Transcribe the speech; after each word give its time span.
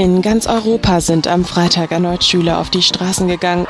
In 0.00 0.22
ganz 0.22 0.46
Europa 0.46 1.02
sind 1.02 1.28
am 1.28 1.44
Freitag 1.44 1.92
erneut 1.92 2.24
Schüler 2.24 2.58
auf 2.58 2.70
die 2.70 2.80
Straßen 2.80 3.28
gegangen. 3.28 3.66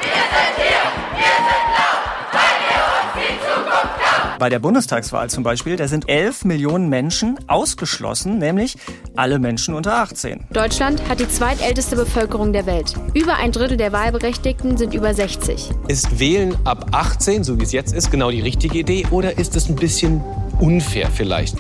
Bei 4.38 4.48
der 4.48 4.60
Bundestagswahl 4.60 5.28
zum 5.28 5.42
Beispiel, 5.42 5.74
da 5.74 5.88
sind 5.88 6.08
11 6.08 6.44
Millionen 6.44 6.88
Menschen 6.88 7.36
ausgeschlossen, 7.48 8.38
nämlich 8.38 8.76
alle 9.16 9.40
Menschen 9.40 9.74
unter 9.74 9.96
18. 9.96 10.46
Deutschland 10.52 11.02
hat 11.08 11.18
die 11.18 11.28
zweitälteste 11.28 11.96
Bevölkerung 11.96 12.52
der 12.52 12.64
Welt. 12.64 12.94
Über 13.12 13.34
ein 13.34 13.50
Drittel 13.50 13.76
der 13.76 13.90
Wahlberechtigten 13.90 14.76
sind 14.76 14.94
über 14.94 15.12
60. 15.12 15.68
Ist 15.88 16.20
Wählen 16.20 16.56
ab 16.64 16.86
18, 16.92 17.42
so 17.42 17.58
wie 17.58 17.64
es 17.64 17.72
jetzt 17.72 17.92
ist, 17.92 18.12
genau 18.12 18.30
die 18.30 18.40
richtige 18.40 18.78
Idee 18.78 19.04
oder 19.10 19.36
ist 19.36 19.56
es 19.56 19.68
ein 19.68 19.74
bisschen 19.74 20.22
unfair 20.60 21.10
vielleicht? 21.12 21.56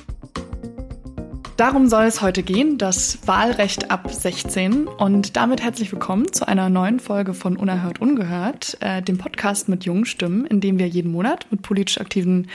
Darum 1.60 1.88
soll 1.88 2.04
es 2.04 2.22
heute 2.22 2.42
gehen, 2.42 2.78
das 2.78 3.18
Wahlrecht 3.26 3.90
ab 3.90 4.10
16. 4.10 4.86
Und 4.86 5.36
damit 5.36 5.62
herzlich 5.62 5.92
willkommen 5.92 6.32
zu 6.32 6.48
einer 6.48 6.70
neuen 6.70 7.00
Folge 7.00 7.34
von 7.34 7.58
Unerhört 7.58 8.00
Ungehört, 8.00 8.78
äh, 8.80 9.02
dem 9.02 9.18
Podcast 9.18 9.68
mit 9.68 9.84
jungen 9.84 10.06
Stimmen, 10.06 10.46
in 10.46 10.62
dem 10.62 10.78
wir 10.78 10.88
jeden 10.88 11.12
Monat 11.12 11.44
mit 11.50 11.60
politisch 11.60 12.00
aktiven 12.00 12.48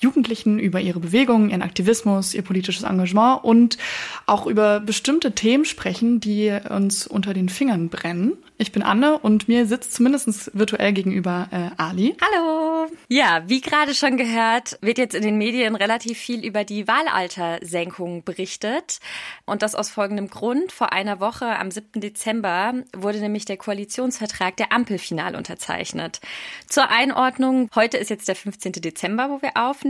Jugendlichen 0.00 0.58
über 0.58 0.80
ihre 0.80 0.98
Bewegungen, 0.98 1.50
ihren 1.50 1.62
Aktivismus, 1.62 2.34
ihr 2.34 2.42
politisches 2.42 2.84
Engagement 2.84 3.44
und 3.44 3.76
auch 4.26 4.46
über 4.46 4.80
bestimmte 4.80 5.32
Themen 5.32 5.66
sprechen, 5.66 6.20
die 6.20 6.56
uns 6.70 7.06
unter 7.06 7.34
den 7.34 7.48
Fingern 7.48 7.90
brennen. 7.90 8.32
Ich 8.56 8.72
bin 8.72 8.82
Anne 8.82 9.18
und 9.18 9.48
mir 9.48 9.66
sitzt 9.66 9.94
zumindest 9.94 10.50
virtuell 10.58 10.92
gegenüber 10.92 11.48
äh, 11.50 11.70
Ali. 11.80 12.16
Hallo. 12.20 12.88
Ja, 13.08 13.42
wie 13.46 13.60
gerade 13.60 13.94
schon 13.94 14.16
gehört, 14.16 14.78
wird 14.80 14.98
jetzt 14.98 15.14
in 15.14 15.22
den 15.22 15.38
Medien 15.38 15.76
relativ 15.76 16.18
viel 16.18 16.44
über 16.44 16.64
die 16.64 16.88
Wahlaltersenkung 16.88 18.24
berichtet. 18.24 19.00
Und 19.44 19.62
das 19.62 19.74
aus 19.74 19.90
folgendem 19.90 20.28
Grund. 20.28 20.72
Vor 20.72 20.92
einer 20.92 21.20
Woche, 21.20 21.58
am 21.58 21.70
7. 21.70 22.00
Dezember, 22.00 22.74
wurde 22.94 23.20
nämlich 23.20 23.44
der 23.44 23.56
Koalitionsvertrag 23.56 24.56
der 24.56 24.72
Ampel 24.72 24.98
final 24.98 25.36
unterzeichnet. 25.36 26.20
Zur 26.66 26.90
Einordnung, 26.90 27.68
heute 27.74 27.96
ist 27.96 28.10
jetzt 28.10 28.28
der 28.28 28.36
15. 28.36 28.72
Dezember, 28.72 29.30
wo 29.30 29.42
wir 29.42 29.56
aufnehmen. 29.56 29.89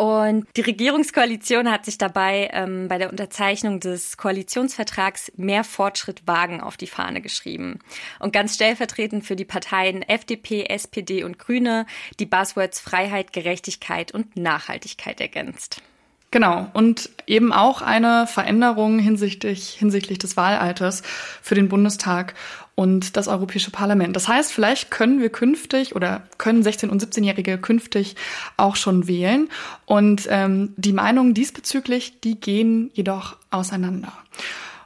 Und 0.00 0.46
die 0.56 0.62
Regierungskoalition 0.62 1.70
hat 1.70 1.84
sich 1.84 1.98
dabei 1.98 2.48
ähm, 2.54 2.88
bei 2.88 2.96
der 2.96 3.10
Unterzeichnung 3.10 3.80
des 3.80 4.16
Koalitionsvertrags 4.16 5.30
mehr 5.36 5.62
Fortschritt 5.62 6.26
wagen 6.26 6.62
auf 6.62 6.78
die 6.78 6.86
Fahne 6.86 7.20
geschrieben. 7.20 7.80
Und 8.18 8.32
ganz 8.32 8.54
stellvertretend 8.54 9.26
für 9.26 9.36
die 9.36 9.44
Parteien 9.44 10.00
FDP, 10.00 10.64
SPD 10.64 11.22
und 11.22 11.38
Grüne 11.38 11.84
die 12.18 12.24
Buzzwords 12.24 12.80
Freiheit, 12.80 13.34
Gerechtigkeit 13.34 14.12
und 14.12 14.36
Nachhaltigkeit 14.36 15.20
ergänzt. 15.20 15.82
Genau. 16.30 16.70
Und 16.72 17.10
eben 17.26 17.52
auch 17.52 17.82
eine 17.82 18.26
Veränderung 18.26 19.00
hinsichtlich, 19.00 19.70
hinsichtlich 19.78 20.18
des 20.18 20.34
Wahlalters 20.34 21.02
für 21.42 21.56
den 21.56 21.68
Bundestag 21.68 22.34
und 22.80 23.18
das 23.18 23.28
Europäische 23.28 23.70
Parlament. 23.70 24.16
Das 24.16 24.26
heißt, 24.26 24.54
vielleicht 24.54 24.90
können 24.90 25.20
wir 25.20 25.28
künftig 25.28 25.94
oder 25.94 26.22
können 26.38 26.62
16- 26.62 26.88
und 26.88 27.04
17-Jährige 27.04 27.58
künftig 27.58 28.16
auch 28.56 28.74
schon 28.74 29.06
wählen. 29.06 29.50
Und 29.84 30.26
ähm, 30.30 30.72
die 30.78 30.94
Meinungen 30.94 31.34
diesbezüglich, 31.34 32.20
die 32.20 32.40
gehen 32.40 32.90
jedoch 32.94 33.36
auseinander. 33.50 34.14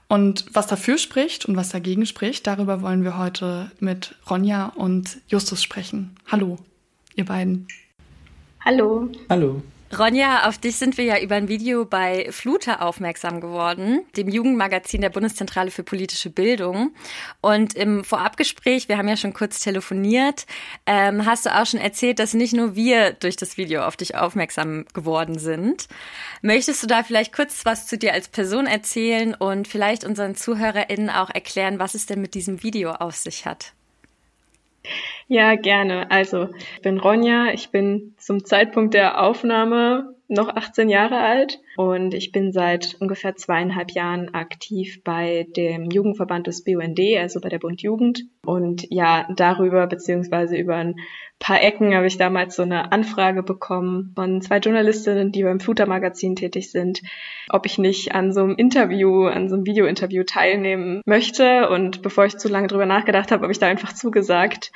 Und 0.09 0.47
was 0.53 0.67
dafür 0.67 0.99
spricht 0.99 1.47
und 1.47 1.55
was 1.55 1.69
dagegen 1.69 2.05
spricht, 2.05 2.49
darüber 2.49 2.83
wollen 2.83 3.05
wir 3.05 3.17
heute 3.17 3.71
mit 3.79 4.17
Ronja 4.29 4.73
und 4.75 5.19
Justus 5.29 5.63
sprechen. 5.63 6.17
Hallo, 6.27 6.59
ihr 7.15 7.27
beiden. 7.27 7.69
Hallo. 8.65 9.09
Hallo. 9.31 9.63
Ronja, 9.99 10.49
auf 10.49 10.59
dich 10.59 10.77
sind 10.77 10.99
wir 10.99 11.05
ja 11.05 11.21
über 11.21 11.37
ein 11.37 11.49
Video 11.49 11.85
bei 11.85 12.29
Fluter 12.31 12.83
aufmerksam 12.83 13.41
geworden, 13.41 14.01
dem 14.17 14.29
Jugendmagazin 14.29 15.01
der 15.01 15.11
Bundeszentrale 15.11 15.71
für 15.71 15.83
politische 15.83 16.31
Bildung. 16.31 16.95
Und 17.41 17.75
im 17.75 18.05
Vorabgespräch, 18.05 18.89
wir 18.89 18.99
haben 18.99 19.09
ja 19.09 19.17
schon 19.17 19.33
kurz 19.33 19.61
telefoniert, 19.61 20.47
ähm, 20.87 21.27
hast 21.27 21.47
du 21.47 21.55
auch 21.55 21.67
schon 21.67 21.81
erzählt, 21.81 22.19
dass 22.19 22.35
nicht 22.35 22.55
nur 22.55 22.75
wir 22.75 23.13
durch 23.13 23.37
das 23.37 23.57
Video 23.57 23.83
auf 23.83 23.97
dich 23.97 24.17
aufmerksam 24.17 24.85
geworden 24.95 25.39
sind. 25.39 25.89
Möchtest 26.43 26.83
du 26.83 26.87
da 26.87 27.03
vielleicht 27.03 27.35
kurz 27.35 27.65
was 27.65 27.87
zu 27.87 27.97
dir 27.97 28.13
als 28.13 28.29
Person 28.29 28.67
erzählen 28.67 29.35
und 29.35 29.69
vielleicht 29.69 30.05
unseren 30.05 30.35
ZuhörerInnen 30.35 31.11
auch 31.11 31.31
erklären, 31.31 31.79
was 31.79 31.95
es 31.95 32.07
denn 32.07 32.21
mit 32.21 32.35
diesem 32.35 32.63
Video 32.63 32.91
auf 32.93 33.17
sich 33.17 33.47
hat? 33.47 33.75
Ja, 35.29 35.55
gerne. 35.57 36.11
Also, 36.11 36.49
ich 36.77 36.83
bin 36.83 36.99
Ronja. 36.99 37.53
Ich 37.53 37.71
bin 37.71 38.15
zum 38.19 38.45
Zeitpunkt 38.45 38.95
der 38.95 39.23
Aufnahme 39.23 40.14
noch 40.29 40.49
18 40.49 40.89
Jahre 40.89 41.19
alt 41.19 41.61
und 41.77 42.15
ich 42.15 42.33
bin 42.33 42.53
seit 42.53 42.97
ungefähr 43.01 43.37
zweieinhalb 43.37 43.91
Jahren 43.91 44.33
aktiv 44.33 45.03
bei 45.05 45.47
dem 45.57 45.91
Jugendverband 45.91 46.47
des 46.47 46.65
BUND, 46.65 46.99
also 47.19 47.41
bei 47.41 47.49
der 47.49 47.59
Bund 47.59 47.83
Jugend. 47.83 48.25
Und 48.45 48.87
ja, 48.91 49.29
darüber 49.37 49.87
beziehungsweise 49.87 50.57
über 50.57 50.77
ein 50.77 50.97
paar 51.39 51.63
Ecken 51.63 51.95
habe 51.95 52.07
ich 52.07 52.17
damals 52.17 52.57
so 52.57 52.63
eine 52.63 52.93
Anfrage 52.93 53.43
bekommen 53.43 54.13
von 54.15 54.41
zwei 54.41 54.59
Journalistinnen, 54.59 55.33
die 55.33 55.43
beim 55.43 55.61
Fluter 55.61 55.87
Magazin 55.87 56.37
tätig 56.37 56.71
sind, 56.71 57.03
ob 57.51 57.67
ich 57.67 57.79
nicht 57.79 58.15
an 58.15 58.33
so 58.33 58.41
einem 58.41 58.57
Interview, 58.57 59.27
an 59.27 59.49
so 59.49 59.57
einem 59.57 59.67
Videointerview 59.67 60.25
teilnehmen 60.25 61.03
möchte. 61.05 61.69
Und 61.69 62.03
bevor 62.03 62.25
ich 62.25 62.39
zu 62.39 62.49
lange 62.49 62.69
drüber 62.69 62.87
nachgedacht 62.87 63.31
habe, 63.31 63.43
habe 63.43 63.53
ich 63.53 63.59
da 63.59 63.67
einfach 63.67 63.93
zugesagt 63.93 64.73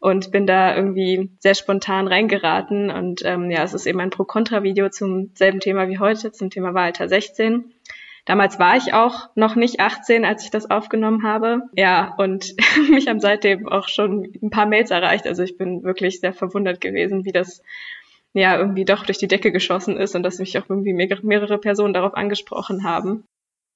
und 0.00 0.32
bin 0.32 0.46
da 0.46 0.74
irgendwie 0.74 1.30
sehr 1.38 1.54
spontan 1.54 2.08
reingeraten. 2.08 2.90
Und 2.90 3.22
ähm, 3.24 3.50
ja, 3.50 3.62
es 3.62 3.74
ist 3.74 3.86
eben 3.86 4.00
ein 4.00 4.10
Pro-Kontra-Video 4.10 4.88
zum 4.88 5.30
selben 5.34 5.60
Thema 5.60 5.88
wie 5.88 5.98
heute, 5.98 6.32
zum 6.32 6.50
Thema 6.50 6.74
Wahlalter 6.74 7.08
16. 7.08 7.72
Damals 8.24 8.58
war 8.58 8.76
ich 8.76 8.94
auch 8.94 9.28
noch 9.34 9.56
nicht 9.56 9.80
18, 9.80 10.24
als 10.24 10.44
ich 10.44 10.50
das 10.50 10.70
aufgenommen 10.70 11.22
habe. 11.22 11.62
Ja, 11.76 12.14
und 12.16 12.54
mich 12.90 13.08
haben 13.08 13.20
seitdem 13.20 13.68
auch 13.68 13.88
schon 13.88 14.32
ein 14.42 14.50
paar 14.50 14.66
Mails 14.66 14.90
erreicht. 14.90 15.26
Also 15.26 15.42
ich 15.42 15.58
bin 15.58 15.82
wirklich 15.82 16.20
sehr 16.20 16.32
verwundert 16.32 16.80
gewesen, 16.80 17.24
wie 17.26 17.32
das 17.32 17.62
ja 18.32 18.56
irgendwie 18.58 18.84
doch 18.84 19.04
durch 19.04 19.18
die 19.18 19.28
Decke 19.28 19.52
geschossen 19.52 19.96
ist 19.98 20.14
und 20.14 20.22
dass 20.22 20.38
mich 20.38 20.56
auch 20.58 20.68
irgendwie 20.68 20.94
mehrere 20.94 21.58
Personen 21.58 21.92
darauf 21.92 22.14
angesprochen 22.14 22.84
haben. 22.84 23.24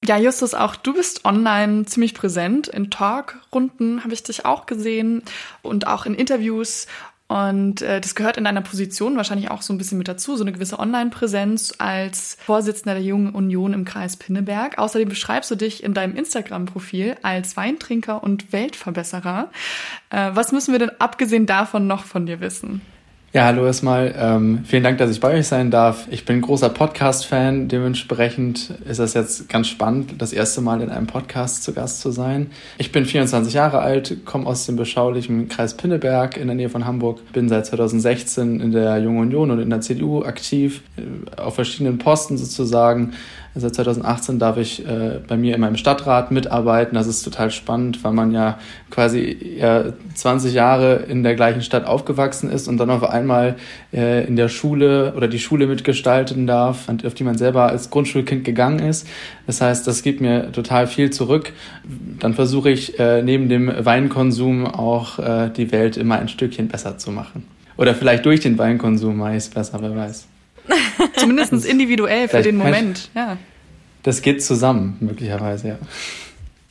Ja, 0.03 0.17
Justus, 0.17 0.53
auch 0.53 0.75
du 0.75 0.93
bist 0.93 1.25
online 1.25 1.85
ziemlich 1.85 2.13
präsent. 2.13 2.67
In 2.67 2.91
Talkrunden 2.91 4.03
habe 4.03 4.13
ich 4.13 4.21
dich 4.23 4.45
auch 4.45 4.65
gesehen 4.65 5.23
und 5.63 5.87
auch 5.87 6.05
in 6.05 6.13
Interviews. 6.13 6.87
Und 7.27 7.81
äh, 7.81 7.99
das 8.01 8.13
gehört 8.13 8.37
in 8.37 8.43
deiner 8.43 8.61
Position 8.61 9.17
wahrscheinlich 9.17 9.49
auch 9.49 9.63
so 9.63 9.73
ein 9.73 9.79
bisschen 9.79 9.97
mit 9.97 10.07
dazu, 10.07 10.35
so 10.35 10.43
eine 10.43 10.51
gewisse 10.51 10.77
Online-Präsenz 10.77 11.73
als 11.79 12.37
Vorsitzender 12.45 12.93
der 12.93 13.03
Jungen 13.03 13.33
Union 13.33 13.73
im 13.73 13.83
Kreis 13.83 14.15
Pinneberg. 14.15 14.77
Außerdem 14.77 15.09
beschreibst 15.09 15.49
du 15.49 15.55
dich 15.55 15.83
in 15.83 15.95
deinem 15.95 16.15
Instagram-Profil 16.15 17.15
als 17.23 17.57
Weintrinker 17.57 18.21
und 18.21 18.53
Weltverbesserer. 18.53 19.49
Äh, 20.11 20.31
was 20.33 20.51
müssen 20.51 20.71
wir 20.71 20.79
denn 20.79 20.91
abgesehen 20.99 21.47
davon 21.47 21.87
noch 21.87 22.05
von 22.05 22.27
dir 22.27 22.41
wissen? 22.41 22.81
Ja, 23.35 23.43
hallo 23.43 23.65
erstmal. 23.65 24.15
Ähm, 24.17 24.63
vielen 24.63 24.83
Dank, 24.83 24.97
dass 24.97 25.11
ich 25.11 25.19
bei 25.19 25.33
euch 25.33 25.45
sein 25.45 25.69
darf. 25.69 26.07
Ich 26.09 26.23
bin 26.23 26.39
großer 26.39 26.69
Podcast-Fan. 26.69 27.67
Dementsprechend 27.67 28.69
ist 28.89 28.99
es 28.99 29.13
jetzt 29.13 29.49
ganz 29.49 29.67
spannend, 29.67 30.21
das 30.21 30.31
erste 30.31 30.61
Mal 30.61 30.79
in 30.79 30.89
einem 30.89 31.05
Podcast 31.05 31.61
zu 31.65 31.73
Gast 31.73 31.99
zu 31.99 32.11
sein. 32.11 32.51
Ich 32.77 32.93
bin 32.93 33.03
24 33.03 33.53
Jahre 33.53 33.79
alt, 33.79 34.23
komme 34.23 34.47
aus 34.47 34.65
dem 34.67 34.77
beschaulichen 34.77 35.49
Kreis 35.49 35.75
Pinneberg 35.75 36.37
in 36.37 36.47
der 36.47 36.55
Nähe 36.55 36.69
von 36.69 36.85
Hamburg, 36.85 37.19
bin 37.33 37.49
seit 37.49 37.65
2016 37.65 38.61
in 38.61 38.71
der 38.71 38.99
Jungen 38.99 39.19
Union 39.19 39.51
und 39.51 39.59
in 39.59 39.69
der 39.69 39.81
CDU 39.81 40.23
aktiv, 40.23 40.81
äh, 40.95 41.41
auf 41.41 41.55
verschiedenen 41.55 41.97
Posten 41.97 42.37
sozusagen. 42.37 43.15
Seit 43.57 43.73
2018 43.73 44.37
darf 44.37 44.57
ich 44.57 44.85
äh, 44.85 45.21
bei 45.25 45.37
mir 45.37 45.55
in 45.55 45.61
meinem 45.61 45.77
Stadtrat 45.77 46.29
mitarbeiten. 46.29 46.95
Das 46.95 47.07
ist 47.07 47.23
total 47.23 47.51
spannend, 47.51 48.03
weil 48.03 48.11
man 48.11 48.33
ja 48.33 48.59
quasi 48.91 49.55
ja, 49.59 49.93
20 50.13 50.53
Jahre 50.53 50.95
in 51.07 51.23
der 51.23 51.35
gleichen 51.35 51.61
Stadt 51.61 51.85
aufgewachsen 51.85 52.49
ist 52.49 52.67
und 52.67 52.77
dann 52.77 52.89
auf 52.89 53.03
einmal 53.03 53.55
äh, 53.93 54.27
in 54.27 54.35
der 54.35 54.49
Schule 54.49 55.13
oder 55.15 55.29
die 55.29 55.39
Schule 55.39 55.67
mitgestalten 55.67 56.47
darf, 56.47 56.89
auf 57.05 57.13
die 57.13 57.23
man 57.23 57.37
selber 57.37 57.69
als 57.69 57.89
Grundschulkind 57.89 58.43
gegangen 58.43 58.79
ist. 58.79 59.07
Das 59.47 59.61
heißt, 59.61 59.87
das 59.87 60.03
gibt 60.03 60.19
mir 60.19 60.51
total 60.51 60.85
viel 60.85 61.11
zurück. 61.11 61.53
Dann 62.19 62.33
versuche 62.33 62.69
ich 62.69 62.99
äh, 62.99 63.21
neben 63.21 63.47
dem 63.47 63.71
Weinkonsum 63.85 64.67
auch 64.67 65.17
äh, 65.17 65.49
die 65.49 65.71
Welt 65.71 65.95
immer 65.95 66.19
ein 66.19 66.27
Stückchen 66.27 66.67
besser 66.67 66.97
zu 66.97 67.09
machen. 67.09 67.47
Oder 67.77 67.95
vielleicht 67.95 68.25
durch 68.25 68.41
den 68.41 68.57
Weinkonsum 68.57 69.15
mache 69.15 69.31
ich 69.31 69.37
es 69.37 69.49
besser, 69.49 69.77
wer 69.81 69.95
weiß. 69.95 70.27
Zumindest 71.17 71.65
individuell 71.65 72.27
für 72.27 72.41
den 72.41 72.57
Moment, 72.57 73.09
ja. 73.15 73.37
Das 74.03 74.21
geht 74.21 74.43
zusammen, 74.43 74.97
möglicherweise, 74.99 75.67
ja. 75.67 75.77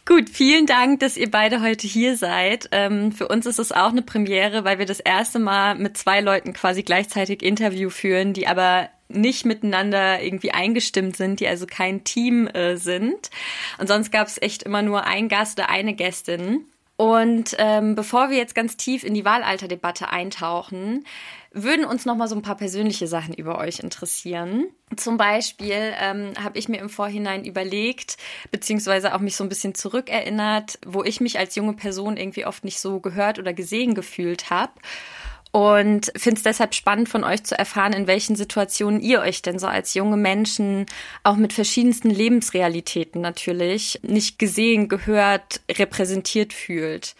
Gut, 0.06 0.28
vielen 0.28 0.66
Dank, 0.66 1.00
dass 1.00 1.16
ihr 1.16 1.30
beide 1.30 1.62
heute 1.62 1.86
hier 1.86 2.16
seid. 2.18 2.68
Ähm, 2.72 3.10
für 3.10 3.26
uns 3.26 3.46
ist 3.46 3.58
es 3.58 3.72
auch 3.72 3.88
eine 3.88 4.02
Premiere, 4.02 4.64
weil 4.64 4.78
wir 4.78 4.84
das 4.84 5.00
erste 5.00 5.38
Mal 5.38 5.76
mit 5.76 5.96
zwei 5.96 6.20
Leuten 6.20 6.52
quasi 6.52 6.82
gleichzeitig 6.82 7.42
Interview 7.42 7.88
führen, 7.88 8.34
die 8.34 8.46
aber 8.46 8.90
nicht 9.08 9.46
miteinander 9.46 10.22
irgendwie 10.22 10.50
eingestimmt 10.50 11.16
sind, 11.16 11.40
die 11.40 11.48
also 11.48 11.64
kein 11.66 12.04
Team 12.04 12.46
äh, 12.48 12.76
sind. 12.76 13.30
Und 13.78 13.88
sonst 13.88 14.12
gab 14.12 14.26
es 14.26 14.40
echt 14.40 14.62
immer 14.62 14.82
nur 14.82 15.04
ein 15.04 15.28
Gast 15.28 15.58
oder 15.58 15.70
eine 15.70 15.94
Gästin. 15.94 16.66
Und 16.96 17.56
ähm, 17.58 17.94
bevor 17.94 18.30
wir 18.30 18.36
jetzt 18.36 18.54
ganz 18.54 18.76
tief 18.76 19.04
in 19.04 19.14
die 19.14 19.24
Wahlalterdebatte 19.24 20.10
eintauchen, 20.10 21.04
würden 21.54 21.84
uns 21.84 22.04
noch 22.04 22.16
mal 22.16 22.28
so 22.28 22.34
ein 22.34 22.42
paar 22.42 22.56
persönliche 22.56 23.06
Sachen 23.06 23.32
über 23.32 23.58
euch 23.58 23.78
interessieren. 23.78 24.66
Zum 24.96 25.16
Beispiel 25.16 25.94
ähm, 26.00 26.32
habe 26.42 26.58
ich 26.58 26.68
mir 26.68 26.78
im 26.78 26.88
Vorhinein 26.88 27.44
überlegt, 27.44 28.16
beziehungsweise 28.50 29.14
auch 29.14 29.20
mich 29.20 29.36
so 29.36 29.44
ein 29.44 29.48
bisschen 29.48 29.74
zurückerinnert, 29.74 30.78
wo 30.84 31.04
ich 31.04 31.20
mich 31.20 31.38
als 31.38 31.54
junge 31.54 31.74
Person 31.74 32.16
irgendwie 32.16 32.44
oft 32.44 32.64
nicht 32.64 32.80
so 32.80 33.00
gehört 33.00 33.38
oder 33.38 33.52
gesehen 33.52 33.94
gefühlt 33.94 34.50
habe. 34.50 34.72
Und 35.52 36.10
finde 36.16 36.38
es 36.38 36.42
deshalb 36.42 36.74
spannend 36.74 37.08
von 37.08 37.22
euch 37.22 37.44
zu 37.44 37.56
erfahren, 37.56 37.92
in 37.92 38.08
welchen 38.08 38.34
Situationen 38.34 39.00
ihr 39.00 39.20
euch 39.20 39.40
denn 39.40 39.60
so 39.60 39.68
als 39.68 39.94
junge 39.94 40.16
Menschen 40.16 40.84
auch 41.22 41.36
mit 41.36 41.52
verschiedensten 41.52 42.10
Lebensrealitäten 42.10 43.20
natürlich 43.20 44.00
nicht 44.02 44.40
gesehen, 44.40 44.88
gehört, 44.88 45.60
repräsentiert 45.70 46.52
fühlt. 46.52 47.14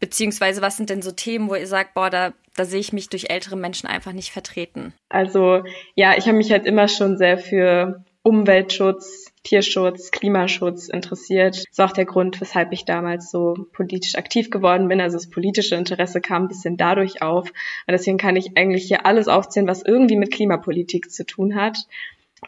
Beziehungsweise 0.00 0.62
was 0.62 0.76
sind 0.76 0.90
denn 0.90 1.00
so 1.00 1.12
Themen, 1.12 1.48
wo 1.48 1.54
ihr 1.54 1.68
sagt, 1.68 1.94
boah, 1.94 2.10
da, 2.10 2.32
da 2.56 2.64
sehe 2.64 2.80
ich 2.80 2.92
mich 2.92 3.08
durch 3.08 3.30
ältere 3.30 3.56
Menschen 3.56 3.88
einfach 3.88 4.12
nicht 4.12 4.32
vertreten? 4.32 4.94
Also 5.08 5.62
ja, 5.94 6.16
ich 6.16 6.26
habe 6.26 6.38
mich 6.38 6.50
halt 6.50 6.66
immer 6.66 6.88
schon 6.88 7.16
sehr 7.16 7.38
für 7.38 8.04
Umweltschutz, 8.22 9.32
Tierschutz, 9.44 10.10
Klimaschutz 10.10 10.88
interessiert. 10.88 11.54
Das 11.54 11.64
ist 11.70 11.80
auch 11.80 11.92
der 11.92 12.06
Grund, 12.06 12.40
weshalb 12.40 12.72
ich 12.72 12.84
damals 12.84 13.30
so 13.30 13.54
politisch 13.72 14.16
aktiv 14.16 14.50
geworden 14.50 14.88
bin. 14.88 15.00
Also 15.00 15.16
das 15.16 15.30
politische 15.30 15.76
Interesse 15.76 16.20
kam 16.20 16.44
ein 16.44 16.48
bisschen 16.48 16.76
dadurch 16.76 17.22
auf. 17.22 17.48
Und 17.50 17.92
deswegen 17.92 18.18
kann 18.18 18.34
ich 18.34 18.56
eigentlich 18.56 18.86
hier 18.88 19.06
alles 19.06 19.28
aufzählen, 19.28 19.68
was 19.68 19.84
irgendwie 19.84 20.16
mit 20.16 20.32
Klimapolitik 20.32 21.12
zu 21.12 21.24
tun 21.24 21.54
hat. 21.54 21.78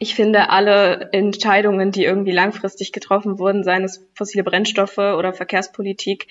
Ich 0.01 0.17
finde, 0.17 0.51
alle 0.51 1.11
Entscheidungen, 1.13 1.93
die 1.93 2.05
irgendwie 2.05 2.33
langfristig 2.33 2.91
getroffen 2.93 3.39
wurden, 3.39 3.63
seien 3.63 3.85
es 3.85 4.05
fossile 4.15 4.43
Brennstoffe 4.43 4.99
oder 4.99 5.33
Verkehrspolitik, 5.33 6.27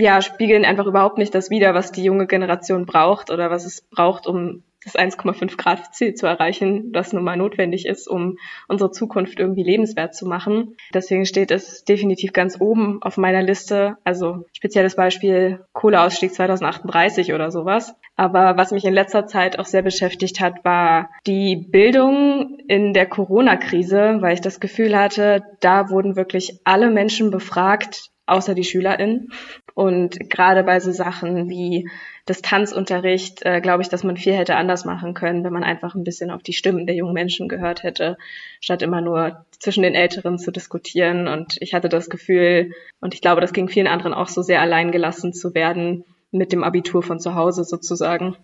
ja, 0.00 0.22
spiegeln 0.22 0.64
einfach 0.64 0.86
überhaupt 0.86 1.18
nicht 1.18 1.34
das 1.34 1.50
wider, 1.50 1.74
was 1.74 1.92
die 1.92 2.04
junge 2.04 2.26
Generation 2.26 2.86
braucht 2.86 3.30
oder 3.30 3.50
was 3.50 3.64
es 3.64 3.82
braucht, 3.82 4.26
um 4.26 4.62
das 4.84 4.94
1,5 4.94 5.56
Grad 5.56 5.94
Ziel 5.94 6.14
zu 6.14 6.26
erreichen, 6.26 6.92
das 6.92 7.12
nun 7.12 7.24
mal 7.24 7.36
notwendig 7.36 7.86
ist, 7.86 8.08
um 8.08 8.38
unsere 8.68 8.90
Zukunft 8.90 9.40
irgendwie 9.40 9.64
lebenswert 9.64 10.14
zu 10.14 10.26
machen. 10.26 10.76
Deswegen 10.94 11.26
steht 11.26 11.50
es 11.50 11.84
definitiv 11.84 12.32
ganz 12.32 12.60
oben 12.60 13.02
auf 13.02 13.16
meiner 13.16 13.42
Liste. 13.42 13.96
Also 14.04 14.46
spezielles 14.52 14.94
Beispiel 14.94 15.64
Kohleausstieg 15.72 16.32
2038 16.32 17.34
oder 17.34 17.50
sowas. 17.50 17.94
Aber 18.16 18.56
was 18.56 18.70
mich 18.70 18.84
in 18.84 18.94
letzter 18.94 19.26
Zeit 19.26 19.58
auch 19.58 19.66
sehr 19.66 19.82
beschäftigt 19.82 20.40
hat, 20.40 20.64
war 20.64 21.10
die 21.26 21.56
Bildung 21.56 22.58
in 22.68 22.92
der 22.92 23.06
Corona-Krise, 23.06 24.18
weil 24.20 24.34
ich 24.34 24.40
das 24.40 24.60
Gefühl 24.60 24.96
hatte, 24.96 25.42
da 25.60 25.90
wurden 25.90 26.16
wirklich 26.16 26.60
alle 26.64 26.90
Menschen 26.90 27.30
befragt, 27.30 28.10
außer 28.28 28.54
die 28.54 28.64
SchülerInnen. 28.64 29.32
Und 29.74 30.30
gerade 30.30 30.62
bei 30.64 30.80
so 30.80 30.92
Sachen 30.92 31.48
wie 31.48 31.88
Distanzunterricht, 32.28 33.44
äh, 33.44 33.60
glaube 33.60 33.82
ich, 33.82 33.88
dass 33.88 34.04
man 34.04 34.16
viel 34.16 34.34
hätte 34.34 34.56
anders 34.56 34.84
machen 34.84 35.14
können, 35.14 35.44
wenn 35.44 35.52
man 35.52 35.64
einfach 35.64 35.94
ein 35.94 36.04
bisschen 36.04 36.30
auf 36.30 36.42
die 36.42 36.52
Stimmen 36.52 36.86
der 36.86 36.96
jungen 36.96 37.14
Menschen 37.14 37.48
gehört 37.48 37.82
hätte, 37.82 38.18
statt 38.60 38.82
immer 38.82 39.00
nur 39.00 39.44
zwischen 39.58 39.82
den 39.82 39.94
Älteren 39.94 40.38
zu 40.38 40.50
diskutieren. 40.50 41.28
Und 41.28 41.56
ich 41.60 41.74
hatte 41.74 41.88
das 41.88 42.10
Gefühl, 42.10 42.72
und 43.00 43.14
ich 43.14 43.20
glaube, 43.20 43.40
das 43.40 43.52
ging 43.52 43.68
vielen 43.68 43.86
anderen 43.86 44.14
auch 44.14 44.28
so 44.28 44.42
sehr 44.42 44.60
allein 44.60 44.92
gelassen 44.92 45.32
zu 45.32 45.54
werden 45.54 46.04
mit 46.30 46.52
dem 46.52 46.64
Abitur 46.64 47.02
von 47.02 47.20
zu 47.20 47.34
Hause 47.34 47.64
sozusagen. 47.64 48.36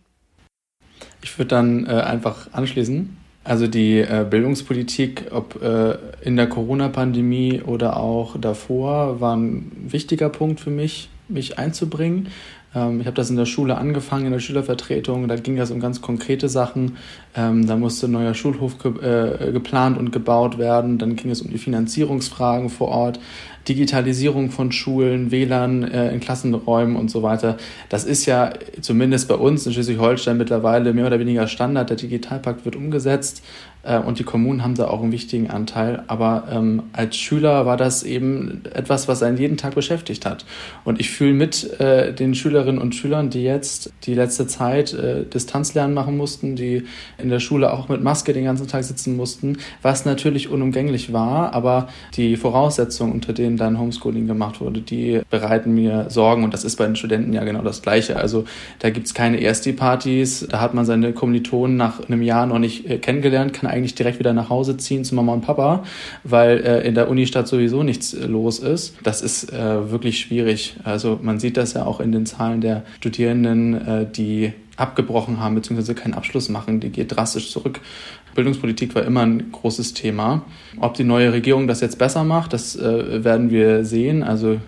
Ich 1.22 1.38
würde 1.38 1.48
dann 1.48 1.86
äh, 1.86 2.00
einfach 2.00 2.52
anschließen. 2.52 3.23
Also 3.44 3.66
die 3.66 3.98
äh, 3.98 4.26
Bildungspolitik, 4.28 5.26
ob 5.30 5.62
äh, 5.62 5.98
in 6.22 6.36
der 6.36 6.48
Corona-Pandemie 6.48 7.60
oder 7.60 7.98
auch 7.98 8.38
davor, 8.40 9.20
war 9.20 9.36
ein 9.36 9.70
wichtiger 9.86 10.30
Punkt 10.30 10.60
für 10.60 10.70
mich, 10.70 11.10
mich 11.28 11.58
einzubringen. 11.58 12.28
Ähm, 12.74 13.00
ich 13.00 13.06
habe 13.06 13.16
das 13.16 13.30
in 13.30 13.36
der 13.36 13.46
Schule 13.46 13.76
angefangen, 13.76 14.26
in 14.26 14.32
der 14.32 14.40
Schülervertretung. 14.40 15.28
Da 15.28 15.36
ging 15.36 15.58
es 15.58 15.70
um 15.70 15.80
ganz 15.80 16.00
konkrete 16.00 16.48
Sachen. 16.48 16.96
Ähm, 17.36 17.66
da 17.66 17.76
musste 17.76 18.06
ein 18.06 18.12
neuer 18.12 18.34
Schulhof 18.34 18.78
ge 18.78 18.92
äh, 19.02 19.52
geplant 19.52 19.98
und 19.98 20.12
gebaut 20.12 20.58
werden. 20.58 20.98
Dann 20.98 21.16
ging 21.16 21.30
es 21.30 21.42
um 21.42 21.50
die 21.50 21.58
Finanzierungsfragen 21.58 22.70
vor 22.70 22.88
Ort. 22.88 23.20
Digitalisierung 23.68 24.50
von 24.50 24.72
Schulen, 24.72 25.30
WLAN 25.30 25.84
äh, 25.84 26.12
in 26.12 26.20
Klassenräumen 26.20 26.96
und 26.96 27.10
so 27.10 27.22
weiter. 27.22 27.56
Das 27.88 28.04
ist 28.04 28.26
ja 28.26 28.52
zumindest 28.80 29.26
bei 29.28 29.36
uns 29.36 29.66
in 29.66 29.72
Schleswig-Holstein 29.72 30.36
mittlerweile 30.36 30.92
mehr 30.92 31.06
oder 31.06 31.18
weniger 31.18 31.46
Standard. 31.46 31.88
Der 31.88 31.96
Digitalpakt 31.96 32.64
wird 32.66 32.76
umgesetzt 32.76 33.42
äh, 33.84 33.98
und 33.98 34.18
die 34.18 34.24
Kommunen 34.24 34.62
haben 34.62 34.74
da 34.74 34.88
auch 34.88 35.02
einen 35.02 35.12
wichtigen 35.12 35.50
Anteil. 35.50 36.02
Aber 36.06 36.44
ähm, 36.50 36.84
als 36.92 37.16
Schüler 37.16 37.66
war 37.66 37.76
das 37.76 38.02
eben 38.02 38.62
etwas, 38.72 39.08
was 39.08 39.22
einen 39.22 39.36
jeden 39.36 39.56
Tag 39.56 39.74
beschäftigt 39.74 40.26
hat. 40.26 40.44
Und 40.84 41.00
ich 41.00 41.10
fühle 41.10 41.32
mit 41.32 41.80
äh, 41.80 42.12
den 42.12 42.34
Schülerinnen 42.34 42.80
und 42.80 42.94
Schülern, 42.94 43.30
die 43.30 43.42
jetzt 43.42 43.92
die 44.04 44.14
letzte 44.14 44.46
Zeit 44.46 44.92
äh, 44.94 45.24
Distanzlernen 45.24 45.94
machen 45.94 46.16
mussten, 46.16 46.56
die 46.56 46.84
in 47.18 47.28
der 47.28 47.40
Schule 47.40 47.72
auch 47.72 47.88
mit 47.88 48.02
Maske 48.02 48.32
den 48.32 48.44
ganzen 48.44 48.66
Tag 48.68 48.84
sitzen 48.84 49.16
mussten, 49.16 49.58
was 49.82 50.04
natürlich 50.04 50.48
unumgänglich 50.48 51.12
war. 51.12 51.52
Aber 51.52 51.88
die 52.14 52.36
Voraussetzungen, 52.36 53.12
unter 53.12 53.32
denen 53.32 53.56
dann 53.56 53.78
Homeschooling 53.78 54.26
gemacht 54.26 54.60
wurde, 54.60 54.80
die 54.80 55.20
bereiten 55.30 55.74
mir 55.74 56.06
Sorgen. 56.08 56.44
Und 56.44 56.54
das 56.54 56.64
ist 56.64 56.76
bei 56.76 56.86
den 56.86 56.96
Studenten 56.96 57.32
ja 57.32 57.44
genau 57.44 57.62
das 57.62 57.82
Gleiche. 57.82 58.16
Also 58.16 58.44
da 58.78 58.90
gibt 58.90 59.06
es 59.06 59.14
keine 59.14 59.40
Ersti-Partys, 59.40 60.46
da 60.50 60.60
hat 60.60 60.74
man 60.74 60.84
seine 60.84 61.12
Kommilitonen 61.12 61.76
nach 61.76 62.04
einem 62.08 62.22
Jahr 62.22 62.46
noch 62.46 62.58
nicht 62.58 62.88
äh, 62.88 62.98
kennengelernt, 62.98 63.52
kann 63.52 63.73
eigentlich 63.74 63.94
direkt 63.94 64.18
wieder 64.18 64.32
nach 64.32 64.48
Hause 64.48 64.76
ziehen 64.76 65.04
zu 65.04 65.14
Mama 65.14 65.32
und 65.32 65.42
Papa, 65.42 65.84
weil 66.22 66.58
äh, 66.60 66.86
in 66.86 66.94
der 66.94 67.08
Unistadt 67.08 67.48
sowieso 67.48 67.82
nichts 67.82 68.14
äh, 68.14 68.26
los 68.26 68.58
ist. 68.58 68.94
Das 69.02 69.20
ist 69.20 69.52
äh, 69.52 69.90
wirklich 69.90 70.20
schwierig. 70.20 70.76
Also 70.84 71.18
man 71.20 71.38
sieht 71.38 71.56
das 71.56 71.74
ja 71.74 71.84
auch 71.84 72.00
in 72.00 72.12
den 72.12 72.26
Zahlen 72.26 72.60
der 72.60 72.84
Studierenden, 72.96 73.86
äh, 73.86 74.06
die 74.10 74.52
abgebrochen 74.76 75.40
haben 75.40 75.54
bzw. 75.54 75.94
keinen 75.94 76.14
Abschluss 76.14 76.48
machen, 76.48 76.80
die 76.80 76.90
geht 76.90 77.14
drastisch 77.14 77.50
zurück. 77.50 77.80
Bildungspolitik 78.34 78.94
war 78.94 79.04
immer 79.04 79.22
ein 79.22 79.52
großes 79.52 79.94
Thema. 79.94 80.44
Ob 80.80 80.94
die 80.94 81.04
neue 81.04 81.32
Regierung 81.32 81.68
das 81.68 81.80
jetzt 81.80 81.98
besser 81.98 82.24
macht, 82.24 82.52
das 82.52 82.76
äh, 82.76 83.22
werden 83.24 83.50
wir 83.50 83.84
sehen. 83.84 84.22
Also 84.22 84.60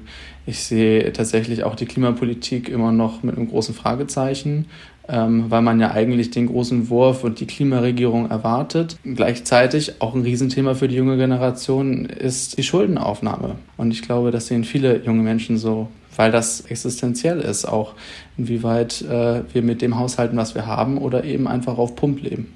ich 0.47 0.61
sehe 0.61 1.13
tatsächlich 1.13 1.65
auch 1.65 1.75
die 1.75 1.87
Klimapolitik 1.87 2.69
immer 2.69 2.93
noch 2.93 3.25
mit 3.25 3.37
einem 3.37 3.49
großen 3.49 3.75
Fragezeichen 3.75 4.67
ähm, 5.09 5.51
weil 5.51 5.63
man 5.63 5.81
ja 5.81 5.93
eigentlich 5.93 6.31
den 6.31 6.47
großen 6.47 6.89
Wurf 6.89 7.25
und 7.25 7.41
die 7.41 7.47
Klimaregierung 7.47 8.31
erwartet. 8.31 8.97
Gleichzeitig 9.05 10.01
auch 10.01 10.15
ein 10.15 10.23
Riesenthema 10.23 10.75
für 10.75 10.89
die 10.89 10.97
junge 10.97 11.17
Generation 11.17 12.07
ist 12.07 12.59
die 12.59 12.63
Schuldenaufnahme. 12.63 13.57
Und 13.77 13.91
ich 13.91 14.03
glaube, 14.03 14.31
das 14.31 14.47
sehen 14.47 14.65
viele 14.65 15.03
junge 15.05 15.23
Menschen 15.23 15.59
so, 15.59 15.89
weil 16.17 16.33
das 16.33 16.63
existenziell 16.63 17.41
ist, 17.41 17.67
auch 17.67 17.95
inwieweit 18.37 19.03
äh, 19.03 19.43
wir 19.53 19.63
mit 19.63 19.83
dem 19.83 19.99
haushalten, 19.99 20.37
was 20.37 20.55
wir 20.55 20.67
haben, 20.67 20.99
oder 20.99 21.25
eben 21.25 21.47
einfach 21.47 21.79
auf 21.79 21.95
Pump 21.95 22.23
leben. 22.23 22.53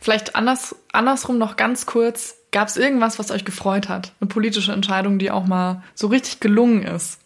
Vielleicht 0.00 0.36
anders, 0.36 0.76
andersrum 0.92 1.38
noch 1.38 1.56
ganz 1.56 1.86
kurz. 1.86 2.36
Gab 2.50 2.68
es 2.68 2.76
irgendwas, 2.76 3.18
was 3.18 3.30
euch 3.30 3.44
gefreut 3.44 3.88
hat? 3.88 4.12
Eine 4.20 4.28
politische 4.28 4.72
Entscheidung, 4.72 5.18
die 5.18 5.30
auch 5.30 5.46
mal 5.46 5.82
so 5.94 6.08
richtig 6.08 6.40
gelungen 6.40 6.82
ist? 6.82 7.20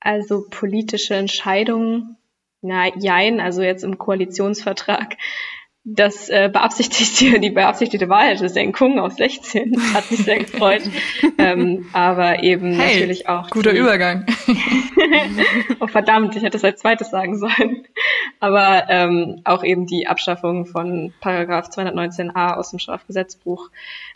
Also 0.00 0.46
politische 0.48 1.14
Entscheidungen 1.14 2.16
na, 2.62 2.94
jein, 2.96 3.40
also 3.40 3.62
jetzt 3.62 3.84
im 3.84 3.98
Koalitionsvertrag. 3.98 5.16
Das 5.82 6.28
äh, 6.28 6.50
beabsichtigte, 6.52 7.40
die 7.40 7.48
beabsichtigte 7.48 8.10
Wahlsenkung 8.10 8.98
auf 8.98 9.14
16 9.14 9.94
hat 9.94 10.10
mich 10.10 10.22
sehr 10.24 10.38
gefreut. 10.40 10.82
ähm, 11.38 11.86
aber 11.94 12.42
eben 12.42 12.74
hey, 12.74 13.00
natürlich 13.00 13.30
auch. 13.30 13.48
Guter 13.48 13.72
die, 13.72 13.78
Übergang. 13.78 14.26
oh 15.80 15.86
verdammt, 15.86 16.36
ich 16.36 16.42
hätte 16.42 16.58
es 16.58 16.64
als 16.64 16.80
zweites 16.80 17.08
sagen 17.10 17.38
sollen. 17.38 17.86
Aber 18.40 18.90
ähm, 18.90 19.40
auch 19.44 19.64
eben 19.64 19.86
die 19.86 20.06
Abschaffung 20.06 20.66
von 20.66 21.14
Paragraph 21.20 21.70
219a 21.70 22.56
aus 22.56 22.70
dem 22.70 22.78
Strafgesetzbuch. 22.78 23.70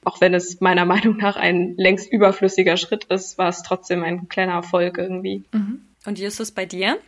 Auch 0.04 0.20
wenn 0.20 0.34
es 0.34 0.60
meiner 0.60 0.84
Meinung 0.84 1.16
nach 1.16 1.36
ein 1.36 1.76
längst 1.78 2.12
überflüssiger 2.12 2.76
Schritt 2.76 3.04
ist, 3.04 3.38
war 3.38 3.48
es 3.48 3.62
trotzdem 3.62 4.02
ein 4.02 4.28
kleiner 4.28 4.52
Erfolg 4.52 4.98
irgendwie. 4.98 5.44
Mhm. 5.52 5.80
Und 6.04 6.18
Justus, 6.18 6.52
bei 6.52 6.66
dir? 6.66 6.98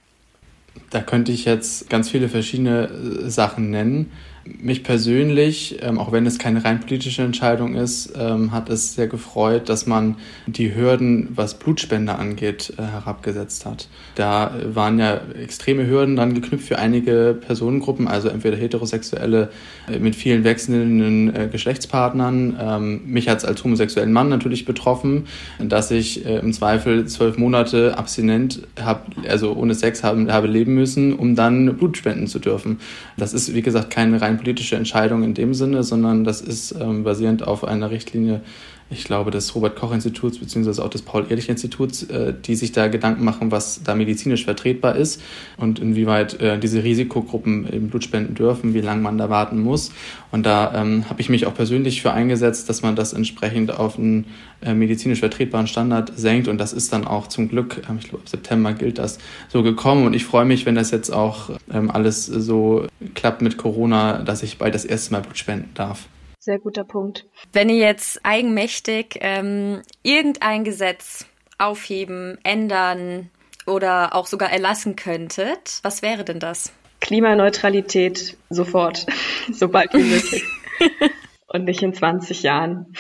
Da 0.91 1.01
könnte 1.01 1.33
ich 1.33 1.45
jetzt 1.45 1.89
ganz 1.91 2.11
viele 2.11 2.29
verschiedene 2.29 2.89
äh, 2.89 3.31
Sachen 3.31 3.71
nennen. 3.71 4.13
Mich 4.61 4.85
persönlich, 4.85 5.79
ähm, 5.83 5.99
auch 5.99 6.13
wenn 6.13 6.25
es 6.27 6.39
keine 6.39 6.65
rein 6.65 6.81
politische 6.81 7.23
Entscheidung 7.23 7.75
ist, 7.75 8.13
ähm, 8.17 8.53
hat 8.53 8.71
es 8.71 8.95
sehr 8.95 9.09
gefreut, 9.09 9.69
dass 9.69 9.87
man 9.87 10.17
die 10.47 10.75
Hürden, 10.75 11.29
was 11.35 11.59
Blutspende 11.59 12.15
angeht, 12.15 12.73
äh, 12.79 12.83
herabgesetzt 12.83 13.67
hat. 13.67 13.89
Da 14.15 14.53
waren 14.65 14.99
ja 14.99 15.21
extreme 15.41 15.87
Hürden 15.87 16.17
dran 16.17 16.35
geknüpft 16.35 16.69
für 16.69 16.79
einige 16.79 17.37
Personengruppen, 17.41 18.07
also 18.07 18.29
entweder 18.29 18.57
heterosexuelle 18.57 19.51
äh, 19.89 19.99
mit 19.99 20.15
vielen 20.15 20.45
wechselnden 20.45 21.35
äh, 21.35 21.49
Geschlechtspartnern. 21.51 22.57
Ähm, 22.61 23.01
mich 23.07 23.29
hat 23.29 23.39
es 23.39 23.45
als 23.45 23.65
homosexuellen 23.65 24.13
Mann 24.13 24.29
natürlich 24.29 24.65
betroffen, 24.65 25.27
dass 25.59 25.91
ich 25.91 26.25
äh, 26.25 26.39
im 26.39 26.53
Zweifel 26.53 27.07
zwölf 27.07 27.37
Monate 27.37 27.99
abstinent 27.99 28.63
habe, 28.81 29.01
also 29.29 29.55
ohne 29.55 29.75
Sex 29.75 30.05
haben, 30.05 30.31
habe 30.31 30.47
leben 30.47 30.75
müssen, 30.75 31.15
um 31.15 31.35
dann 31.35 31.77
Blut 31.77 31.97
spenden 31.97 32.27
zu 32.27 32.39
dürfen. 32.39 32.79
Das 33.17 33.35
ist, 33.35 33.55
wie 33.55 33.63
gesagt, 33.63 33.91
keine 33.91 34.21
rein 34.21 34.36
politische 34.37 34.77
Entscheidung 34.77 35.23
in 35.23 35.35
dem 35.35 35.55
Sinne, 35.55 35.83
sondern 35.83 36.25
das 36.25 36.41
ist 36.41 36.73
ähm, 36.81 37.05
basierend 37.05 37.47
auf 37.47 37.65
einer 37.65 37.91
Richtlinie 37.91 38.41
ich 38.89 39.05
glaube, 39.05 39.33
des 39.33 39.55
Robert-Koch-Instituts 39.55 40.39
beziehungsweise 40.39 40.85
auch 40.85 40.91
des 40.91 41.03
Paul-Ehrlich-Instituts, 41.03 42.05
äh, 42.05 42.33
die 42.33 42.55
sich 42.55 42.71
da 42.71 42.87
Gedanken 42.87 43.25
machen, 43.25 43.51
was 43.51 43.83
da 43.83 43.97
medizinisch 43.97 44.45
vertretbar 44.45 44.95
ist 44.95 45.21
und 45.57 45.81
inwieweit 45.81 46.41
äh, 46.41 46.59
diese 46.59 46.85
Risikogruppen 46.85 47.67
eben 47.73 47.89
Blut 47.89 48.05
spenden 48.05 48.37
dürfen, 48.37 48.75
wie 48.75 48.81
lange 48.81 49.03
man 49.03 49.19
da 49.19 49.29
warten 49.29 49.61
muss. 49.61 49.91
Und 50.31 50.47
da 50.47 50.73
ähm, 50.75 51.09
habe 51.11 51.21
ich 51.21 51.29
mich 51.29 51.47
auch 51.47 51.55
persönlich 51.55 52.01
für 52.01 52.13
eingesetzt, 52.13 52.69
dass 52.69 52.83
man 52.83 52.95
das 52.95 53.13
entsprechend 53.13 53.77
auf 53.77 53.99
einen 53.99 54.27
äh, 54.63 54.73
medizinisch 54.73 55.19
vertretbaren 55.19 55.67
Standard 55.67 56.13
senkt. 56.15 56.47
Und 56.47 56.59
das 56.59 56.73
ist 56.73 56.93
dann 56.93 57.09
auch 57.09 57.27
zum 57.27 57.49
Glück, 57.49 57.83
ähm, 57.89 57.99
ich 57.99 58.09
glaube, 58.09 58.23
ab 58.23 58.29
September 58.29 58.73
gilt 58.73 58.99
das 58.99 59.19
so 59.49 59.65
gekommen. 59.65 60.07
Und 60.07 60.15
ich 60.15 60.25
freue 60.25 60.45
mich, 60.45 60.65
wenn 60.65 60.77
das 60.77 60.93
jetzt 60.93 61.11
auch 61.11 61.51
ähm, 61.73 61.91
alles 61.91 62.27
so 62.27 62.87
klappt 63.17 63.43
mit 63.43 63.57
Corona, 63.57 64.23
dass 64.23 64.45
ich 64.45 64.59
bald 64.59 64.77
das 64.77 64.85
erste 64.85 65.13
Mal 65.13 65.23
Blut 65.23 65.39
spenden 65.39 65.71
darf. 65.75 66.07
Sehr 66.47 66.61
guter 66.61 66.85
Punkt. 66.85 67.27
Wenn 67.53 67.69
ihr 67.69 67.79
jetzt 67.79 68.21
eigenmächtig 68.25 69.19
ähm, 69.21 69.83
irgendein 70.05 70.63
Gesetz 70.63 71.27
aufheben, 71.59 72.39
ändern 72.45 73.31
oder 73.67 74.15
auch 74.15 74.29
sogar 74.29 74.53
erlassen 74.53 74.95
könntet, 74.95 75.81
was 75.83 76.03
wäre 76.03 76.25
denn 76.25 76.39
das? 76.39 76.73
Klimaneutralität 77.01 78.37
sofort, 78.49 79.07
sobald 79.53 79.93
wie 79.95 80.05
möglich. 80.05 80.45
Und 81.49 81.65
nicht 81.65 81.83
in 81.83 81.93
20 81.93 82.45
Jahren. 82.45 82.95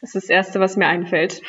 Das 0.00 0.14
ist 0.14 0.22
das 0.22 0.30
Erste, 0.30 0.58
was 0.58 0.78
mir 0.78 0.86
einfällt. 0.86 1.42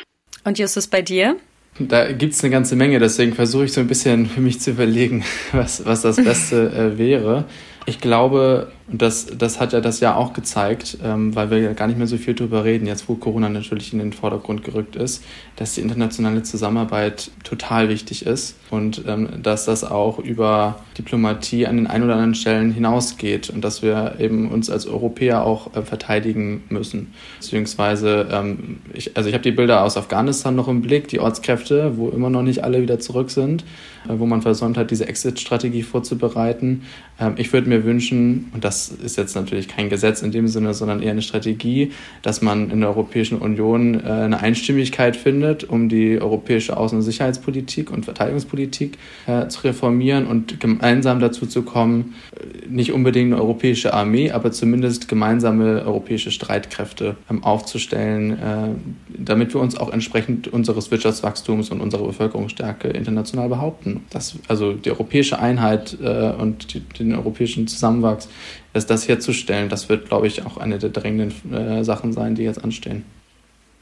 Und 0.44 0.58
Justus, 0.58 0.88
bei 0.88 1.00
dir? 1.00 1.38
Da 1.78 2.12
gibt 2.12 2.34
es 2.34 2.44
eine 2.44 2.50
ganze 2.50 2.76
Menge, 2.76 2.98
deswegen 2.98 3.32
versuche 3.32 3.64
ich 3.64 3.72
so 3.72 3.80
ein 3.80 3.88
bisschen 3.88 4.26
für 4.26 4.42
mich 4.42 4.60
zu 4.60 4.72
überlegen, 4.72 5.24
was, 5.52 5.86
was 5.86 6.02
das 6.02 6.16
Beste 6.16 6.68
äh, 6.68 6.98
wäre. 6.98 7.46
Ich 7.86 8.00
glaube, 8.00 8.72
das, 8.88 9.26
das 9.26 9.60
hat 9.60 9.72
ja 9.72 9.80
das 9.80 10.00
Jahr 10.00 10.16
auch 10.16 10.34
gezeigt, 10.34 10.98
ähm, 11.02 11.34
weil 11.34 11.50
wir 11.50 11.58
ja 11.58 11.72
gar 11.72 11.86
nicht 11.86 11.96
mehr 11.96 12.06
so 12.06 12.18
viel 12.18 12.34
drüber 12.34 12.64
reden, 12.64 12.86
jetzt 12.86 13.08
wo 13.08 13.14
Corona 13.14 13.48
natürlich 13.48 13.92
in 13.94 13.98
den 13.98 14.12
Vordergrund 14.12 14.62
gerückt 14.62 14.94
ist, 14.96 15.24
dass 15.56 15.74
die 15.74 15.80
internationale 15.80 16.42
Zusammenarbeit 16.42 17.30
total 17.44 17.88
wichtig 17.88 18.26
ist 18.26 18.56
und 18.70 19.02
ähm, 19.06 19.42
dass 19.42 19.64
das 19.64 19.84
auch 19.84 20.18
über 20.18 20.80
Diplomatie 20.98 21.66
an 21.66 21.76
den 21.76 21.86
ein 21.86 22.02
oder 22.02 22.14
anderen 22.14 22.34
Stellen 22.34 22.72
hinausgeht 22.72 23.48
und 23.48 23.62
dass 23.62 23.82
wir 23.82 24.16
eben 24.18 24.50
uns 24.50 24.68
als 24.68 24.86
Europäer 24.86 25.44
auch 25.44 25.74
äh, 25.74 25.82
verteidigen 25.82 26.64
müssen. 26.68 27.14
Beziehungsweise, 27.40 28.28
ähm, 28.30 28.78
ich, 28.92 29.16
also 29.16 29.28
ich 29.28 29.34
habe 29.34 29.44
die 29.44 29.52
Bilder 29.52 29.82
aus 29.82 29.96
Afghanistan 29.96 30.54
noch 30.54 30.68
im 30.68 30.82
Blick, 30.82 31.08
die 31.08 31.20
Ortskräfte, 31.20 31.96
wo 31.96 32.10
immer 32.10 32.28
noch 32.28 32.42
nicht 32.42 32.64
alle 32.64 32.82
wieder 32.82 32.98
zurück 32.98 33.30
sind, 33.30 33.64
äh, 34.06 34.18
wo 34.18 34.26
man 34.26 34.42
versäumt 34.42 34.76
hat, 34.76 34.90
diese 34.90 35.08
Exit-Strategie 35.08 35.82
vorzubereiten. 35.82 36.82
Ähm, 37.18 37.34
ich 37.36 37.52
würde 37.52 37.68
mir 37.68 37.84
wünschen, 37.84 38.50
und 38.52 38.64
das 38.64 38.88
ist 38.88 39.16
jetzt 39.16 39.34
natürlich 39.34 39.68
kein 39.68 39.88
Gesetz 39.88 40.22
in 40.22 40.32
dem 40.32 40.48
Sinne, 40.48 40.74
sondern 40.74 41.02
eher 41.02 41.12
eine 41.12 41.22
Strategie, 41.22 41.92
dass 42.22 42.42
man 42.42 42.70
in 42.70 42.80
der 42.80 42.90
Europäischen 42.90 43.38
Union 43.38 43.94
äh, 43.94 44.08
eine 44.08 44.40
Einstimmigkeit 44.40 45.16
findet, 45.16 45.64
um 45.64 45.88
die 45.88 46.20
europäische 46.20 46.76
Außen- 46.76 46.96
und 46.96 47.02
Sicherheitspolitik 47.02 47.90
und 47.90 48.04
Verteidigungspolitik 48.04 48.98
äh, 49.26 49.48
zu 49.48 49.62
reformieren 49.62 50.26
und 50.26 50.60
gemeinsam 50.60 51.20
dazu 51.20 51.46
zu 51.46 51.62
kommen, 51.62 52.14
äh, 52.32 52.68
nicht 52.68 52.92
unbedingt 52.92 53.32
eine 53.32 53.40
europäische 53.40 53.94
Armee, 53.94 54.30
aber 54.30 54.52
zumindest 54.52 55.08
gemeinsame 55.08 55.84
europäische 55.84 56.30
Streitkräfte 56.30 57.16
ähm, 57.30 57.44
aufzustellen, 57.44 58.94
damit 59.16 59.54
wir 59.54 59.60
uns 59.60 59.76
auch 59.76 59.92
entsprechend 59.92 60.48
unseres 60.48 60.90
Wirtschaftswachstums 60.90 61.70
und 61.70 61.80
unserer 61.80 62.06
Bevölkerungsstärke 62.06 62.88
international 62.88 63.48
behaupten. 63.48 64.04
Das, 64.10 64.36
also 64.48 64.72
die 64.72 64.90
europäische 64.90 65.38
Einheit 65.38 65.96
und 66.38 66.74
die, 66.74 66.80
den 67.04 67.14
europäischen 67.14 67.66
Zusammenwachs 67.66 68.28
ist 68.72 68.90
das 68.90 69.08
herzustellen. 69.08 69.68
Das 69.68 69.88
wird, 69.88 70.08
glaube 70.08 70.26
ich, 70.26 70.44
auch 70.44 70.56
eine 70.56 70.78
der 70.78 70.90
drängenden 70.90 71.54
äh, 71.54 71.84
Sachen 71.84 72.12
sein, 72.12 72.34
die 72.34 72.42
jetzt 72.42 72.62
anstehen. 72.62 73.04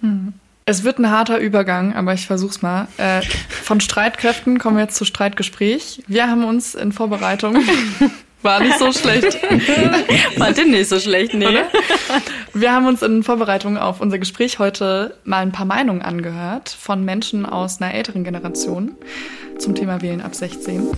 Hm. 0.01 0.35
Es 0.65 0.85
wird 0.85 0.99
ein 0.99 1.11
harter 1.11 1.39
Übergang, 1.39 1.95
aber 1.95 2.15
ich 2.15 2.27
versuch's 2.27 2.63
mal. 2.63 2.87
Äh, 2.97 3.23
von 3.49 3.81
Streitkräften 3.81 4.59
kommen 4.59 4.77
wir 4.77 4.85
jetzt 4.85 4.97
zu 4.97 5.05
Streitgespräch. 5.05 6.03
Wir 6.07 6.29
haben 6.29 6.45
uns 6.45 6.75
in 6.75 6.93
Vorbereitung 6.93 7.57
war 8.43 8.61
nicht 8.61 8.79
so 8.79 8.93
schlecht. 8.93 9.39
Fand 10.37 10.57
den 10.57 10.71
nicht 10.71 10.89
so 10.89 11.01
schlecht, 11.01 11.35
nee. 11.35 11.47
Oder? 11.47 11.67
Wir 12.55 12.73
haben 12.73 12.87
uns 12.87 13.03
in 13.03 13.23
Vorbereitung 13.23 13.77
auf 13.77 14.01
unser 14.01 14.19
Gespräch 14.19 14.59
heute 14.59 15.17
mal 15.25 15.39
ein 15.39 15.53
paar 15.53 15.67
Meinungen 15.67 16.03
angehört 16.03 16.69
von 16.69 17.05
Menschen 17.05 17.47
aus 17.47 17.81
einer 17.81 17.95
älteren 17.95 18.25
Generation 18.25 18.93
zum 19.59 19.75
Thema 19.75 20.03
Wählen 20.03 20.21
ab 20.21 20.35
16. 20.35 20.89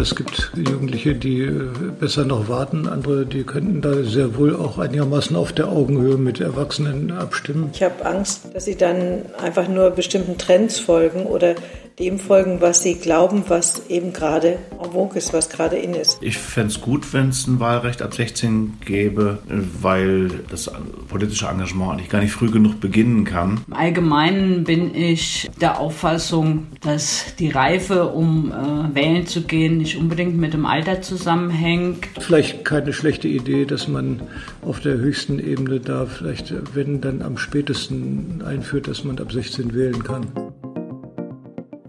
Es 0.00 0.14
gibt 0.14 0.52
Jugendliche, 0.56 1.14
die 1.14 1.42
äh, 1.42 1.68
besser 2.00 2.24
noch 2.24 2.48
warten, 2.48 2.88
andere, 2.88 3.26
die 3.26 3.44
könnten 3.44 3.82
da 3.82 4.02
sehr 4.02 4.36
wohl 4.36 4.56
auch 4.56 4.78
einigermaßen 4.78 5.36
auf 5.36 5.52
der 5.52 5.68
Augenhöhe 5.68 6.16
mit 6.16 6.40
Erwachsenen 6.40 7.12
abstimmen. 7.12 7.70
Ich 7.74 7.82
habe 7.82 8.06
Angst, 8.06 8.48
dass 8.54 8.64
sie 8.64 8.76
dann 8.76 9.26
einfach 9.38 9.68
nur 9.68 9.90
bestimmten 9.90 10.38
Trends 10.38 10.78
folgen 10.78 11.24
oder 11.26 11.56
dem 11.98 12.18
folgen, 12.18 12.60
was 12.60 12.82
sie 12.82 12.94
glauben, 12.94 13.44
was 13.48 13.88
eben 13.88 14.12
gerade 14.12 14.58
en 14.82 14.92
vogue 14.92 15.16
ist, 15.16 15.32
was 15.32 15.50
gerade 15.50 15.76
in 15.76 15.94
ist. 15.94 16.18
Ich 16.22 16.38
fände 16.38 16.70
es 16.70 16.80
gut, 16.80 17.12
wenn 17.12 17.28
es 17.28 17.46
ein 17.46 17.60
Wahlrecht 17.60 18.02
ab 18.02 18.14
16 18.14 18.78
gäbe, 18.84 19.38
weil 19.80 20.28
das 20.50 20.70
politische 21.08 21.46
Engagement 21.46 21.92
eigentlich 21.92 22.08
gar 22.08 22.20
nicht 22.20 22.32
früh 22.32 22.50
genug 22.50 22.80
beginnen 22.80 23.24
kann. 23.24 23.64
Im 23.66 23.74
Allgemeinen 23.74 24.64
bin 24.64 24.94
ich 24.94 25.50
der 25.60 25.78
Auffassung, 25.78 26.66
dass 26.80 27.36
die 27.38 27.50
Reife, 27.50 28.08
um 28.08 28.52
äh, 28.52 28.94
wählen 28.94 29.26
zu 29.26 29.42
gehen, 29.42 29.81
nicht 29.82 29.96
unbedingt 29.96 30.36
mit 30.38 30.54
dem 30.54 30.64
Alter 30.64 31.02
zusammenhängt. 31.02 32.06
Vielleicht 32.20 32.64
keine 32.64 32.92
schlechte 32.92 33.28
Idee, 33.28 33.64
dass 33.64 33.88
man 33.88 34.22
auf 34.62 34.80
der 34.80 34.96
höchsten 34.96 35.38
Ebene 35.38 35.80
da 35.80 36.06
vielleicht, 36.06 36.54
wenn 36.74 37.00
dann 37.00 37.20
am 37.22 37.36
spätesten 37.36 38.42
einführt, 38.44 38.88
dass 38.88 39.04
man 39.04 39.18
ab 39.18 39.32
16 39.32 39.74
wählen 39.74 40.02
kann. 40.02 40.26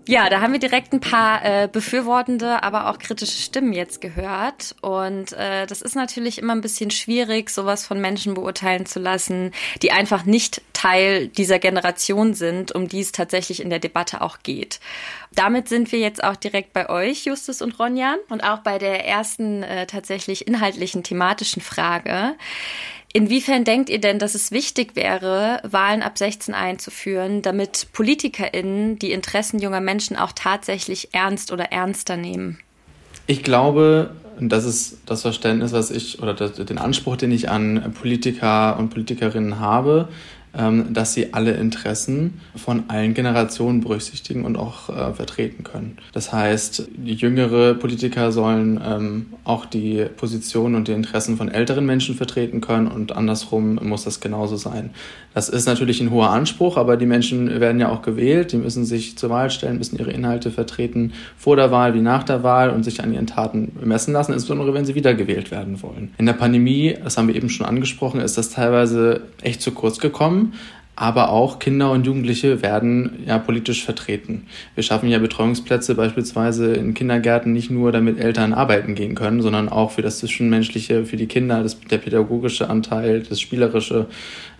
Ja, 0.05 0.29
da 0.29 0.41
haben 0.41 0.51
wir 0.51 0.59
direkt 0.59 0.91
ein 0.91 0.99
paar 0.99 1.45
äh, 1.45 1.69
befürwortende, 1.71 2.61
aber 2.61 2.89
auch 2.89 2.99
kritische 2.99 3.41
Stimmen 3.41 3.71
jetzt 3.71 4.01
gehört. 4.01 4.75
Und 4.81 5.31
äh, 5.31 5.65
das 5.65 5.81
ist 5.81 5.95
natürlich 5.95 6.39
immer 6.39 6.53
ein 6.53 6.61
bisschen 6.61 6.91
schwierig, 6.91 7.49
sowas 7.49 7.85
von 7.85 8.01
Menschen 8.01 8.33
beurteilen 8.33 8.85
zu 8.85 8.99
lassen, 8.99 9.51
die 9.81 9.93
einfach 9.93 10.25
nicht 10.25 10.61
Teil 10.73 11.27
dieser 11.29 11.57
Generation 11.57 12.33
sind, 12.33 12.73
um 12.73 12.89
die 12.89 12.99
es 12.99 13.13
tatsächlich 13.13 13.61
in 13.61 13.69
der 13.69 13.79
Debatte 13.79 14.19
auch 14.19 14.39
geht. 14.43 14.81
Damit 15.31 15.69
sind 15.69 15.93
wir 15.93 15.99
jetzt 15.99 16.21
auch 16.21 16.35
direkt 16.35 16.73
bei 16.73 16.89
euch, 16.89 17.23
Justus 17.25 17.61
und 17.61 17.79
Ronja, 17.79 18.17
und 18.27 18.43
auch 18.43 18.59
bei 18.59 18.79
der 18.79 19.07
ersten 19.07 19.63
äh, 19.63 19.87
tatsächlich 19.87 20.47
inhaltlichen 20.47 21.03
thematischen 21.03 21.61
Frage. 21.61 22.35
Inwiefern 23.15 23.63
denkt 23.63 23.91
ihr 23.91 24.01
denn, 24.01 24.17
dass 24.17 24.33
es 24.33 24.51
wichtig 24.51 24.95
wäre, 24.95 25.61
Wahlen 25.63 26.01
ab 26.01 26.17
16 26.17 26.55
einzuführen, 26.55 27.43
damit 27.43 27.87
PolitikerInnen 27.93 28.97
die 28.97 29.11
Interessen 29.11 29.59
junger 29.59 29.81
Menschen 29.81 30.17
auch 30.17 30.31
tatsächlich 30.31 31.13
ernst 31.13 31.51
oder 31.51 31.65
ernster 31.65 32.17
nehmen? 32.17 32.57
Ich 33.27 33.43
glaube, 33.43 34.15
das 34.39 34.65
ist 34.65 34.97
das 35.05 35.21
Verständnis, 35.21 35.73
was 35.73 35.91
ich 35.91 36.23
oder 36.23 36.33
den 36.33 36.79
Anspruch, 36.79 37.15
den 37.15 37.31
ich 37.31 37.49
an 37.49 37.93
Politiker 37.93 38.77
und 38.79 38.89
Politikerinnen 38.89 39.59
habe, 39.59 40.09
dass 40.53 41.13
sie 41.13 41.33
alle 41.33 41.53
Interessen 41.53 42.39
von 42.55 42.83
allen 42.87 43.15
Generationen 43.15 43.81
berücksichtigen 43.81 44.45
und 44.45 44.55
auch 44.55 44.89
äh, 44.89 45.13
vertreten 45.13 45.63
können. 45.63 45.97
Das 46.11 46.31
heißt, 46.31 46.89
jüngere 47.03 47.73
Politiker 47.73 48.31
sollen 48.31 48.79
ähm, 48.85 49.25
auch 49.45 49.65
die 49.65 50.05
Positionen 50.15 50.75
und 50.75 50.87
die 50.87 50.91
Interessen 50.91 51.37
von 51.37 51.49
älteren 51.49 51.85
Menschen 51.85 52.15
vertreten 52.15 52.61
können 52.61 52.87
und 52.87 53.13
andersrum 53.13 53.79
muss 53.81 54.03
das 54.03 54.19
genauso 54.19 54.55
sein. 54.55 54.91
Das 55.33 55.49
ist 55.49 55.65
natürlich 55.65 55.99
ein 56.01 56.11
hoher 56.11 56.29
Anspruch, 56.29 56.77
aber 56.77 56.97
die 56.97 57.05
Menschen 57.05 57.59
werden 57.59 57.79
ja 57.79 57.89
auch 57.89 58.01
gewählt, 58.01 58.51
die 58.51 58.57
müssen 58.57 58.85
sich 58.85 59.17
zur 59.17 59.29
Wahl 59.29 59.49
stellen, 59.49 59.77
müssen 59.77 59.97
ihre 59.97 60.11
Inhalte 60.11 60.51
vertreten 60.51 61.13
vor 61.37 61.55
der 61.55 61.71
Wahl 61.71 61.93
wie 61.93 62.01
nach 62.01 62.23
der 62.23 62.43
Wahl 62.43 62.69
und 62.69 62.83
sich 62.83 63.03
an 63.03 63.13
ihren 63.13 63.27
Taten 63.27 63.71
messen 63.83 64.13
lassen, 64.13 64.33
insbesondere 64.33 64.73
wenn 64.73 64.85
sie 64.85 64.95
wiedergewählt 64.95 65.51
werden 65.51 65.81
wollen. 65.81 66.13
In 66.17 66.25
der 66.25 66.33
Pandemie, 66.33 66.95
das 67.03 67.17
haben 67.17 67.27
wir 67.27 67.35
eben 67.35 67.49
schon 67.49 67.65
angesprochen, 67.65 68.21
ist 68.21 68.37
das 68.37 68.51
teilweise 68.51 69.21
echt 69.41 69.61
zu 69.61 69.71
kurz 69.71 69.99
gekommen 69.99 70.53
aber 70.95 71.29
auch 71.29 71.57
Kinder 71.57 71.91
und 71.91 72.05
Jugendliche 72.05 72.61
werden 72.61 73.23
ja 73.25 73.39
politisch 73.39 73.83
vertreten. 73.83 74.45
Wir 74.75 74.83
schaffen 74.83 75.09
ja 75.09 75.17
Betreuungsplätze 75.17 75.95
beispielsweise 75.95 76.73
in 76.73 76.93
Kindergärten 76.93 77.51
nicht 77.51 77.71
nur, 77.71 77.91
damit 77.91 78.19
Eltern 78.19 78.53
arbeiten 78.53 78.93
gehen 78.93 79.15
können, 79.15 79.41
sondern 79.41 79.69
auch 79.69 79.91
für 79.91 80.03
das 80.03 80.19
Zwischenmenschliche, 80.19 81.05
für 81.05 81.17
die 81.17 81.25
Kinder, 81.25 81.63
das, 81.63 81.79
der 81.79 81.97
pädagogische 81.97 82.69
Anteil, 82.69 83.23
das 83.27 83.41
Spielerische, 83.41 84.05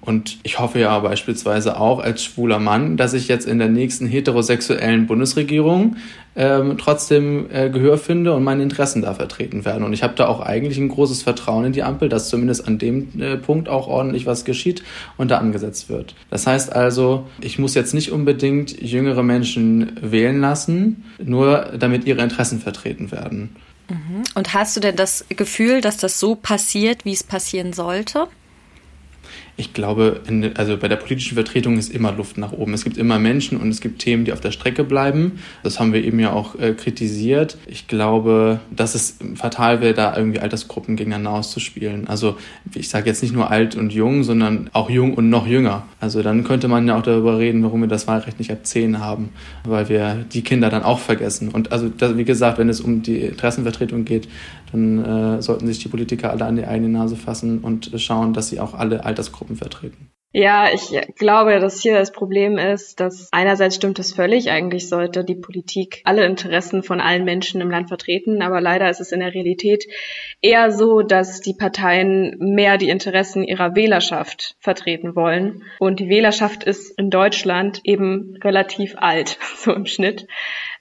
und 0.05 0.37
ich 0.43 0.59
hoffe 0.59 0.79
ja 0.79 0.99
beispielsweise 0.99 1.79
auch 1.79 1.99
als 1.99 2.23
schwuler 2.23 2.59
Mann, 2.59 2.97
dass 2.97 3.13
ich 3.13 3.29
jetzt 3.29 3.47
in 3.47 3.57
der 3.57 3.69
nächsten 3.69 4.05
heterosexuellen 4.05 5.07
Bundesregierung 5.07 5.95
ähm, 6.35 6.77
trotzdem 6.77 7.45
äh, 7.49 7.69
Gehör 7.69 7.97
finde 7.97 8.33
und 8.33 8.43
meine 8.43 8.63
Interessen 8.63 9.01
da 9.01 9.13
vertreten 9.13 9.63
werden. 9.63 9.85
Und 9.85 9.93
ich 9.93 10.03
habe 10.03 10.13
da 10.15 10.27
auch 10.27 10.41
eigentlich 10.41 10.77
ein 10.77 10.89
großes 10.89 11.23
Vertrauen 11.23 11.63
in 11.63 11.71
die 11.71 11.83
Ampel, 11.83 12.09
dass 12.09 12.27
zumindest 12.27 12.67
an 12.67 12.79
dem 12.79 13.17
äh, 13.21 13.37
Punkt 13.37 13.69
auch 13.69 13.87
ordentlich 13.87 14.25
was 14.25 14.43
geschieht 14.43 14.83
und 15.15 15.31
da 15.31 15.37
angesetzt 15.37 15.87
wird. 15.87 16.15
Das 16.29 16.47
heißt 16.47 16.73
also, 16.73 17.25
ich 17.39 17.57
muss 17.57 17.73
jetzt 17.73 17.93
nicht 17.93 18.11
unbedingt 18.11 18.81
jüngere 18.81 19.23
Menschen 19.23 19.97
wählen 20.01 20.41
lassen, 20.41 21.05
nur 21.23 21.71
damit 21.79 22.05
ihre 22.05 22.21
Interessen 22.21 22.59
vertreten 22.59 23.09
werden. 23.13 23.55
Mhm. 23.87 24.23
Und 24.35 24.53
hast 24.53 24.75
du 24.75 24.81
denn 24.81 24.97
das 24.97 25.23
Gefühl, 25.29 25.79
dass 25.79 25.95
das 25.95 26.19
so 26.19 26.35
passiert, 26.35 27.05
wie 27.05 27.13
es 27.13 27.23
passieren 27.23 27.71
sollte? 27.71 28.27
Ich 29.55 29.73
glaube, 29.73 30.21
in, 30.27 30.55
also 30.57 30.77
bei 30.77 30.87
der 30.87 30.95
politischen 30.95 31.35
Vertretung 31.35 31.77
ist 31.77 31.93
immer 31.93 32.11
Luft 32.11 32.39
nach 32.39 32.53
oben. 32.53 32.73
Es 32.73 32.83
gibt 32.83 32.97
immer 32.97 33.19
Menschen 33.19 33.59
und 33.59 33.69
es 33.69 33.81
gibt 33.81 33.99
Themen, 33.99 34.25
die 34.25 34.33
auf 34.33 34.41
der 34.41 34.51
Strecke 34.51 34.83
bleiben. 34.83 35.39
Das 35.61 35.79
haben 35.79 35.93
wir 35.93 36.03
eben 36.03 36.19
ja 36.19 36.33
auch 36.33 36.57
äh, 36.59 36.73
kritisiert. 36.73 37.57
Ich 37.67 37.87
glaube, 37.87 38.59
dass 38.71 38.95
es 38.95 39.19
fatal 39.35 39.79
wäre, 39.79 39.93
da 39.93 40.17
irgendwie 40.17 40.39
Altersgruppen 40.39 40.95
gegeneinander 40.95 41.31
auszuspielen. 41.31 42.07
Also 42.07 42.35
ich 42.73 42.89
sage 42.89 43.07
jetzt 43.07 43.21
nicht 43.21 43.33
nur 43.33 43.51
alt 43.51 43.75
und 43.75 43.93
jung, 43.93 44.23
sondern 44.23 44.71
auch 44.73 44.89
jung 44.89 45.13
und 45.13 45.29
noch 45.29 45.45
jünger. 45.45 45.85
Also 45.99 46.23
dann 46.23 46.43
könnte 46.43 46.67
man 46.67 46.87
ja 46.87 46.97
auch 46.97 47.03
darüber 47.03 47.37
reden, 47.37 47.63
warum 47.63 47.81
wir 47.81 47.87
das 47.87 48.07
Wahlrecht 48.07 48.39
nicht 48.39 48.51
ab 48.51 48.65
10 48.65 48.99
haben, 48.99 49.29
weil 49.65 49.87
wir 49.87 50.25
die 50.33 50.41
Kinder 50.41 50.71
dann 50.71 50.81
auch 50.81 50.99
vergessen. 50.99 51.49
Und 51.49 51.71
also 51.71 51.91
wie 52.17 52.25
gesagt, 52.25 52.57
wenn 52.57 52.69
es 52.69 52.81
um 52.81 53.03
die 53.03 53.19
Interessenvertretung 53.19 54.03
geht, 54.03 54.27
dann 54.73 55.37
äh, 55.37 55.41
sollten 55.41 55.67
sich 55.67 55.79
die 55.79 55.87
Politiker 55.87 56.31
alle 56.31 56.45
an 56.45 56.57
die 56.57 56.65
eigene 56.65 56.89
Nase 56.89 57.15
fassen 57.15 57.59
und 57.59 57.91
schauen, 57.97 58.33
dass 58.33 58.49
sie 58.49 58.59
auch 58.59 58.73
alle 58.73 59.05
Altersgruppen 59.05 59.55
vertreten. 59.55 60.09
Ja, 60.35 60.67
ich 60.73 60.89
glaube, 61.15 61.59
dass 61.59 61.79
hier 61.79 61.93
das 61.93 62.11
Problem 62.11 62.57
ist, 62.57 62.99
dass 62.99 63.29
einerseits 63.31 63.75
stimmt 63.75 63.99
es 63.99 64.13
völlig, 64.13 64.49
eigentlich 64.49 64.89
sollte 64.89 65.23
die 65.23 65.35
Politik 65.35 66.01
alle 66.05 66.25
Interessen 66.25 66.81
von 66.81 66.99
allen 66.99 67.23
Menschen 67.23 67.61
im 67.61 67.69
Land 67.69 67.89
vertreten, 67.89 68.41
aber 68.41 68.59
leider 68.59 68.89
ist 68.89 68.99
es 68.99 69.11
in 69.11 69.19
der 69.19 69.35
Realität 69.35 69.85
eher 70.41 70.71
so, 70.71 71.03
dass 71.03 71.41
die 71.41 71.53
Parteien 71.53 72.35
mehr 72.39 72.79
die 72.79 72.89
Interessen 72.89 73.43
ihrer 73.43 73.75
Wählerschaft 73.75 74.55
vertreten 74.57 75.15
wollen. 75.15 75.61
Und 75.77 75.99
die 75.99 76.09
Wählerschaft 76.09 76.63
ist 76.63 76.97
in 76.97 77.11
Deutschland 77.11 77.81
eben 77.83 78.35
relativ 78.43 78.95
alt, 78.97 79.37
so 79.57 79.71
im 79.71 79.85
Schnitt. 79.85 80.25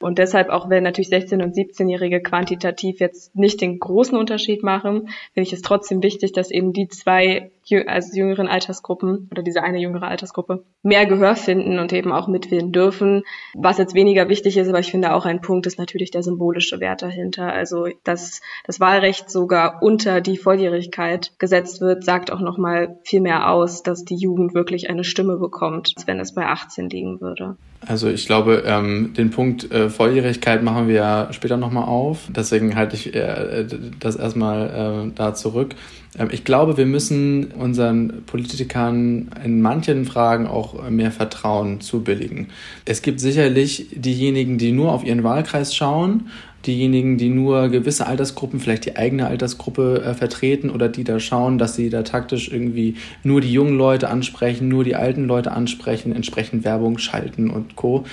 Und 0.02 0.18
deshalb, 0.18 0.48
auch 0.48 0.68
wenn 0.68 0.82
natürlich 0.82 1.10
16- 1.10 1.42
und 1.42 1.54
17-Jährige 1.54 2.20
quantitativ 2.20 3.00
jetzt 3.00 3.34
nicht 3.34 3.60
den 3.60 3.78
großen 3.78 4.16
Unterschied 4.16 4.62
machen, 4.62 5.08
finde 5.34 5.46
ich 5.46 5.52
es 5.52 5.62
trotzdem 5.62 6.02
wichtig, 6.02 6.32
dass 6.32 6.50
eben 6.50 6.72
die 6.72 6.88
zwei 6.88 7.50
also 7.86 8.16
jüngeren 8.16 8.48
Altersgruppen 8.48 9.28
oder 9.30 9.42
diese 9.42 9.62
eine 9.62 9.78
jüngere 9.78 10.08
Altersgruppe 10.08 10.64
mehr 10.82 11.06
Gehör 11.06 11.36
finden 11.36 11.78
und 11.78 11.92
eben 11.92 12.12
auch 12.12 12.26
mitwählen 12.26 12.72
dürfen. 12.72 13.22
Was 13.54 13.78
jetzt 13.78 13.94
weniger 13.94 14.28
wichtig 14.28 14.56
ist, 14.56 14.68
aber 14.68 14.80
ich 14.80 14.90
finde 14.90 15.14
auch 15.14 15.26
ein 15.26 15.40
Punkt 15.40 15.66
ist 15.66 15.78
natürlich 15.78 16.10
der 16.10 16.22
symbolische 16.22 16.80
Wert 16.80 17.02
dahinter. 17.02 17.52
Also, 17.52 17.86
dass 18.04 18.40
das 18.66 18.80
Wahlrecht 18.80 19.30
sogar 19.30 19.82
unter 19.82 20.20
die 20.20 20.36
Volljährigkeit 20.36 21.32
gesetzt 21.38 21.80
wird, 21.80 22.04
sagt 22.04 22.32
auch 22.32 22.40
nochmal 22.40 22.98
viel 23.04 23.20
mehr 23.20 23.50
aus, 23.50 23.82
dass 23.82 24.04
die 24.04 24.16
Jugend 24.16 24.54
wirklich 24.54 24.90
eine 24.90 25.04
Stimme 25.04 25.36
bekommt, 25.36 25.92
als 25.96 26.06
wenn 26.06 26.18
es 26.18 26.34
bei 26.34 26.46
18 26.46 26.90
liegen 26.90 27.20
würde. 27.20 27.56
Also 27.86 28.08
ich 28.08 28.26
glaube, 28.26 28.62
ähm, 28.66 29.12
den 29.16 29.30
Punkt 29.30 29.70
äh, 29.72 29.88
Volljährigkeit 29.92 30.62
machen 30.62 30.88
wir 30.88 31.28
später 31.30 31.56
nochmal 31.56 31.84
auf. 31.84 32.28
Deswegen 32.28 32.74
halte 32.74 32.96
ich 32.96 33.14
äh, 33.14 33.64
das 34.00 34.16
erstmal 34.16 35.06
äh, 35.06 35.12
da 35.14 35.34
zurück. 35.34 35.76
Ähm, 36.18 36.28
ich 36.32 36.44
glaube, 36.44 36.76
wir 36.76 36.86
müssen 36.86 37.52
unseren 37.52 38.24
Politikern 38.26 39.30
in 39.44 39.62
manchen 39.62 40.04
Fragen 40.04 40.46
auch 40.46 40.88
mehr 40.90 41.12
Vertrauen 41.12 41.80
zubilligen. 41.80 42.48
Es 42.84 43.02
gibt 43.02 43.20
sicherlich 43.20 43.86
diejenigen, 43.92 44.58
die 44.58 44.72
nur 44.72 44.92
auf 44.92 45.04
ihren 45.04 45.22
Wahlkreis 45.22 45.74
schauen 45.74 46.28
diejenigen, 46.66 47.18
die 47.18 47.28
nur 47.28 47.68
gewisse 47.68 48.06
Altersgruppen, 48.06 48.60
vielleicht 48.60 48.86
die 48.86 48.96
eigene 48.96 49.26
Altersgruppe 49.26 50.02
äh, 50.04 50.14
vertreten 50.14 50.70
oder 50.70 50.88
die 50.88 51.04
da 51.04 51.18
schauen, 51.20 51.58
dass 51.58 51.74
sie 51.74 51.90
da 51.90 52.02
taktisch 52.02 52.50
irgendwie 52.50 52.96
nur 53.22 53.40
die 53.40 53.52
jungen 53.52 53.76
Leute 53.76 54.08
ansprechen, 54.08 54.68
nur 54.68 54.84
die 54.84 54.94
alten 54.94 55.26
Leute 55.26 55.52
ansprechen, 55.52 56.14
entsprechend 56.14 56.64
Werbung 56.64 56.98
schalten 56.98 57.50
und 57.50 57.76
Co. 57.76 58.04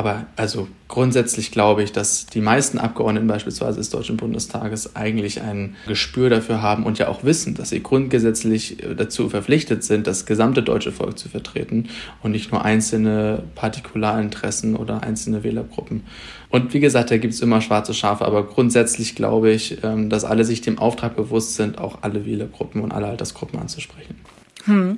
Aber 0.00 0.24
also 0.34 0.66
grundsätzlich 0.88 1.50
glaube 1.50 1.82
ich, 1.82 1.92
dass 1.92 2.24
die 2.24 2.40
meisten 2.40 2.78
Abgeordneten 2.78 3.26
beispielsweise 3.26 3.76
des 3.76 3.90
Deutschen 3.90 4.16
Bundestages 4.16 4.96
eigentlich 4.96 5.42
ein 5.42 5.76
Gespür 5.86 6.30
dafür 6.30 6.62
haben 6.62 6.86
und 6.86 6.98
ja 6.98 7.08
auch 7.08 7.22
wissen, 7.22 7.52
dass 7.52 7.68
sie 7.68 7.82
grundgesetzlich 7.82 8.82
äh, 8.82 8.94
dazu 8.94 9.28
verpflichtet 9.28 9.84
sind, 9.84 10.06
das 10.06 10.24
gesamte 10.24 10.62
deutsche 10.62 10.90
Volk 10.90 11.18
zu 11.18 11.28
vertreten 11.28 11.90
und 12.22 12.30
nicht 12.30 12.50
nur 12.50 12.64
einzelne 12.64 13.42
Partikularinteressen 13.56 14.74
oder 14.74 15.02
einzelne 15.02 15.44
Wählergruppen. 15.44 16.04
Und 16.48 16.72
wie 16.72 16.80
gesagt, 16.80 17.10
da 17.10 17.18
gibt 17.18 17.34
es 17.34 17.42
immer 17.42 17.60
schwarze 17.60 17.92
Schafe, 17.92 18.24
aber 18.24 18.46
grundsätzlich 18.46 19.14
glaube 19.14 19.50
ich, 19.50 19.84
ähm, 19.84 20.08
dass 20.08 20.24
alle 20.24 20.46
sich 20.46 20.62
dem 20.62 20.78
Auftrag 20.78 21.14
bewusst 21.14 21.56
sind, 21.56 21.76
auch 21.76 21.98
alle 22.00 22.24
Wählergruppen 22.24 22.80
und 22.80 22.92
alle 22.92 23.08
Altersgruppen 23.08 23.58
anzusprechen. 23.58 24.14
Hm. 24.70 24.96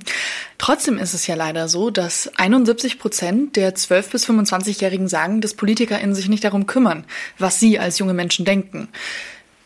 Trotzdem 0.58 0.98
ist 0.98 1.14
es 1.14 1.26
ja 1.26 1.34
leider 1.34 1.66
so, 1.66 1.90
dass 1.90 2.30
71 2.36 2.98
Prozent 2.98 3.56
der 3.56 3.74
12- 3.74 4.10
bis 4.10 4.28
25-Jährigen 4.28 5.08
sagen, 5.08 5.40
dass 5.40 5.54
PolitikerInnen 5.54 6.14
sich 6.14 6.28
nicht 6.28 6.44
darum 6.44 6.66
kümmern, 6.66 7.04
was 7.38 7.58
sie 7.58 7.78
als 7.78 7.98
junge 7.98 8.14
Menschen 8.14 8.44
denken. 8.44 8.88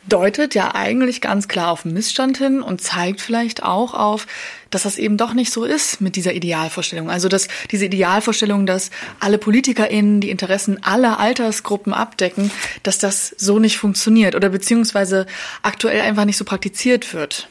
Deutet 0.08 0.54
ja 0.54 0.72
eigentlich 0.76 1.20
ganz 1.20 1.48
klar 1.48 1.72
auf 1.72 1.84
Missstand 1.84 2.38
hin 2.38 2.62
und 2.62 2.80
zeigt 2.80 3.20
vielleicht 3.20 3.64
auch 3.64 3.92
auf, 3.92 4.28
dass 4.70 4.84
das 4.84 4.98
eben 4.98 5.16
doch 5.16 5.34
nicht 5.34 5.52
so 5.52 5.64
ist 5.64 6.00
mit 6.00 6.14
dieser 6.14 6.32
Idealvorstellung. 6.32 7.10
Also, 7.10 7.28
dass 7.28 7.48
diese 7.72 7.86
Idealvorstellung, 7.86 8.66
dass 8.66 8.90
alle 9.18 9.38
PolitikerInnen 9.38 10.20
die 10.20 10.30
Interessen 10.30 10.80
aller 10.84 11.18
Altersgruppen 11.18 11.92
abdecken, 11.92 12.52
dass 12.84 12.98
das 12.98 13.34
so 13.36 13.58
nicht 13.58 13.78
funktioniert 13.78 14.36
oder 14.36 14.50
beziehungsweise 14.50 15.26
aktuell 15.62 16.00
einfach 16.00 16.24
nicht 16.24 16.36
so 16.36 16.44
praktiziert 16.44 17.12
wird. 17.12 17.48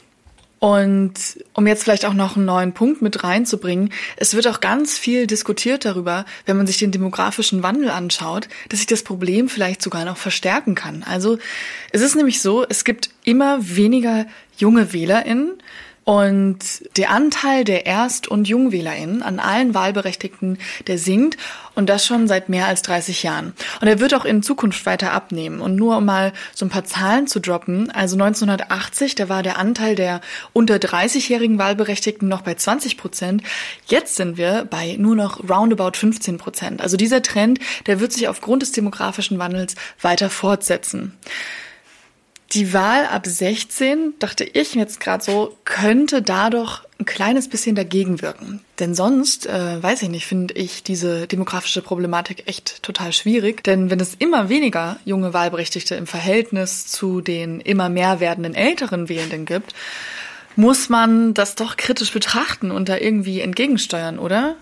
Und 0.65 1.13
um 1.53 1.67
jetzt 1.67 1.83
vielleicht 1.83 2.05
auch 2.05 2.15
noch 2.15 2.37
einen 2.37 2.45
neuen 2.45 2.73
Punkt 2.73 3.03
mit 3.03 3.23
reinzubringen, 3.23 3.93
es 4.17 4.33
wird 4.33 4.47
auch 4.47 4.61
ganz 4.61 4.97
viel 4.97 5.27
diskutiert 5.27 5.85
darüber, 5.85 6.25
wenn 6.47 6.57
man 6.57 6.65
sich 6.65 6.79
den 6.79 6.91
demografischen 6.91 7.61
Wandel 7.61 7.91
anschaut, 7.91 8.49
dass 8.69 8.79
sich 8.79 8.87
das 8.87 9.03
Problem 9.03 9.47
vielleicht 9.47 9.83
sogar 9.83 10.05
noch 10.05 10.17
verstärken 10.17 10.73
kann. 10.73 11.03
Also 11.03 11.37
es 11.91 12.01
ist 12.01 12.15
nämlich 12.15 12.41
so, 12.41 12.65
es 12.67 12.83
gibt 12.83 13.11
immer 13.23 13.59
weniger 13.75 14.25
junge 14.57 14.91
WählerInnen, 14.91 15.51
und 16.05 16.59
der 16.97 17.09
Anteil 17.09 17.63
der 17.63 17.87
Erst- 17.87 18.27
und 18.27 18.47
JungwählerInnen 18.47 19.23
an 19.23 19.39
allen 19.39 19.73
Wahlberechtigten, 19.73 20.59
der 20.85 20.99
sinkt 20.99 21.35
und 21.73 21.89
das 21.89 22.05
schon 22.05 22.27
seit 22.27 22.47
mehr 22.47 22.67
als 22.67 22.83
30 22.83 23.23
Jahren. 23.23 23.53
Und 23.81 23.87
er 23.87 23.99
wird 23.99 24.13
auch 24.13 24.23
in 24.23 24.43
Zukunft 24.43 24.85
weiter 24.85 25.11
abnehmen. 25.11 25.61
Und 25.61 25.75
nur 25.75 25.97
um 25.97 26.05
mal 26.05 26.31
so 26.53 26.63
ein 26.63 26.69
paar 26.69 26.85
Zahlen 26.85 27.25
zu 27.25 27.39
droppen, 27.39 27.89
also 27.89 28.15
1980, 28.15 29.15
da 29.15 29.29
war 29.29 29.41
der 29.41 29.57
Anteil 29.57 29.95
der 29.95 30.21
unter 30.53 30.75
30-jährigen 30.75 31.57
Wahlberechtigten 31.57 32.29
noch 32.29 32.43
bei 32.43 32.53
20 32.53 32.97
Prozent. 32.97 33.41
Jetzt 33.87 34.15
sind 34.15 34.37
wir 34.37 34.65
bei 34.69 34.97
nur 34.99 35.15
noch 35.15 35.49
roundabout 35.49 35.97
15 35.97 36.37
Prozent. 36.37 36.81
Also 36.81 36.97
dieser 36.97 37.23
Trend, 37.23 37.59
der 37.87 37.99
wird 37.99 38.13
sich 38.13 38.27
aufgrund 38.27 38.61
des 38.61 38.71
demografischen 38.71 39.39
Wandels 39.39 39.73
weiter 40.01 40.29
fortsetzen. 40.29 41.17
Die 42.51 42.73
Wahl 42.73 43.05
ab 43.07 43.25
16, 43.25 44.13
dachte 44.19 44.43
ich 44.43 44.75
jetzt 44.75 44.99
gerade 44.99 45.23
so, 45.23 45.57
könnte 45.65 46.21
da 46.21 46.49
doch 46.49 46.83
ein 46.99 47.05
kleines 47.05 47.49
bisschen 47.49 47.75
dagegen 47.75 48.21
wirken. 48.21 48.61
Denn 48.79 48.93
sonst, 48.93 49.47
äh, 49.47 49.81
weiß 49.81 50.03
ich 50.03 50.09
nicht, 50.09 50.25
finde 50.25 50.53
ich 50.53 50.83
diese 50.83 51.27
demografische 51.27 51.81
Problematik 51.81 52.43
echt 52.45 52.83
total 52.83 53.11
schwierig. 53.13 53.63
Denn 53.63 53.89
wenn 53.89 53.99
es 53.99 54.15
immer 54.15 54.47
weniger 54.47 54.97
junge 55.05 55.33
Wahlberechtigte 55.33 55.95
im 55.95 56.07
Verhältnis 56.07 56.87
zu 56.87 57.19
den 57.19 57.59
immer 57.59 57.89
mehr 57.89 58.19
werdenden 58.19 58.53
älteren 58.53 59.09
Wählenden 59.09 59.45
gibt, 59.45 59.73
muss 60.55 60.87
man 60.87 61.33
das 61.33 61.55
doch 61.55 61.75
kritisch 61.75 62.13
betrachten 62.13 62.71
und 62.71 62.87
da 62.87 62.97
irgendwie 62.97 63.41
entgegensteuern, 63.41 64.19
oder? 64.19 64.55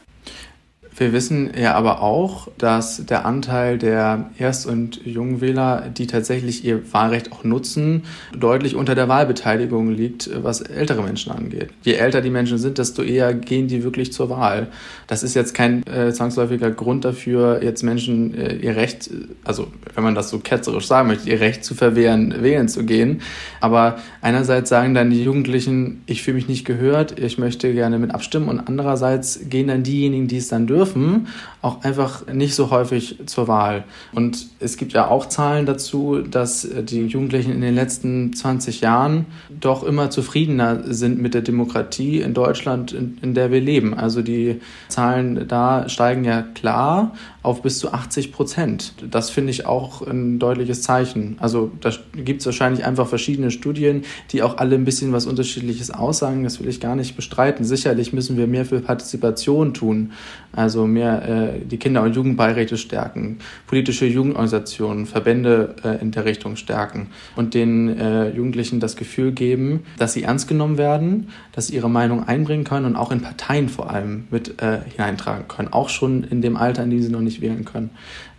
Wir 0.96 1.12
wissen 1.12 1.50
ja 1.60 1.74
aber 1.74 2.02
auch, 2.02 2.50
dass 2.58 3.06
der 3.06 3.26
Anteil 3.26 3.80
der 3.80 4.30
Erst- 4.38 4.68
und 4.68 5.04
Jungwähler, 5.06 5.90
die 5.90 6.06
tatsächlich 6.06 6.64
ihr 6.64 6.94
Wahlrecht 6.94 7.32
auch 7.32 7.44
nutzen, 7.44 8.04
deutlich 8.38 8.76
unter 8.76 8.94
der 8.94 9.08
Wahlbeteiligung 9.08 9.90
liegt, 9.90 10.30
was 10.44 10.62
ältere 10.62 11.02
Menschen 11.02 11.32
angeht. 11.32 11.70
Je 11.82 11.94
älter 11.94 12.22
die 12.22 12.30
Menschen 12.30 12.60
sind, 12.60 12.78
desto 12.78 13.02
eher 13.02 13.34
gehen 13.34 13.68
die 13.68 13.84
wirklich 13.84 14.14
zur 14.14 14.30
Wahl. 14.30 14.68
Das 15.08 15.24
ist 15.24 15.34
jetzt 15.34 15.56
kein 15.56 15.86
äh, 15.88 16.14
zwangsläufiger 16.14 16.70
Grund 16.70 17.06
dafür, 17.06 17.64
jetzt 17.64 17.82
Menschen 17.82 18.36
äh, 18.36 18.56
ihr 18.58 18.76
Recht, 18.76 19.10
also 19.44 19.68
wenn 19.96 20.04
man 20.04 20.14
das 20.14 20.30
so 20.30 20.40
ketzerisch 20.40 20.86
sagen 20.86 21.08
möchte, 21.08 21.28
ihr 21.30 21.40
Recht 21.40 21.66
zu 21.66 21.74
verwehren, 21.74 22.36
wählen 22.42 22.68
zu 22.68 22.86
gehen. 22.86 23.22
Aber 23.62 23.98
einerseits 24.22 24.70
sagen 24.70 24.94
dann 24.94 25.10
die 25.10 25.24
Jugendlichen, 25.24 26.04
ich 26.06 26.22
fühle 26.22 26.36
mich 26.36 26.48
nicht 26.48 26.66
gehört, 26.66 27.20
ich 27.20 27.40
möchte 27.40 27.74
gerne 27.74 27.98
mit 27.98 28.14
abstimmen 28.14 28.48
und 28.48 28.60
andererseits 28.60 29.42
gehen 29.50 29.68
dann 29.68 29.82
diejenigen, 29.82 30.28
die 30.28 30.38
es 30.38 30.50
dann 30.50 30.68
dürfen, 30.68 30.83
dürfen, 30.84 31.28
auch 31.62 31.84
einfach 31.84 32.28
nicht 32.28 32.56
so 32.56 32.72
häufig 32.72 33.20
zur 33.26 33.48
Wahl. 33.48 33.86
Und 34.14 34.48
es 34.60 34.76
gibt 34.78 34.94
ja 34.94 35.08
auch 35.08 35.28
Zahlen 35.28 35.66
dazu, 35.66 36.20
dass 36.20 36.68
die 36.68 37.06
Jugendlichen 37.06 37.54
in 37.54 37.62
den 37.62 37.76
letzten 37.76 38.34
20 38.34 38.82
Jahren 38.82 39.26
doch 39.62 39.84
immer 39.84 40.10
zufriedener 40.10 40.84
sind 40.94 41.22
mit 41.22 41.34
der 41.34 41.42
Demokratie 41.42 42.20
in 42.20 42.34
Deutschland, 42.34 42.92
in, 42.92 43.18
in 43.22 43.34
der 43.34 43.52
wir 43.52 43.62
leben. 43.62 43.94
Also 43.94 44.22
die 44.22 44.60
Zahlen 44.90 45.48
da 45.48 45.88
steigen 45.88 46.26
ja 46.26 46.42
klar, 46.42 47.14
auf 47.44 47.62
bis 47.62 47.78
zu 47.80 47.94
80 47.94 48.32
Prozent. 48.32 48.94
Das 49.12 49.30
finde 49.30 49.52
ich 49.52 49.66
auch 49.66 50.02
ein 50.02 50.40
deutliches 50.40 50.82
Zeichen. 50.82 51.36
Also 51.40 51.72
da 51.82 51.92
gibt 52.16 52.40
es 52.40 52.46
wahrscheinlich 52.46 52.86
einfach 52.86 53.08
verschiedene 53.08 53.52
Studien, 53.52 54.04
die 54.32 54.42
auch 54.42 54.58
alle 54.58 54.76
ein 54.76 54.86
bisschen 54.86 55.12
was 55.12 55.26
Unterschiedliches 55.26 55.92
aussagen. 55.92 56.46
Das 56.46 56.62
will 56.62 56.70
ich 56.70 56.80
gar 56.80 56.96
nicht 56.96 57.18
bestreiten. 57.18 57.66
Sicherlich 57.66 58.14
müssen 58.14 58.38
wir 58.38 58.48
mehr 58.48 58.66
für 58.66 58.80
Partizipation 58.80 59.74
tun, 59.74 60.14
also 60.54 60.88
mehr 60.88 61.54
äh, 61.54 61.60
die 61.66 61.78
Kinder- 61.78 62.04
und 62.04 62.16
Jugendbeiräte 62.16 62.78
stärken, 62.78 63.40
politische 63.68 64.06
Jugendorganisationen, 64.06 65.06
Verbände 65.06 65.76
äh, 65.84 66.02
in 66.02 66.12
der 66.12 66.24
Richtung 66.24 66.56
stärken 66.56 67.10
und 67.36 67.54
den 67.54 68.00
äh, 68.00 68.30
Jugendlichen 68.30 68.80
das 68.80 68.96
Gefühl 68.96 69.34
geben, 69.34 69.82
dass 69.98 70.14
sie 70.14 70.24
ernst 70.24 70.48
genommen 70.48 70.78
werden, 70.78 71.28
dass 71.52 71.68
sie 71.68 71.76
ihre 71.76 71.90
Meinung 71.90 72.26
einbringen 72.26 72.64
können 72.64 72.86
und 72.86 72.96
auch 72.96 73.12
in 73.12 73.22
Parteien 73.22 73.68
vor 73.68 73.90
allem 73.90 74.28
mit 74.32 74.62
äh, 74.62 74.80
hineintragen 74.90 75.48
können, 75.50 75.74
auch 75.74 75.90
schon 75.90 76.24
in 76.24 76.42
dem 76.42 76.56
Alter, 76.56 76.84
in 76.84 76.90
dem 76.90 77.02
sie 77.02 77.10
noch 77.10 77.20
nicht 77.20 77.33
wählen 77.42 77.66
können. 77.66 77.92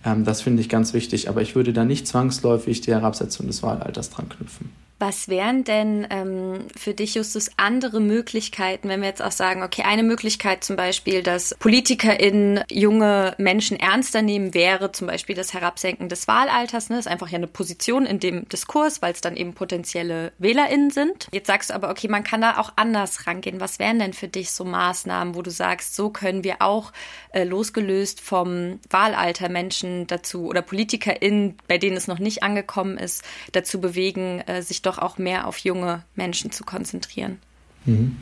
Ähm, 0.05 0.25
das 0.25 0.43
finde 0.43 0.61
ich 0.61 0.69
ganz 0.69 0.95
wichtig, 0.95 1.29
aber 1.29 1.43
ich 1.43 1.55
würde 1.55 1.73
da 1.73 1.85
nicht 1.85 2.07
zwangsläufig 2.07 2.81
die 2.81 2.93
Herabsetzung 2.93 3.47
des 3.47 3.63
Wahlalters 3.63 4.11
dran 4.11 4.29
knüpfen. 4.29 4.71
Was 5.01 5.29
wären 5.29 5.65
denn 5.65 6.07
ähm, 6.09 6.67
für 6.77 6.95
dich, 6.95 7.17
Justus, 7.17 7.51
andere 7.57 8.01
Möglichkeiten, 8.01 8.89
wenn 8.89 9.01
wir 9.01 9.09
jetzt 9.09 9.23
auch 9.23 9.33
sagen, 9.33 9.63
okay, 9.65 9.83
eine 9.83 10.05
Möglichkeit 10.05 10.63
zum 10.63 10.77
Beispiel, 10.77 11.23
dass 11.23 11.55
PolitikerInnen 11.59 12.63
junge 12.71 13.35
Menschen 13.37 13.79
ernster 13.79 14.23
nehmen, 14.23 14.55
wäre 14.55 14.93
zum 14.93 15.09
Beispiel 15.09 15.35
das 15.35 15.53
Herabsenken 15.53 16.09
des 16.09 16.29
Wahlalters. 16.29 16.91
Ne? 16.91 16.97
Das 16.97 17.07
ist 17.07 17.13
einfach 17.13 17.29
ja 17.29 17.39
eine 17.39 17.49
Position 17.49 18.07
in 18.07 18.21
dem 18.21 18.49
Diskurs, 18.49 19.03
weil 19.03 19.13
es 19.13 19.21
dann 19.21 19.37
eben 19.37 19.53
potenzielle 19.53 20.33
WählerInnen 20.39 20.91
sind. 20.91 21.29
Jetzt 21.33 21.49
sagst 21.49 21.71
du 21.71 21.75
aber, 21.75 21.91
okay, 21.91 22.09
man 22.09 22.23
kann 22.23 22.41
da 22.41 22.59
auch 22.59 22.73
anders 22.77 23.27
rangehen. 23.27 23.61
Was 23.61 23.81
wären 23.81 23.99
denn 23.99 24.13
für 24.13 24.29
dich 24.29 24.53
so 24.53 24.65
Maßnahmen, 24.65 25.35
wo 25.35 25.43
du 25.43 25.51
sagst, 25.51 25.97
so 25.97 26.11
können 26.11 26.45
wir 26.45 26.63
auch 26.63 26.93
äh, 27.33 27.43
losgelöst 27.43 28.21
vom 28.21 28.79
Wahlalter 28.89 29.49
Menschen 29.49 29.94
dazu 30.07 30.47
oder 30.47 30.63
PolitikerInnen, 30.63 31.57
bei 31.69 31.79
denen 31.79 31.97
es 31.97 32.09
noch 32.09 32.19
nicht 32.19 32.43
angekommen 32.43 32.99
ist, 32.99 33.25
dazu 33.53 33.81
bewegen, 33.81 34.41
äh, 34.47 34.63
sich 34.63 34.83
doch 34.83 34.99
auch 34.99 35.19
mehr 35.19 35.47
auf 35.47 35.59
junge 35.59 36.05
Menschen 36.15 36.51
zu 36.51 36.65
konzentrieren. 36.65 37.39
Mhm. 37.85 38.17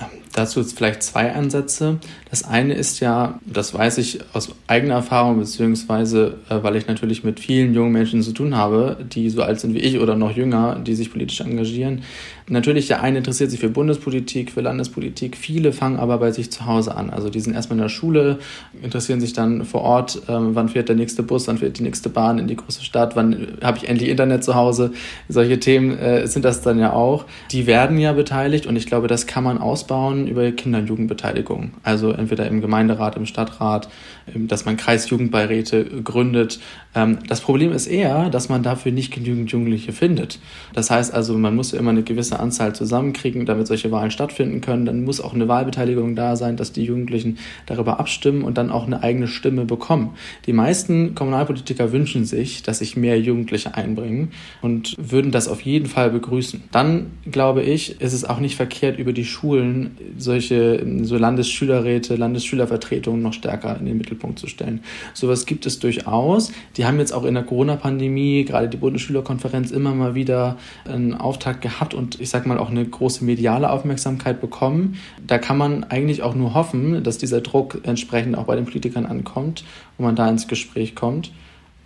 Ähm, 0.00 0.06
dazu 0.32 0.60
jetzt 0.60 0.76
vielleicht 0.76 1.02
zwei 1.02 1.32
Ansätze. 1.32 1.98
Das 2.30 2.44
eine 2.44 2.74
ist 2.74 3.00
ja, 3.00 3.38
das 3.44 3.74
weiß 3.74 3.98
ich 3.98 4.20
aus 4.32 4.54
eigener 4.66 4.94
Erfahrung, 4.94 5.38
beziehungsweise 5.38 6.38
äh, 6.48 6.62
weil 6.62 6.76
ich 6.76 6.86
natürlich 6.86 7.24
mit 7.24 7.40
vielen 7.40 7.74
jungen 7.74 7.92
Menschen 7.92 8.22
zu 8.22 8.32
tun 8.32 8.56
habe, 8.56 9.04
die 9.12 9.28
so 9.28 9.42
alt 9.42 9.60
sind 9.60 9.74
wie 9.74 9.80
ich 9.80 9.98
oder 9.98 10.16
noch 10.16 10.34
jünger, 10.34 10.78
die 10.78 10.94
sich 10.94 11.10
politisch 11.10 11.40
engagieren. 11.40 12.04
Natürlich, 12.48 12.88
der 12.88 13.02
eine 13.02 13.18
interessiert 13.18 13.50
sich 13.50 13.60
für 13.60 13.68
Bundespolitik, 13.68 14.50
für 14.50 14.60
Landespolitik. 14.60 15.36
Viele 15.36 15.72
fangen 15.72 15.98
aber 15.98 16.18
bei 16.18 16.32
sich 16.32 16.50
zu 16.50 16.66
Hause 16.66 16.96
an. 16.96 17.10
Also 17.10 17.30
die 17.30 17.40
sind 17.40 17.54
erstmal 17.54 17.78
in 17.78 17.82
der 17.82 17.88
Schule, 17.88 18.38
interessieren 18.82 19.20
sich 19.20 19.32
dann 19.32 19.64
vor 19.64 19.82
Ort, 19.82 20.22
ähm, 20.28 20.54
wann 20.54 20.68
fährt 20.68 20.88
der 20.88 20.96
nächste 20.96 21.22
Bus, 21.22 21.48
wann 21.48 21.58
fährt 21.58 21.78
die 21.78 21.82
nächste 21.82 22.08
Bahn 22.08 22.38
in 22.38 22.48
die 22.48 22.56
große 22.56 22.84
Stadt, 22.84 23.16
wann 23.16 23.58
habe 23.62 23.78
ich 23.78 23.88
endlich 23.88 24.08
Internet 24.08 24.44
zu 24.44 24.54
Hause. 24.54 24.92
Solche 25.28 25.60
Themen 25.60 25.96
äh, 25.98 26.26
sind 26.26 26.44
das 26.44 26.62
dann 26.62 26.78
ja 26.78 26.92
auch. 26.92 27.26
Die 27.50 27.66
werden 27.66 27.98
ja 27.98 28.12
beteiligt 28.12 28.66
und 28.66 28.76
ich 28.76 28.86
glaube, 28.86 29.06
das 29.06 29.26
kann 29.26 29.44
man 29.44 29.58
ausbauen 29.58 30.26
über 30.26 30.50
Kinder- 30.52 30.80
und 30.80 30.88
Jugendbeteiligung. 30.88 31.72
Also 31.82 32.10
entweder 32.10 32.46
im 32.46 32.60
Gemeinderat, 32.60 33.16
im 33.16 33.26
Stadtrat, 33.26 33.88
dass 34.34 34.64
man 34.64 34.76
Kreisjugendbeiräte 34.76 35.84
gründet. 36.02 36.60
Ähm, 36.94 37.18
das 37.28 37.40
Problem 37.40 37.72
ist 37.72 37.86
eher, 37.86 38.30
dass 38.30 38.48
man 38.48 38.62
dafür 38.62 38.92
nicht 38.92 39.12
genügend 39.12 39.50
Jugendliche 39.50 39.92
findet. 39.92 40.38
Das 40.74 40.90
heißt 40.90 41.12
also, 41.12 41.36
man 41.36 41.54
muss 41.54 41.72
immer 41.72 41.90
eine 41.90 42.02
gewisse 42.02 42.38
Anzahl 42.38 42.74
zusammenkriegen, 42.74 43.46
damit 43.46 43.66
solche 43.66 43.90
Wahlen 43.90 44.10
stattfinden 44.10 44.60
können. 44.60 44.84
Dann 44.84 45.04
muss 45.04 45.20
auch 45.20 45.34
eine 45.34 45.48
Wahlbeteiligung 45.48 46.14
da 46.14 46.36
sein, 46.36 46.56
dass 46.56 46.72
die 46.72 46.84
Jugendlichen 46.84 47.38
darüber 47.66 48.00
abstimmen 48.00 48.42
und 48.42 48.58
dann 48.58 48.70
auch 48.70 48.86
eine 48.86 49.02
eigene 49.02 49.26
Stimme 49.26 49.64
bekommen. 49.64 50.14
Die 50.46 50.52
meisten 50.52 51.14
Kommunalpolitiker 51.14 51.92
wünschen 51.92 52.24
sich, 52.24 52.62
dass 52.62 52.78
sich 52.78 52.96
mehr 52.96 53.20
Jugendliche 53.20 53.74
einbringen 53.74 54.30
und 54.60 54.94
würden 54.98 55.30
das 55.30 55.48
auf 55.48 55.60
jeden 55.62 55.86
Fall 55.86 56.10
begrüßen. 56.10 56.62
Dann 56.70 57.06
glaube 57.30 57.62
ich, 57.62 58.00
ist 58.00 58.12
es 58.12 58.24
auch 58.24 58.40
nicht 58.40 58.56
verkehrt, 58.56 58.98
über 58.98 59.12
die 59.12 59.24
Schulen 59.24 59.96
solche 60.16 60.84
so 61.02 61.16
Landesschülerräte, 61.16 62.16
Landesschülervertretungen 62.16 63.22
noch 63.22 63.32
stärker 63.32 63.76
in 63.78 63.86
den 63.86 63.96
Mittelpunkt 63.96 64.11
zu 64.36 64.46
stellen. 64.46 64.80
Sowas 65.14 65.46
gibt 65.46 65.66
es 65.66 65.78
durchaus. 65.78 66.52
Die 66.76 66.86
haben 66.86 66.98
jetzt 66.98 67.12
auch 67.12 67.24
in 67.24 67.34
der 67.34 67.42
Corona-Pandemie, 67.42 68.44
gerade 68.44 68.68
die 68.68 68.76
Bundesschülerkonferenz, 68.76 69.70
immer 69.70 69.94
mal 69.94 70.14
wieder 70.14 70.56
einen 70.84 71.14
Auftakt 71.14 71.60
gehabt 71.60 71.94
und 71.94 72.20
ich 72.20 72.30
sag 72.30 72.46
mal 72.46 72.58
auch 72.58 72.70
eine 72.70 72.84
große 72.84 73.24
mediale 73.24 73.70
Aufmerksamkeit 73.70 74.40
bekommen. 74.40 74.96
Da 75.26 75.38
kann 75.38 75.58
man 75.58 75.84
eigentlich 75.84 76.22
auch 76.22 76.34
nur 76.34 76.54
hoffen, 76.54 77.02
dass 77.02 77.18
dieser 77.18 77.40
Druck 77.40 77.80
entsprechend 77.84 78.36
auch 78.36 78.44
bei 78.44 78.56
den 78.56 78.64
Politikern 78.64 79.06
ankommt 79.06 79.64
und 79.98 80.04
man 80.04 80.16
da 80.16 80.28
ins 80.28 80.48
Gespräch 80.48 80.94
kommt. 80.94 81.32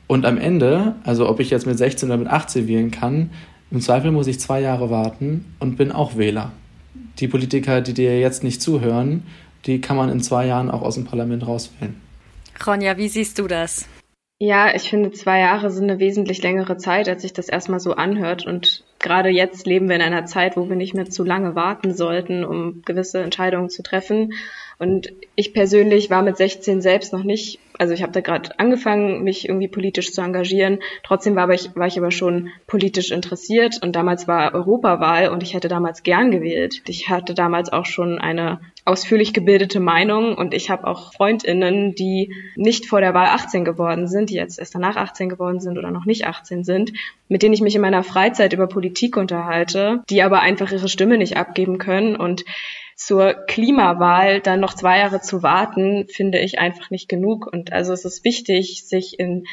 Und 0.07 0.25
am 0.25 0.39
Ende, 0.39 0.95
also 1.05 1.29
ob 1.29 1.41
ich 1.41 1.51
jetzt 1.51 1.67
mit 1.67 1.79
16 1.79 2.09
oder 2.09 2.19
mit 2.19 2.29
18 2.29 2.69
wählen 2.69 2.91
kann, 2.91 3.31
im 3.71 3.81
Zweifel 3.81 4.13
muss 4.13 4.29
ich 4.29 4.39
zwei 4.39 4.61
Jahre 4.61 4.91
warten 4.91 5.45
und 5.59 5.77
bin 5.77 5.91
auch 5.91 6.17
Wähler. 6.17 6.53
Die 7.19 7.27
Politiker, 7.27 7.81
die 7.81 7.95
dir 7.95 8.21
jetzt 8.21 8.45
nicht 8.45 8.63
zuhören, 8.63 9.25
die 9.65 9.81
kann 9.81 9.97
man 9.97 10.09
in 10.09 10.21
zwei 10.21 10.47
Jahren 10.47 10.71
auch 10.71 10.83
aus 10.83 10.95
dem 10.95 11.05
Parlament 11.05 11.47
rauswählen. 11.47 11.97
Ronja, 12.65 12.97
wie 12.97 13.09
siehst 13.09 13.39
du 13.39 13.47
das? 13.47 13.89
Ja, 14.39 14.75
ich 14.75 14.91
finde, 14.91 15.13
zwei 15.13 15.41
Jahre 15.41 15.71
sind 15.71 15.85
eine 15.85 15.99
wesentlich 15.99 16.43
längere 16.43 16.77
Zeit, 16.77 17.09
als 17.09 17.23
sich 17.23 17.33
das 17.33 17.49
erstmal 17.49 17.81
so 17.81 17.95
anhört. 17.95 18.47
Und 18.47 18.85
gerade 18.99 19.31
jetzt 19.31 19.67
leben 19.67 19.89
wir 19.89 19.97
in 19.97 20.03
einer 20.03 20.27
Zeit, 20.27 20.59
wo 20.59 20.69
wir 20.69 20.77
nicht 20.77 20.95
mehr 20.95 21.07
zu 21.07 21.25
lange 21.25 21.55
warten 21.55 21.95
sollten, 21.95 22.45
um 22.45 22.83
gewisse 22.83 23.23
Entscheidungen 23.23 23.71
zu 23.71 23.83
treffen. 23.83 24.35
Und 24.79 25.11
ich 25.37 25.55
persönlich 25.55 26.11
war 26.11 26.23
mit 26.23 26.37
16 26.37 26.83
selbst 26.83 27.13
noch 27.15 27.25
nicht, 27.25 27.59
also 27.79 27.95
ich 27.95 28.03
habe 28.03 28.13
da 28.13 28.21
gerade 28.21 28.59
angefangen, 28.59 29.23
mich 29.23 29.49
irgendwie 29.49 29.69
politisch 29.69 30.13
zu 30.13 30.21
engagieren. 30.21 30.81
Trotzdem 31.03 31.35
war, 31.35 31.49
ich, 31.49 31.75
war 31.75 31.87
ich 31.87 31.97
aber 31.97 32.11
schon 32.11 32.51
politisch 32.67 33.11
interessiert 33.11 33.83
und 33.83 33.97
damals 33.97 34.29
war 34.29 34.55
Europawahl 34.55 35.31
und 35.31 35.43
ich 35.43 35.55
hätte 35.55 35.69
damals 35.69 36.03
gern 36.03 36.31
gewählt. 36.31 36.83
Ich 36.89 37.09
hatte 37.09 37.33
damals 37.33 37.73
auch 37.73 37.87
schon 37.87 38.19
eine 38.19 38.61
ausführlich 38.85 39.33
gebildete 39.33 39.81
Meinung 39.81 40.37
und 40.37 40.53
ich 40.53 40.69
habe 40.69 40.87
auch 40.87 41.15
Freundinnen, 41.15 41.95
die 41.95 42.35
nicht 42.55 42.87
vor 42.87 43.01
der 43.01 43.15
Wahl 43.15 43.29
18 43.29 43.65
geworden 43.65 44.09
sind, 44.09 44.29
die 44.29 44.35
jetzt 44.35 44.59
erst 44.59 44.75
danach 44.75 44.97
18 44.97 45.31
geworden 45.31 45.61
sind 45.61 45.79
oder 45.79 45.91
noch 45.91 46.05
nicht 46.05 46.27
18 46.27 46.65
sind, 46.65 46.93
mit 47.29 47.43
denen 47.43 47.55
ich 47.55 47.63
mich 47.63 47.75
in 47.75 47.81
meiner 47.81 48.05
Freizeit 48.05 48.53
über 48.53 48.67
Politik 48.67 49.17
unterhalte, 49.17 50.03
die 50.11 50.23
aber 50.23 50.41
einfach 50.41 50.71
ihre 50.71 50.89
Stimme 50.89 51.17
nicht 51.17 51.39
abgeben 51.39 51.79
können 51.79 52.15
und 52.15 52.45
zur 52.97 53.35
Klimawahl 53.35 54.41
dann 54.41 54.61
noch 54.61 54.75
zwei 54.75 54.99
Jahre 54.99 55.21
zu 55.21 55.43
warten, 55.43 56.07
finde 56.09 56.39
ich 56.39 56.59
einfach 56.59 56.91
nicht 56.91 57.09
genug. 57.09 57.47
Und 57.47 57.73
also 57.73 57.93
es 57.93 58.05
ist 58.05 58.25
wichtig, 58.25 58.85
sich 58.87 59.21
in 59.21 59.45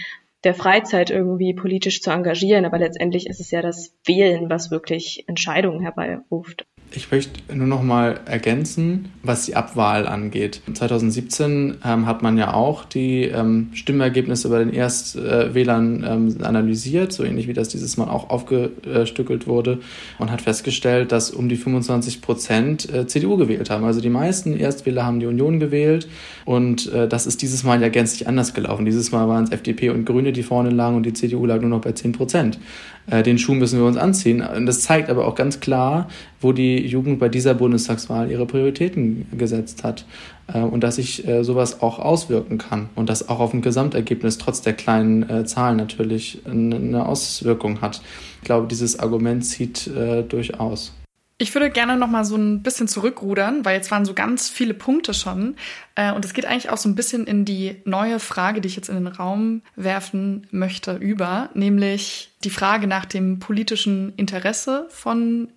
der 0.44 0.54
Freizeit 0.54 1.10
irgendwie 1.10 1.54
politisch 1.54 2.02
zu 2.02 2.12
engagieren, 2.12 2.66
aber 2.66 2.80
letztendlich 2.80 3.28
ist 3.28 3.40
es 3.40 3.52
ja 3.52 3.62
das 3.62 3.96
Wählen, 4.06 4.50
was 4.50 4.72
wirklich 4.72 5.26
Entscheidungen 5.28 5.82
herbeiruft. 5.82 6.66
Ich 6.96 7.10
möchte 7.10 7.40
nur 7.56 7.66
noch 7.66 7.82
mal 7.82 8.20
ergänzen, 8.26 9.10
was 9.24 9.46
die 9.46 9.56
Abwahl 9.56 10.08
angeht. 10.08 10.62
2017 10.72 11.78
ähm, 11.84 12.06
hat 12.06 12.22
man 12.22 12.38
ja 12.38 12.54
auch 12.54 12.86
die 12.86 13.24
ähm, 13.24 13.70
Stimmergebnisse 13.74 14.48
bei 14.50 14.60
den 14.60 14.72
Erstwählern 14.72 16.06
ähm, 16.08 16.38
analysiert, 16.44 17.12
so 17.12 17.24
ähnlich 17.24 17.48
wie 17.48 17.54
das 17.54 17.70
dieses 17.70 17.98
Mal 17.98 18.10
auch 18.10 18.30
aufgestückelt 18.30 19.48
wurde 19.48 19.80
und 20.20 20.30
hat 20.30 20.42
festgestellt, 20.42 21.12
dass 21.12 21.32
um 21.32 21.50
die 21.50 21.56
25 21.56 22.22
Prozent 22.22 22.94
äh, 22.94 23.08
CDU 23.08 23.38
gewählt 23.38 23.72
haben. 23.72 23.86
Also 23.86 24.00
die 24.00 24.10
meisten 24.10 24.56
Erstwähler 24.56 25.04
haben 25.04 25.20
die 25.20 25.26
Union 25.26 25.60
gewählt 25.60 26.08
und 26.46 26.92
äh, 26.94 27.08
das 27.08 27.26
ist 27.26 27.42
dieses 27.42 27.64
Mal 27.64 27.82
ja 27.82 27.90
gänzlich 27.90 28.28
anders 28.28 28.54
gelaufen. 28.54 28.86
Dieses 28.86 29.12
Mal 29.12 29.28
waren 29.28 29.46
es 29.46 29.52
FDP 29.52 29.90
und 29.90 30.06
Grüne, 30.06 30.32
die 30.32 30.44
vorne 30.44 30.70
lagen 30.70 30.98
und 30.98 31.08
die 31.08 31.14
CDU 31.14 31.48
lag 31.48 31.60
nur 31.60 31.72
noch 31.72 31.82
bei 31.82 31.94
10 31.94 32.12
Prozent. 32.12 32.60
Äh, 33.08 33.24
den 33.24 33.38
Schuh 33.38 33.54
müssen 33.54 33.80
wir 33.80 33.86
uns 33.86 33.98
anziehen. 33.98 34.42
Und 34.42 34.66
das 34.66 34.82
zeigt 34.82 35.10
aber 35.10 35.28
auch 35.28 35.36
ganz 35.36 35.60
klar, 35.60 36.08
wo 36.40 36.52
die 36.52 36.83
Jugend 36.86 37.20
bei 37.20 37.30
dieser 37.30 37.54
Bundestagswahl 37.54 38.30
ihre 38.32 38.46
Prioritäten 38.46 39.26
gesetzt 39.38 39.84
hat. 39.84 40.06
Äh, 40.48 40.60
und 40.60 40.82
dass 40.82 40.96
sich 40.96 41.28
äh, 41.28 41.44
sowas 41.44 41.82
auch 41.82 42.00
auswirken 42.00 42.58
kann. 42.58 42.90
Und 42.96 43.10
das 43.10 43.30
auch 43.30 43.40
auf 43.40 43.54
ein 43.54 43.62
Gesamtergebnis 43.62 44.38
trotz 44.38 44.62
der 44.62 44.74
kleinen 44.74 45.46
Zahlen 45.46 45.78
natürlich 45.78 46.42
eine 46.46 47.06
Auswirkung 47.06 47.82
hat. 47.82 48.02
Ich 48.42 48.46
glaube, 48.46 48.68
dieses 48.68 49.00
Argument 49.00 49.46
zieht 49.46 49.90
durchaus. 50.30 50.94
Ich 51.38 51.54
würde 51.54 51.70
gerne 51.70 51.98
noch 51.98 52.08
mal 52.08 52.26
so 52.26 52.36
ein 52.36 52.62
bisschen 52.62 52.88
zurückrudern, 52.88 53.66
weil 53.66 53.76
jetzt 53.76 53.92
waren 53.92 54.06
so 54.06 54.14
ganz 54.14 54.50
viele 54.50 54.74
Punkte 54.74 55.14
schon. 55.14 55.56
Und 56.16 56.26
es 56.26 56.34
geht 56.34 56.46
eigentlich 56.46 56.70
auch 56.70 56.78
so 56.78 56.88
ein 56.90 56.96
bisschen 56.96 57.26
in 57.26 57.46
die 57.46 57.78
neue 57.86 58.20
Frage, 58.20 58.62
die 58.62 58.68
ich 58.68 58.76
jetzt 58.76 58.90
in 58.90 58.96
den 58.96 59.08
Raum 59.08 59.62
werfen 59.76 60.48
möchte, 60.52 60.96
über, 60.96 61.50
nämlich 61.54 62.32
die 62.44 62.50
Frage 62.50 62.88
nach 62.88 63.06
dem 63.06 63.40
politischen 63.40 64.14
Interesse 64.16 64.88
von 64.90 65.50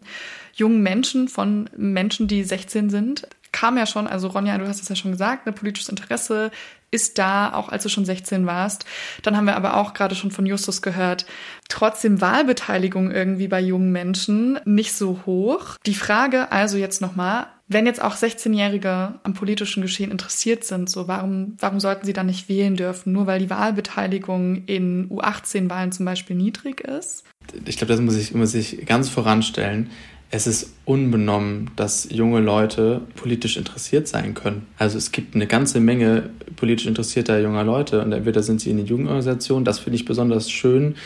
jungen 0.57 0.83
Menschen, 0.83 1.29
von 1.29 1.71
Menschen, 1.77 2.27
die 2.27 2.43
16 2.43 2.91
sind. 2.91 3.29
Kam 3.53 3.79
ja 3.79 3.87
schon, 3.87 4.07
also 4.07 4.29
Ronja, 4.29 4.59
du 4.59 4.67
hast 4.67 4.83
es 4.83 4.89
ja 4.89 4.97
schon 4.97 5.13
gesagt, 5.13 5.47
ein 5.47 5.51
ne, 5.51 5.59
politisches 5.59 5.89
Interesse 5.89 6.51
ist 6.91 7.19
da, 7.19 7.53
auch 7.53 7.69
als 7.69 7.83
du 7.83 7.89
schon 7.89 8.05
16 8.05 8.47
warst. 8.47 8.87
Dann 9.23 9.37
haben 9.37 9.47
wir 9.47 9.57
aber 9.57 9.77
auch 9.77 9.93
gerade 9.93 10.15
schon 10.15 10.31
von 10.31 10.47
Justus 10.47 10.83
gehört, 10.83 11.27
trotzdem 11.69 12.21
Wahlbeteiligung 12.21 13.11
irgendwie 13.11 13.49
bei 13.49 13.61
jungen 13.61 13.93
Menschen 13.93 14.59
nicht 14.65 14.95
so 14.95 15.21
hoch. 15.27 15.77
Die 15.85 15.95
Frage 15.95 16.53
also 16.53 16.77
jetzt 16.77 17.01
nochmal, 17.01 17.49
wenn 17.69 17.87
jetzt 17.87 18.01
auch 18.01 18.15
16-Jährige 18.15 19.15
am 19.23 19.35
politischen 19.35 19.83
Geschehen 19.83 20.11
interessiert 20.11 20.65
sind, 20.65 20.89
so 20.89 21.09
warum, 21.09 21.57
warum 21.59 21.81
sollten 21.81 22.07
sie 22.07 22.13
dann 22.13 22.27
nicht 22.27 22.49
wählen 22.49 22.77
dürfen, 22.77 23.13
nur 23.13 23.27
weil 23.27 23.41
die 23.41 23.51
Wahlbeteiligung 23.51 24.65
in 24.67 25.11
U18-Wahlen 25.11 25.93
zum 25.93 26.07
Beispiel 26.07 26.37
niedrig 26.37 26.81
ist? 26.81 27.25
Ich 27.65 27.77
glaube, 27.77 27.93
das 27.93 28.01
muss 28.01 28.17
ich, 28.17 28.33
muss 28.35 28.55
ich 28.55 28.87
ganz 28.87 29.09
voranstellen 29.09 29.91
es 30.31 30.47
ist 30.47 30.75
unbenommen, 30.85 31.71
dass 31.77 32.09
junge 32.11 32.41
Leute 32.41 33.03
politisch 33.15 33.57
interessiert 33.57 34.09
sein 34.09 34.35
können. 34.35 34.67
Also 34.77 34.99
es 34.99 35.13
gibt 35.13 35.35
eine 35.35 35.47
ganze 35.47 35.81
Menge 35.81 36.31
politisch 36.57 36.87
interessierter 36.87 37.41
junger 37.41 37.65
Leute 37.65 38.03
und 38.03 38.13
entweder 38.13 38.43
sind 38.43 38.61
sie 38.61 38.71
in 38.71 38.79
den 38.79 38.87
Jugendorganisationen, 38.87 39.65
das 39.65 39.79
finde 39.79 39.97
ich 39.97 40.05
besonders 40.05 40.51
schön. 40.51 40.97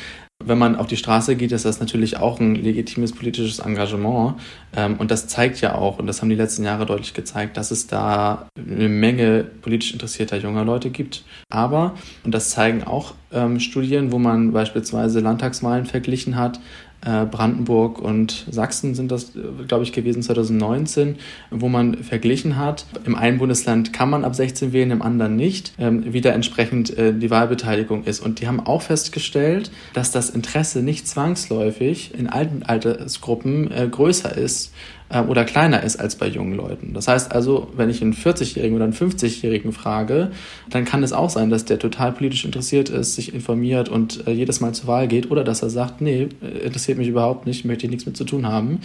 Wenn 0.43 0.57
man 0.57 0.77
auf 0.77 0.87
die 0.87 0.97
Straße 0.97 1.37
geht, 1.37 1.53
ist 1.53 1.67
das 1.67 1.81
natürlich 1.81 2.17
auch 2.17 2.41
ein 2.41 2.55
legitimes 2.55 3.13
politisches 3.13 3.59
Engagement. 3.59 4.37
Ähm, 4.75 4.97
und 4.97 5.11
das 5.11 5.27
zeigt 5.27 5.61
ja 5.61 5.75
auch, 5.75 5.99
und 5.99 6.07
das 6.07 6.23
haben 6.23 6.31
die 6.31 6.35
letzten 6.35 6.65
Jahre 6.65 6.87
deutlich 6.87 7.13
gezeigt, 7.13 7.59
dass 7.59 7.71
es 7.71 7.89
da 7.89 8.49
eine 8.57 8.89
Menge 8.89 9.45
politisch 9.61 9.93
interessierter 9.93 10.39
junger 10.39 10.65
Leute 10.65 10.89
gibt. 10.89 11.25
Aber, 11.51 11.95
und 12.25 12.33
das 12.33 12.49
zeigen 12.49 12.85
auch 12.85 13.13
ähm, 13.33 13.61
Studien, 13.61 14.13
wo 14.13 14.19
man 14.19 14.53
beispielsweise 14.53 15.21
Landtagswahlen 15.21 15.85
verglichen 15.85 16.37
hat, 16.37 16.59
Brandenburg 17.03 17.99
und 17.99 18.47
Sachsen 18.51 18.95
sind 18.95 19.11
das, 19.11 19.35
äh, 19.37 19.65
glaube 19.67 19.85
ich, 19.85 19.93
gewesen 19.93 20.23
2019, 20.23 21.17
wo 21.51 21.69
man 21.69 22.03
verglichen 22.03 22.57
hat. 22.57 22.87
Im 23.07 23.17
einen 23.17 23.39
Bundesland 23.39 23.93
kann 23.93 24.11
man 24.11 24.25
ab 24.25 24.35
16 24.35 24.73
wählen, 24.73 24.91
im 24.91 25.03
anderen 25.03 25.37
nicht, 25.37 25.73
ähm, 25.79 26.13
wie 26.13 26.21
da 26.21 26.31
entsprechend 26.31 26.97
äh, 26.99 27.15
die 27.15 27.31
Wahlbeteiligung 27.31 28.05
ist. 28.05 28.21
Und 28.21 28.41
die 28.41 28.49
haben 28.49 28.61
auch 28.61 28.83
festgestellt, 28.83 29.71
dass 29.95 30.11
das 30.11 30.31
Interesse 30.31 30.83
nicht 30.83 31.09
zwangsläufig 31.09 32.13
in 32.19 32.29
alten 32.29 32.63
Altersgruppen 32.63 33.71
größer 33.91 34.37
ist 34.37 34.73
äh, 35.11 35.21
oder 35.21 35.45
kleiner 35.45 35.83
ist 35.83 36.01
als 36.01 36.17
bei 36.17 36.27
jungen 36.27 36.55
Leuten. 36.55 36.95
Das 36.95 37.09
heißt 37.09 37.33
also, 37.33 37.69
wenn 37.77 37.91
ich 37.91 38.01
einen 38.01 38.15
40-Jährigen 38.15 38.77
oder 38.77 38.85
einen 38.85 38.95
50-Jährigen 38.95 39.73
frage, 39.73 40.31
dann 40.71 40.85
kann 40.85 41.03
es 41.03 41.13
auch 41.13 41.31
sein, 41.31 41.51
dass 41.51 41.65
der 41.65 41.79
total 41.79 42.13
politisch 42.13 42.45
interessiert 42.45 42.89
ist, 42.89 43.15
sich 43.15 43.35
informiert 43.35 43.89
und 43.89 44.27
äh, 44.27 44.31
jedes 44.31 44.61
Mal 44.61 44.73
zur 44.73 44.87
Wahl 44.87 45.09
geht 45.09 45.31
oder 45.31 45.45
dass 45.45 45.63
er 45.63 45.71
sagt, 45.71 46.01
nee, 46.01 46.29
äh, 46.43 46.47
interessiert 46.65 46.99
mich 46.99 47.09
überhaupt 47.09 47.47
nicht, 47.47 47.65
möchte 47.65 47.87
ich 47.87 47.91
nichts 47.91 48.07
mit 48.07 48.17
zu 48.17 48.25
tun 48.25 48.47
haben. 48.47 48.81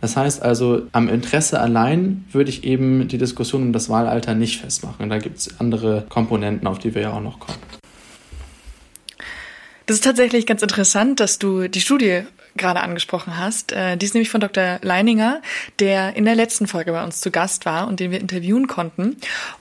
Das 0.00 0.16
heißt 0.16 0.42
also, 0.42 0.82
am 0.92 1.08
Interesse 1.08 1.60
allein 1.60 2.24
würde 2.30 2.50
ich 2.50 2.64
eben 2.64 3.08
die 3.08 3.18
Diskussion 3.18 3.62
um 3.62 3.72
das 3.72 3.88
Wahlalter 3.88 4.34
nicht 4.34 4.60
festmachen. 4.60 5.08
Da 5.08 5.18
gibt 5.18 5.38
es 5.38 5.60
andere 5.60 6.04
Komponenten, 6.08 6.66
auf 6.66 6.78
die 6.78 6.94
wir 6.94 7.02
ja 7.02 7.12
auch 7.12 7.20
noch 7.20 7.40
kommen. 7.40 7.58
Das 9.86 9.96
ist 9.96 10.04
tatsächlich 10.04 10.46
ganz 10.46 10.62
interessant, 10.62 11.18
dass 11.18 11.40
du 11.40 11.66
die 11.66 11.80
Studie 11.80 12.22
gerade 12.56 12.80
angesprochen 12.80 13.38
hast. 13.38 13.72
Äh, 13.72 13.96
die 13.96 14.06
ist 14.06 14.14
nämlich 14.14 14.30
von 14.30 14.40
Dr. 14.40 14.78
Leininger, 14.82 15.42
der 15.78 16.16
in 16.16 16.24
der 16.24 16.34
letzten 16.34 16.66
Folge 16.66 16.92
bei 16.92 17.02
uns 17.02 17.20
zu 17.20 17.30
Gast 17.30 17.66
war 17.66 17.88
und 17.88 18.00
den 18.00 18.10
wir 18.10 18.20
interviewen 18.20 18.66
konnten. 18.66 19.16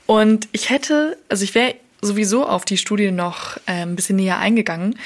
Und 0.05 0.47
ich 0.51 0.69
hätte, 0.69 1.17
also 1.29 1.43
ich 1.43 1.55
wäre 1.55 1.75
sowieso 2.01 2.47
auf 2.47 2.65
die 2.65 2.77
Studie 2.77 3.11
noch 3.11 3.57
äh, 3.65 3.83
ein 3.83 3.95
bisschen 3.95 4.15
näher 4.15 4.39
eingegangen. 4.39 4.97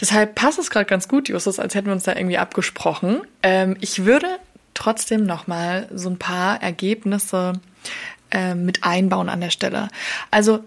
Deshalb 0.00 0.34
passt 0.34 0.58
es 0.58 0.70
gerade 0.70 0.86
ganz 0.86 1.08
gut, 1.08 1.28
Justus, 1.28 1.58
als 1.58 1.74
hätten 1.74 1.86
wir 1.86 1.92
uns 1.92 2.04
da 2.04 2.14
irgendwie 2.14 2.38
abgesprochen. 2.38 3.20
Ähm, 3.42 3.76
ich 3.80 4.04
würde 4.04 4.26
trotzdem 4.74 5.24
noch 5.24 5.46
mal 5.46 5.88
so 5.92 6.08
ein 6.08 6.18
paar 6.18 6.62
Ergebnisse 6.62 7.54
äh, 8.30 8.54
mit 8.54 8.84
einbauen 8.84 9.28
an 9.28 9.40
der 9.40 9.50
Stelle. 9.50 9.88
Also 10.30 10.60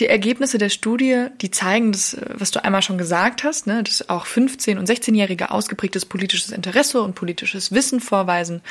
die 0.00 0.06
Ergebnisse 0.06 0.58
der 0.58 0.68
Studie, 0.68 1.26
die 1.40 1.50
zeigen 1.50 1.92
das, 1.92 2.16
was 2.34 2.50
du 2.50 2.64
einmal 2.64 2.82
schon 2.82 2.98
gesagt 2.98 3.42
hast, 3.42 3.66
ne, 3.66 3.82
dass 3.82 4.08
auch 4.08 4.26
15- 4.26 4.78
und 4.78 4.88
16-Jährige 4.88 5.50
ausgeprägtes 5.50 6.06
politisches 6.06 6.52
Interesse 6.52 7.02
und 7.02 7.14
politisches 7.14 7.72
Wissen 7.72 8.00
vorweisen. 8.00 8.62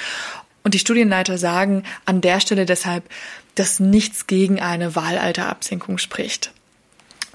Und 0.64 0.74
die 0.74 0.80
Studienleiter 0.80 1.38
sagen 1.38 1.84
an 2.06 2.22
der 2.22 2.40
Stelle 2.40 2.66
deshalb, 2.66 3.04
dass 3.56 3.80
nichts 3.80 4.28
gegen 4.28 4.60
eine 4.60 4.96
Wahlalterabsenkung 4.96 5.98
spricht. 5.98 6.52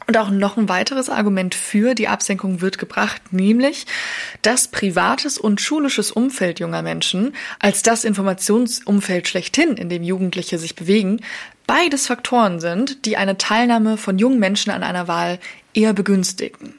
Und 0.06 0.16
auch 0.16 0.30
noch 0.30 0.56
ein 0.56 0.68
weiteres 0.68 1.08
Argument 1.08 1.54
für 1.54 1.94
die 1.94 2.08
Absenkung 2.08 2.60
wird 2.60 2.78
gebracht, 2.78 3.32
nämlich, 3.32 3.86
dass 4.42 4.68
privates 4.68 5.38
und 5.38 5.60
schulisches 5.60 6.10
Umfeld 6.10 6.60
junger 6.60 6.82
Menschen 6.82 7.34
als 7.60 7.82
das 7.82 8.04
Informationsumfeld 8.04 9.28
schlechthin, 9.28 9.76
in 9.76 9.88
dem 9.88 10.02
Jugendliche 10.02 10.58
sich 10.58 10.74
bewegen, 10.74 11.20
beides 11.66 12.06
Faktoren 12.06 12.60
sind, 12.60 13.04
die 13.06 13.16
eine 13.16 13.38
Teilnahme 13.38 13.96
von 13.96 14.18
jungen 14.18 14.38
Menschen 14.38 14.70
an 14.70 14.82
einer 14.82 15.08
Wahl 15.08 15.38
eher 15.74 15.92
begünstigen. 15.92 16.74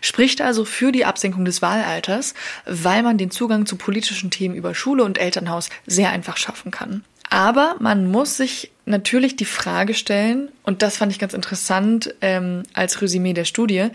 Spricht 0.00 0.40
also 0.40 0.64
für 0.64 0.92
die 0.92 1.04
Absenkung 1.04 1.44
des 1.44 1.62
Wahlalters, 1.62 2.34
weil 2.66 3.02
man 3.02 3.18
den 3.18 3.30
Zugang 3.30 3.66
zu 3.66 3.76
politischen 3.76 4.30
Themen 4.30 4.54
über 4.54 4.74
Schule 4.74 5.04
und 5.04 5.18
Elternhaus 5.18 5.70
sehr 5.86 6.10
einfach 6.10 6.36
schaffen 6.36 6.70
kann. 6.70 7.04
Aber 7.28 7.76
man 7.80 8.08
muss 8.08 8.36
sich 8.36 8.70
natürlich 8.84 9.34
die 9.34 9.44
Frage 9.44 9.94
stellen, 9.94 10.48
und 10.62 10.82
das 10.82 10.96
fand 10.96 11.10
ich 11.10 11.18
ganz 11.18 11.34
interessant 11.34 12.14
ähm, 12.20 12.62
als 12.72 13.02
Resümee 13.02 13.32
der 13.32 13.44
Studie, 13.44 13.88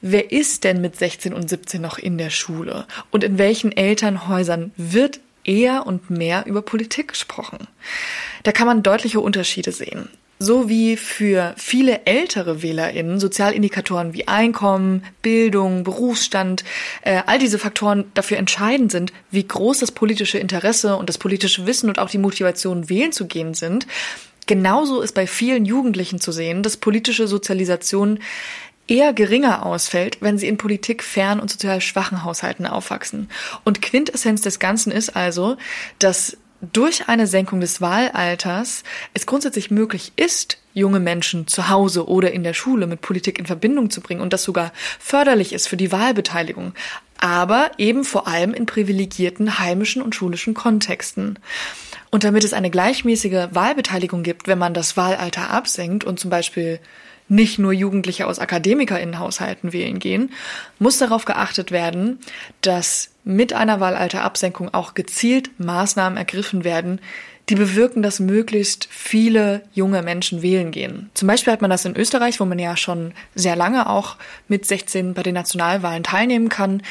wer 0.00 0.30
ist 0.30 0.62
denn 0.62 0.80
mit 0.80 0.96
16 0.96 1.34
und 1.34 1.48
17 1.48 1.80
noch 1.80 1.98
in 1.98 2.16
der 2.16 2.30
Schule? 2.30 2.86
Und 3.10 3.24
in 3.24 3.38
welchen 3.38 3.72
Elternhäusern 3.72 4.70
wird 4.76 5.18
eher 5.46 5.86
und 5.86 6.10
mehr 6.10 6.46
über 6.46 6.62
Politik 6.62 7.08
gesprochen. 7.08 7.68
Da 8.42 8.52
kann 8.52 8.66
man 8.66 8.82
deutliche 8.82 9.20
Unterschiede 9.20 9.72
sehen. 9.72 10.08
So 10.38 10.68
wie 10.68 10.98
für 10.98 11.54
viele 11.56 12.04
ältere 12.04 12.60
WählerInnen 12.60 13.18
Sozialindikatoren 13.18 14.12
wie 14.12 14.28
Einkommen, 14.28 15.02
Bildung, 15.22 15.82
Berufsstand, 15.82 16.62
äh, 17.02 17.22
all 17.24 17.38
diese 17.38 17.58
Faktoren 17.58 18.04
dafür 18.12 18.36
entscheidend 18.36 18.92
sind, 18.92 19.14
wie 19.30 19.48
groß 19.48 19.78
das 19.78 19.92
politische 19.92 20.38
Interesse 20.38 20.96
und 20.96 21.08
das 21.08 21.16
politische 21.16 21.66
Wissen 21.66 21.88
und 21.88 21.98
auch 21.98 22.10
die 22.10 22.18
Motivation 22.18 22.90
wählen 22.90 23.12
zu 23.12 23.26
gehen 23.26 23.54
sind, 23.54 23.86
genauso 24.46 25.00
ist 25.00 25.14
bei 25.14 25.26
vielen 25.26 25.64
Jugendlichen 25.64 26.20
zu 26.20 26.32
sehen, 26.32 26.62
dass 26.62 26.76
politische 26.76 27.26
Sozialisation 27.28 28.18
eher 28.88 29.12
geringer 29.12 29.64
ausfällt, 29.64 30.18
wenn 30.20 30.38
sie 30.38 30.48
in 30.48 30.58
Politik 30.58 31.02
fern 31.02 31.40
und 31.40 31.50
sozial 31.50 31.80
schwachen 31.80 32.24
Haushalten 32.24 32.66
aufwachsen. 32.66 33.28
Und 33.64 33.82
Quintessenz 33.82 34.42
des 34.42 34.58
Ganzen 34.58 34.92
ist 34.92 35.16
also, 35.16 35.56
dass 35.98 36.36
durch 36.72 37.08
eine 37.08 37.26
Senkung 37.26 37.60
des 37.60 37.80
Wahlalters 37.80 38.82
es 39.14 39.26
grundsätzlich 39.26 39.70
möglich 39.70 40.12
ist, 40.16 40.58
junge 40.72 41.00
Menschen 41.00 41.46
zu 41.46 41.68
Hause 41.68 42.08
oder 42.08 42.32
in 42.32 42.44
der 42.44 42.54
Schule 42.54 42.86
mit 42.86 43.00
Politik 43.00 43.38
in 43.38 43.46
Verbindung 43.46 43.90
zu 43.90 44.00
bringen 44.00 44.20
und 44.20 44.32
das 44.32 44.42
sogar 44.42 44.72
förderlich 44.98 45.52
ist 45.52 45.68
für 45.68 45.76
die 45.76 45.92
Wahlbeteiligung, 45.92 46.72
aber 47.18 47.70
eben 47.78 48.04
vor 48.04 48.26
allem 48.26 48.54
in 48.54 48.66
privilegierten 48.66 49.58
heimischen 49.58 50.02
und 50.02 50.14
schulischen 50.14 50.54
Kontexten. 50.54 51.38
Und 52.10 52.24
damit 52.24 52.44
es 52.44 52.52
eine 52.52 52.70
gleichmäßige 52.70 53.48
Wahlbeteiligung 53.50 54.22
gibt, 54.22 54.48
wenn 54.48 54.58
man 54.58 54.74
das 54.74 54.96
Wahlalter 54.96 55.50
absenkt 55.50 56.04
und 56.04 56.18
zum 56.18 56.30
Beispiel 56.30 56.78
nicht 57.28 57.58
nur 57.58 57.72
Jugendliche 57.72 58.26
aus 58.26 58.38
Akademikerinnenhaushalten 58.38 59.72
wählen 59.72 59.98
gehen, 59.98 60.30
muss 60.78 60.98
darauf 60.98 61.24
geachtet 61.24 61.70
werden, 61.70 62.18
dass 62.60 63.10
mit 63.24 63.52
einer 63.52 63.80
Wahlalterabsenkung 63.80 64.72
auch 64.72 64.94
gezielt 64.94 65.50
Maßnahmen 65.58 66.16
ergriffen 66.16 66.64
werden, 66.64 67.00
die 67.48 67.54
bewirken, 67.54 68.02
dass 68.02 68.18
möglichst 68.18 68.88
viele 68.90 69.62
junge 69.72 70.02
Menschen 70.02 70.42
wählen 70.42 70.72
gehen. 70.72 71.10
Zum 71.14 71.28
Beispiel 71.28 71.52
hat 71.52 71.60
man 71.60 71.70
das 71.70 71.84
in 71.84 71.96
Österreich, 71.96 72.40
wo 72.40 72.44
man 72.44 72.58
ja 72.58 72.76
schon 72.76 73.12
sehr 73.34 73.56
lange 73.56 73.88
auch 73.88 74.16
mit 74.48 74.66
16 74.66 75.14
bei 75.14 75.22
den 75.22 75.34
Nationalwahlen 75.34 76.02
teilnehmen 76.02 76.48
kann, 76.48 76.82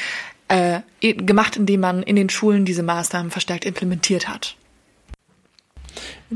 äh, 0.47 0.81
gemacht, 1.01 1.57
indem 1.57 1.81
man 1.81 2.03
in 2.03 2.15
den 2.15 2.29
Schulen 2.29 2.65
diese 2.65 2.83
Maßnahmen 2.83 3.31
verstärkt 3.31 3.65
implementiert 3.65 4.27
hat. 4.27 4.55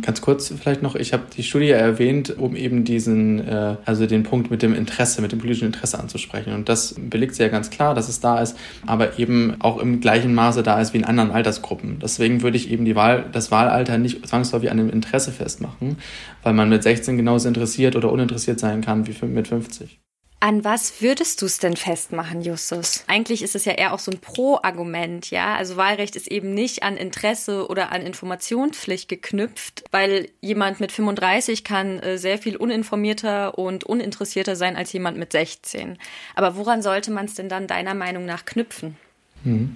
Ganz 0.01 0.21
kurz 0.21 0.53
vielleicht 0.57 0.81
noch, 0.81 0.95
ich 0.95 1.13
habe 1.13 1.23
die 1.35 1.43
Studie 1.43 1.69
erwähnt, 1.69 2.37
um 2.37 2.55
eben 2.55 2.83
diesen, 2.83 3.45
äh, 3.47 3.75
also 3.85 4.05
den 4.05 4.23
Punkt 4.23 4.51
mit 4.51 4.61
dem 4.61 4.73
Interesse, 4.73 5.21
mit 5.21 5.31
dem 5.31 5.39
politischen 5.39 5.65
Interesse 5.65 5.99
anzusprechen. 5.99 6.53
Und 6.53 6.69
das 6.69 6.95
belegt 6.97 7.35
sehr 7.35 7.49
ganz 7.49 7.69
klar, 7.69 7.95
dass 7.95 8.07
es 8.07 8.19
da 8.19 8.39
ist, 8.39 8.57
aber 8.85 9.17
eben 9.19 9.55
auch 9.59 9.79
im 9.79 9.99
gleichen 9.99 10.33
Maße 10.33 10.63
da 10.63 10.79
ist 10.79 10.93
wie 10.93 10.99
in 10.99 11.05
anderen 11.05 11.31
Altersgruppen. 11.31 11.99
Deswegen 11.99 12.41
würde 12.41 12.57
ich 12.57 12.71
eben 12.71 12.85
die 12.85 12.95
Wahl, 12.95 13.25
das 13.31 13.51
Wahlalter 13.51 13.97
nicht 13.97 14.27
zwangsläufig 14.27 14.71
an 14.71 14.77
dem 14.77 14.89
Interesse 14.89 15.31
festmachen, 15.31 15.97
weil 16.43 16.53
man 16.53 16.69
mit 16.69 16.83
16 16.83 17.17
genauso 17.17 17.47
interessiert 17.47 17.95
oder 17.95 18.11
uninteressiert 18.11 18.59
sein 18.59 18.81
kann 18.81 19.07
wie 19.07 19.25
mit 19.25 19.47
50. 19.47 19.99
An 20.41 20.63
was 20.63 21.01
würdest 21.01 21.41
du 21.41 21.47
es 21.47 21.57
denn 21.57 21.75
festmachen, 21.75 22.41
Justus? 22.41 23.03
Eigentlich 23.07 23.43
ist 23.43 23.55
es 23.55 23.65
ja 23.65 23.73
eher 23.73 23.91
auch 23.91 23.99
so 23.99 24.09
ein 24.09 24.19
Pro-Argument, 24.19 25.29
ja. 25.31 25.55
Also 25.55 25.75
Wahlrecht 25.75 26.15
ist 26.15 26.27
eben 26.27 26.53
nicht 26.53 26.81
an 26.81 26.95
Interesse 26.95 27.67
oder 27.67 27.91
an 27.91 28.01
Informationspflicht 28.01 29.09
geknüpft, 29.09 29.83
weil 29.91 30.29
jemand 30.39 30.79
mit 30.79 30.93
35 30.93 31.65
kann 31.65 31.99
äh, 31.99 32.17
sehr 32.17 32.37
viel 32.37 32.55
uninformierter 32.55 33.57
und 33.57 33.83
uninteressierter 33.83 34.55
sein 34.55 34.77
als 34.77 34.93
jemand 34.93 35.17
mit 35.17 35.33
16. 35.33 35.97
Aber 36.35 36.55
woran 36.55 36.81
sollte 36.81 37.11
man 37.11 37.25
es 37.25 37.33
denn 37.33 37.49
dann 37.49 37.67
deiner 37.67 37.93
Meinung 37.93 38.23
nach 38.23 38.45
knüpfen? 38.45 38.95
Hm. 39.43 39.75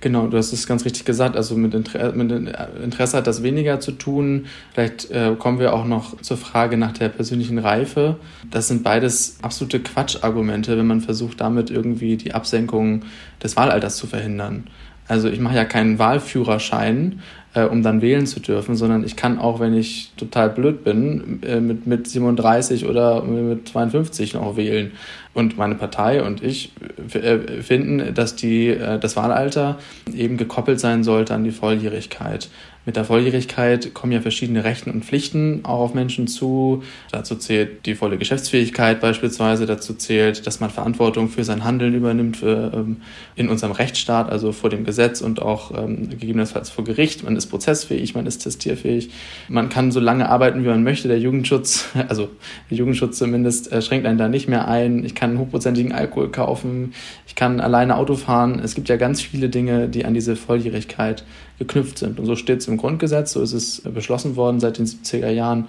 Genau, 0.00 0.28
du 0.28 0.36
hast 0.36 0.52
es 0.52 0.68
ganz 0.68 0.84
richtig 0.84 1.04
gesagt. 1.04 1.36
Also 1.36 1.56
mit, 1.56 1.74
Inter 1.74 2.12
mit 2.12 2.30
Interesse 2.30 3.16
hat 3.16 3.26
das 3.26 3.42
weniger 3.42 3.80
zu 3.80 3.92
tun. 3.92 4.46
Vielleicht 4.72 5.10
äh, 5.10 5.34
kommen 5.36 5.58
wir 5.58 5.74
auch 5.74 5.86
noch 5.86 6.20
zur 6.20 6.36
Frage 6.36 6.76
nach 6.76 6.92
der 6.92 7.08
persönlichen 7.08 7.58
Reife. 7.58 8.16
Das 8.50 8.68
sind 8.68 8.84
beides 8.84 9.38
absolute 9.42 9.80
Quatschargumente, 9.80 10.78
wenn 10.78 10.86
man 10.86 11.00
versucht, 11.00 11.40
damit 11.40 11.70
irgendwie 11.70 12.16
die 12.16 12.32
Absenkung 12.32 13.02
des 13.42 13.56
Wahlalters 13.56 13.96
zu 13.96 14.06
verhindern. 14.06 14.64
Also 15.08 15.28
ich 15.28 15.40
mache 15.40 15.56
ja 15.56 15.64
keinen 15.64 15.98
Wahlführerschein, 15.98 17.20
äh, 17.54 17.62
um 17.62 17.82
dann 17.82 18.02
wählen 18.02 18.26
zu 18.26 18.40
dürfen, 18.40 18.76
sondern 18.76 19.04
ich 19.04 19.16
kann 19.16 19.38
auch, 19.38 19.58
wenn 19.58 19.74
ich 19.74 20.12
total 20.16 20.50
blöd 20.50 20.84
bin, 20.84 21.40
äh, 21.42 21.60
mit, 21.60 21.86
mit 21.86 22.06
37 22.06 22.86
oder 22.86 23.22
mit 23.24 23.68
52 23.68 24.34
noch 24.34 24.56
wählen. 24.56 24.92
Und 25.38 25.56
meine 25.56 25.76
Partei 25.76 26.20
und 26.24 26.42
ich 26.42 26.72
äh, 27.14 27.62
finden, 27.62 28.12
dass 28.12 28.34
die, 28.34 28.70
äh, 28.70 28.98
das 28.98 29.14
Wahlalter 29.14 29.78
eben 30.12 30.36
gekoppelt 30.36 30.80
sein 30.80 31.04
sollte 31.04 31.32
an 31.32 31.44
die 31.44 31.52
Volljährigkeit. 31.52 32.48
Mit 32.88 32.96
der 32.96 33.04
Volljährigkeit 33.04 33.92
kommen 33.92 34.12
ja 34.12 34.22
verschiedene 34.22 34.64
Rechten 34.64 34.90
und 34.90 35.04
Pflichten 35.04 35.60
auch 35.64 35.80
auf 35.80 35.92
Menschen 35.92 36.26
zu. 36.26 36.82
Dazu 37.12 37.34
zählt 37.34 37.84
die 37.84 37.94
volle 37.94 38.16
Geschäftsfähigkeit 38.16 39.02
beispielsweise. 39.02 39.66
Dazu 39.66 39.92
zählt, 39.92 40.46
dass 40.46 40.60
man 40.60 40.70
Verantwortung 40.70 41.28
für 41.28 41.44
sein 41.44 41.64
Handeln 41.64 41.92
übernimmt 41.92 42.38
für, 42.38 42.72
ähm, 42.74 43.02
in 43.36 43.50
unserem 43.50 43.72
Rechtsstaat, 43.72 44.30
also 44.30 44.52
vor 44.52 44.70
dem 44.70 44.84
Gesetz 44.86 45.20
und 45.20 45.42
auch 45.42 45.70
ähm, 45.76 46.08
gegebenenfalls 46.08 46.70
vor 46.70 46.82
Gericht. 46.82 47.24
Man 47.24 47.36
ist 47.36 47.48
prozessfähig, 47.48 48.14
man 48.14 48.24
ist 48.24 48.38
testierfähig. 48.38 49.10
Man 49.50 49.68
kann 49.68 49.92
so 49.92 50.00
lange 50.00 50.26
arbeiten, 50.26 50.64
wie 50.64 50.68
man 50.68 50.82
möchte. 50.82 51.08
Der 51.08 51.18
Jugendschutz, 51.18 51.90
also 52.08 52.30
der 52.70 52.78
Jugendschutz 52.78 53.18
zumindest, 53.18 53.70
äh, 53.70 53.82
schränkt 53.82 54.06
einen 54.06 54.16
da 54.16 54.28
nicht 54.28 54.48
mehr 54.48 54.66
ein. 54.66 55.04
Ich 55.04 55.14
kann 55.14 55.27
hochprozentigen 55.36 55.92
Alkohol 55.92 56.30
kaufen. 56.30 56.94
Ich 57.26 57.34
kann 57.34 57.60
alleine 57.60 57.96
Auto 57.96 58.14
fahren. 58.14 58.60
Es 58.62 58.76
gibt 58.76 58.88
ja 58.88 58.96
ganz 58.96 59.20
viele 59.20 59.48
Dinge, 59.48 59.88
die 59.88 60.04
an 60.04 60.14
diese 60.14 60.36
Volljährigkeit 60.36 61.24
geknüpft 61.58 61.98
sind. 61.98 62.20
Und 62.20 62.26
so 62.26 62.36
steht 62.36 62.60
es 62.60 62.68
im 62.68 62.76
Grundgesetz, 62.76 63.32
so 63.32 63.42
ist 63.42 63.52
es 63.52 63.82
beschlossen 63.82 64.36
worden 64.36 64.60
seit 64.60 64.78
den 64.78 64.86
70er 64.86 65.30
Jahren. 65.30 65.66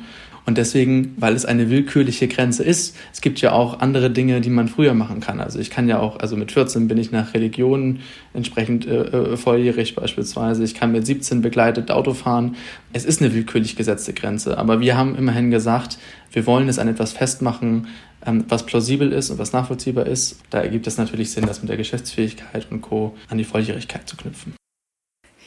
Und 0.49 0.57
deswegen, 0.57 1.13
weil 1.17 1.35
es 1.35 1.45
eine 1.45 1.69
willkürliche 1.69 2.27
Grenze 2.27 2.63
ist, 2.63 2.97
es 3.13 3.21
gibt 3.21 3.39
ja 3.39 3.51
auch 3.51 3.81
andere 3.81 4.09
Dinge, 4.09 4.41
die 4.41 4.49
man 4.49 4.67
früher 4.67 4.95
machen 4.95 5.19
kann. 5.19 5.39
Also 5.41 5.59
ich 5.59 5.69
kann 5.69 5.87
ja 5.87 5.99
auch, 5.99 6.17
also 6.17 6.35
mit 6.35 6.51
14 6.51 6.87
bin 6.87 6.97
ich 6.97 7.11
nach 7.11 7.35
Religion 7.35 7.99
entsprechend 8.33 8.87
äh, 8.87 8.95
äh 9.03 9.37
volljährig 9.37 9.93
beispielsweise. 9.93 10.63
Ich 10.63 10.73
kann 10.73 10.91
mit 10.91 11.05
17 11.05 11.43
begleitet 11.43 11.91
Auto 11.91 12.15
fahren. 12.15 12.55
Es 12.93 13.05
ist 13.05 13.21
eine 13.21 13.31
willkürlich 13.35 13.75
gesetzte 13.75 14.11
Grenze. 14.13 14.57
Aber 14.57 14.79
wir 14.79 14.97
haben 14.97 15.15
immerhin 15.15 15.51
gesagt, 15.51 15.99
wir 16.31 16.47
wollen 16.47 16.67
es 16.67 16.79
an 16.79 16.87
etwas 16.87 17.13
festmachen, 17.13 17.85
ähm, 18.25 18.45
was 18.49 18.65
plausibel 18.65 19.13
ist 19.13 19.29
und 19.29 19.37
was 19.37 19.53
nachvollziehbar 19.53 20.07
ist. 20.07 20.39
Da 20.49 20.61
ergibt 20.61 20.87
es 20.87 20.97
natürlich 20.97 21.29
Sinn, 21.29 21.45
das 21.45 21.61
mit 21.61 21.69
der 21.69 21.77
Geschäftsfähigkeit 21.77 22.65
und 22.71 22.81
Co. 22.81 23.15
an 23.29 23.37
die 23.37 23.43
Volljährigkeit 23.43 24.09
zu 24.09 24.17
knüpfen. 24.17 24.58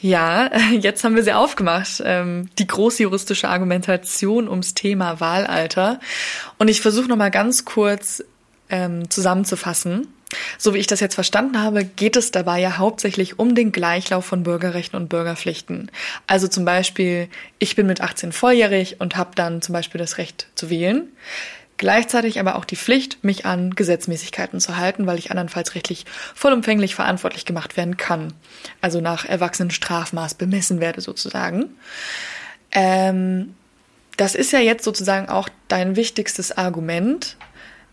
Ja, 0.03 0.51
jetzt 0.81 1.05
haben 1.05 1.15
wir 1.15 1.23
sie 1.23 1.31
aufgemacht, 1.31 2.03
ähm, 2.05 2.49
die 2.59 2.67
große 2.67 3.03
juristische 3.03 3.47
Argumentation 3.47 4.49
ums 4.49 4.73
Thema 4.73 5.21
Wahlalter. 5.21 6.01
Und 6.59 6.67
ich 6.67 6.81
versuche 6.81 7.07
nochmal 7.07 7.31
ganz 7.31 7.63
kurz 7.63 8.21
ähm, 8.69 9.09
zusammenzufassen. 9.09 10.09
So 10.57 10.73
wie 10.73 10.79
ich 10.79 10.87
das 10.87 10.99
jetzt 10.99 11.15
verstanden 11.15 11.61
habe, 11.61 11.85
geht 11.85 12.17
es 12.17 12.31
dabei 12.31 12.59
ja 12.59 12.77
hauptsächlich 12.77 13.39
um 13.39 13.55
den 13.55 13.71
Gleichlauf 13.71 14.25
von 14.25 14.43
Bürgerrechten 14.43 14.99
und 14.99 15.07
Bürgerpflichten. 15.07 15.89
Also 16.27 16.49
zum 16.49 16.65
Beispiel, 16.65 17.29
ich 17.59 17.77
bin 17.77 17.87
mit 17.87 18.01
18 18.01 18.33
volljährig 18.33 18.99
und 18.99 19.15
habe 19.15 19.31
dann 19.35 19.61
zum 19.61 19.71
Beispiel 19.71 19.99
das 19.99 20.17
Recht 20.17 20.47
zu 20.55 20.69
wählen. 20.69 21.07
Gleichzeitig 21.77 22.39
aber 22.39 22.55
auch 22.55 22.65
die 22.65 22.75
Pflicht, 22.75 23.23
mich 23.23 23.45
an 23.45 23.71
Gesetzmäßigkeiten 23.71 24.59
zu 24.59 24.77
halten, 24.77 25.07
weil 25.07 25.17
ich 25.17 25.31
andernfalls 25.31 25.75
rechtlich 25.75 26.05
vollumfänglich 26.35 26.95
verantwortlich 26.95 27.45
gemacht 27.45 27.77
werden 27.77 27.97
kann. 27.97 28.33
Also 28.79 29.01
nach 29.01 29.25
Erwachsenenstrafmaß 29.25 30.35
bemessen 30.35 30.79
werde 30.79 31.01
sozusagen. 31.01 31.75
Ähm, 32.71 33.55
das 34.17 34.35
ist 34.35 34.51
ja 34.51 34.59
jetzt 34.59 34.83
sozusagen 34.83 35.29
auch 35.29 35.49
dein 35.67 35.95
wichtigstes 35.95 36.55
Argument, 36.55 37.37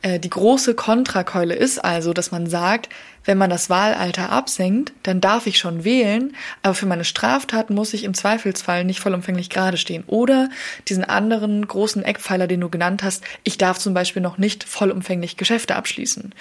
die 0.03 0.31
große 0.31 0.75
Kontrakeule 0.75 1.55
ist 1.55 1.79
also, 1.85 2.13
dass 2.13 2.31
man 2.31 2.47
sagt, 2.47 2.89
wenn 3.25 3.39
man 3.39 3.51
das 3.51 3.69
Wahlalter 3.69 4.31
absenkt, 4.31 4.93
dann 5.03 5.21
darf 5.21 5.47
ich 5.47 5.59
schon 5.59 5.85
wählen, 5.85 6.35
aber 6.63 6.75
für 6.75 6.87
meine 6.87 7.05
Straftaten 7.05 7.75
muss 7.75 7.93
ich 7.93 8.05
im 8.05 8.15
Zweifelsfall 8.15 8.85
nicht 8.85 9.01
vollumfänglich 9.01 9.51
gerade 9.51 9.77
stehen. 9.77 10.05
Oder 10.07 10.49
diesen 10.89 11.05
anderen 11.05 11.67
großen 11.67 12.03
Eckpfeiler, 12.03 12.47
den 12.47 12.61
du 12.61 12.71
genannt 12.71 13.03
hast, 13.03 13.25
ich 13.45 13.59
darf 13.59 13.79
zum 13.79 13.93
Beispiel 13.93 14.23
noch 14.23 14.39
nicht 14.39 14.65
vollumfänglich 14.65 15.37
Geschäfte 15.37 15.77
abschließen. 15.77 16.35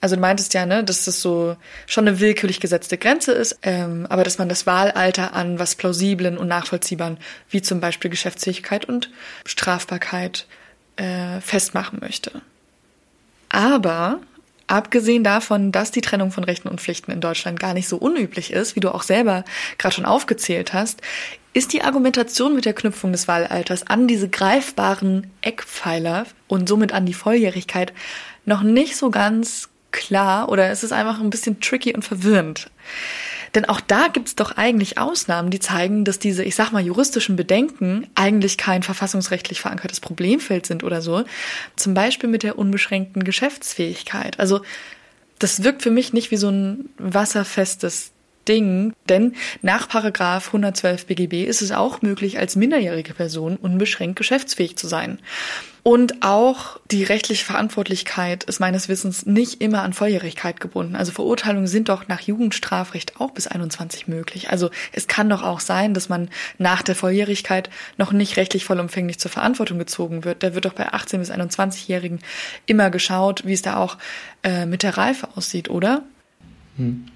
Also 0.00 0.16
du 0.16 0.20
meintest 0.20 0.52
ja, 0.54 0.66
ne, 0.66 0.82
dass 0.82 1.04
das 1.04 1.20
so 1.20 1.56
schon 1.86 2.08
eine 2.08 2.18
willkürlich 2.18 2.58
gesetzte 2.58 2.98
Grenze 2.98 3.32
ist, 3.32 3.58
ähm, 3.62 4.06
aber 4.08 4.24
dass 4.24 4.38
man 4.38 4.48
das 4.48 4.66
Wahlalter 4.66 5.32
an 5.32 5.60
was 5.60 5.76
Plausiblen 5.76 6.38
und 6.38 6.48
Nachvollziehbaren, 6.48 7.18
wie 7.50 7.62
zum 7.62 7.80
Beispiel 7.80 8.10
Geschäftsfähigkeit 8.10 8.84
und 8.84 9.10
Strafbarkeit, 9.44 10.46
äh, 10.96 11.40
festmachen 11.40 12.00
möchte. 12.00 12.42
Aber 13.52 14.20
abgesehen 14.66 15.22
davon, 15.22 15.70
dass 15.70 15.90
die 15.90 16.00
Trennung 16.00 16.32
von 16.32 16.42
Rechten 16.42 16.68
und 16.68 16.80
Pflichten 16.80 17.12
in 17.12 17.20
Deutschland 17.20 17.60
gar 17.60 17.74
nicht 17.74 17.86
so 17.86 17.98
unüblich 17.98 18.50
ist, 18.52 18.74
wie 18.74 18.80
du 18.80 18.92
auch 18.92 19.02
selber 19.02 19.44
gerade 19.78 19.94
schon 19.94 20.06
aufgezählt 20.06 20.72
hast, 20.72 21.02
ist 21.52 21.74
die 21.74 21.82
Argumentation 21.82 22.54
mit 22.54 22.64
der 22.64 22.72
Knüpfung 22.72 23.12
des 23.12 23.28
Wahlalters 23.28 23.86
an 23.86 24.08
diese 24.08 24.30
greifbaren 24.30 25.30
Eckpfeiler 25.42 26.24
und 26.48 26.66
somit 26.66 26.92
an 26.92 27.04
die 27.04 27.12
Volljährigkeit 27.12 27.92
noch 28.46 28.62
nicht 28.62 28.96
so 28.96 29.10
ganz 29.10 29.68
klar 29.90 30.48
oder 30.48 30.70
es 30.70 30.82
ist 30.82 30.92
einfach 30.92 31.20
ein 31.20 31.28
bisschen 31.28 31.60
tricky 31.60 31.94
und 31.94 32.04
verwirrend. 32.04 32.70
Denn 33.54 33.66
auch 33.66 33.80
da 33.80 34.08
gibt's 34.08 34.34
doch 34.34 34.52
eigentlich 34.56 34.98
Ausnahmen, 34.98 35.50
die 35.50 35.60
zeigen, 35.60 36.04
dass 36.04 36.18
diese, 36.18 36.42
ich 36.42 36.54
sag 36.54 36.72
mal, 36.72 36.82
juristischen 36.82 37.36
Bedenken 37.36 38.06
eigentlich 38.14 38.56
kein 38.56 38.82
verfassungsrechtlich 38.82 39.60
verankertes 39.60 40.00
Problemfeld 40.00 40.64
sind 40.64 40.84
oder 40.84 41.02
so. 41.02 41.24
Zum 41.76 41.92
Beispiel 41.92 42.30
mit 42.30 42.42
der 42.42 42.58
unbeschränkten 42.58 43.24
Geschäftsfähigkeit. 43.24 44.40
Also 44.40 44.62
das 45.38 45.64
wirkt 45.64 45.82
für 45.82 45.90
mich 45.90 46.12
nicht 46.12 46.30
wie 46.30 46.36
so 46.36 46.48
ein 46.48 46.88
wasserfestes 46.98 48.11
Ding, 48.48 48.92
denn 49.08 49.34
nach 49.62 49.88
Paragraph 49.88 50.48
112 50.48 51.06
BGB 51.06 51.44
ist 51.44 51.62
es 51.62 51.72
auch 51.72 52.02
möglich, 52.02 52.38
als 52.38 52.56
minderjährige 52.56 53.14
Person 53.14 53.56
unbeschränkt 53.56 54.16
geschäftsfähig 54.16 54.76
zu 54.76 54.88
sein. 54.88 55.18
Und 55.84 56.22
auch 56.22 56.78
die 56.92 57.02
rechtliche 57.02 57.44
Verantwortlichkeit 57.44 58.44
ist 58.44 58.60
meines 58.60 58.88
Wissens 58.88 59.26
nicht 59.26 59.60
immer 59.60 59.82
an 59.82 59.92
Volljährigkeit 59.92 60.60
gebunden. 60.60 60.94
Also 60.94 61.10
Verurteilungen 61.10 61.66
sind 61.66 61.88
doch 61.88 62.06
nach 62.06 62.20
Jugendstrafrecht 62.20 63.20
auch 63.20 63.32
bis 63.32 63.48
21 63.48 64.06
möglich. 64.06 64.50
Also 64.50 64.70
es 64.92 65.08
kann 65.08 65.28
doch 65.28 65.42
auch 65.42 65.58
sein, 65.58 65.92
dass 65.92 66.08
man 66.08 66.30
nach 66.58 66.82
der 66.82 66.94
Volljährigkeit 66.94 67.68
noch 67.96 68.12
nicht 68.12 68.36
rechtlich 68.36 68.64
vollumfänglich 68.64 69.18
zur 69.18 69.32
Verantwortung 69.32 69.78
gezogen 69.80 70.24
wird. 70.24 70.44
Da 70.44 70.54
wird 70.54 70.66
doch 70.66 70.74
bei 70.74 70.92
18 70.92 71.18
bis 71.18 71.32
21-Jährigen 71.32 72.20
immer 72.66 72.90
geschaut, 72.90 73.44
wie 73.44 73.52
es 73.52 73.62
da 73.62 73.76
auch 73.76 73.98
äh, 74.44 74.66
mit 74.66 74.84
der 74.84 74.96
Reife 74.96 75.28
aussieht, 75.34 75.68
oder? 75.68 76.04
Hm 76.76 77.06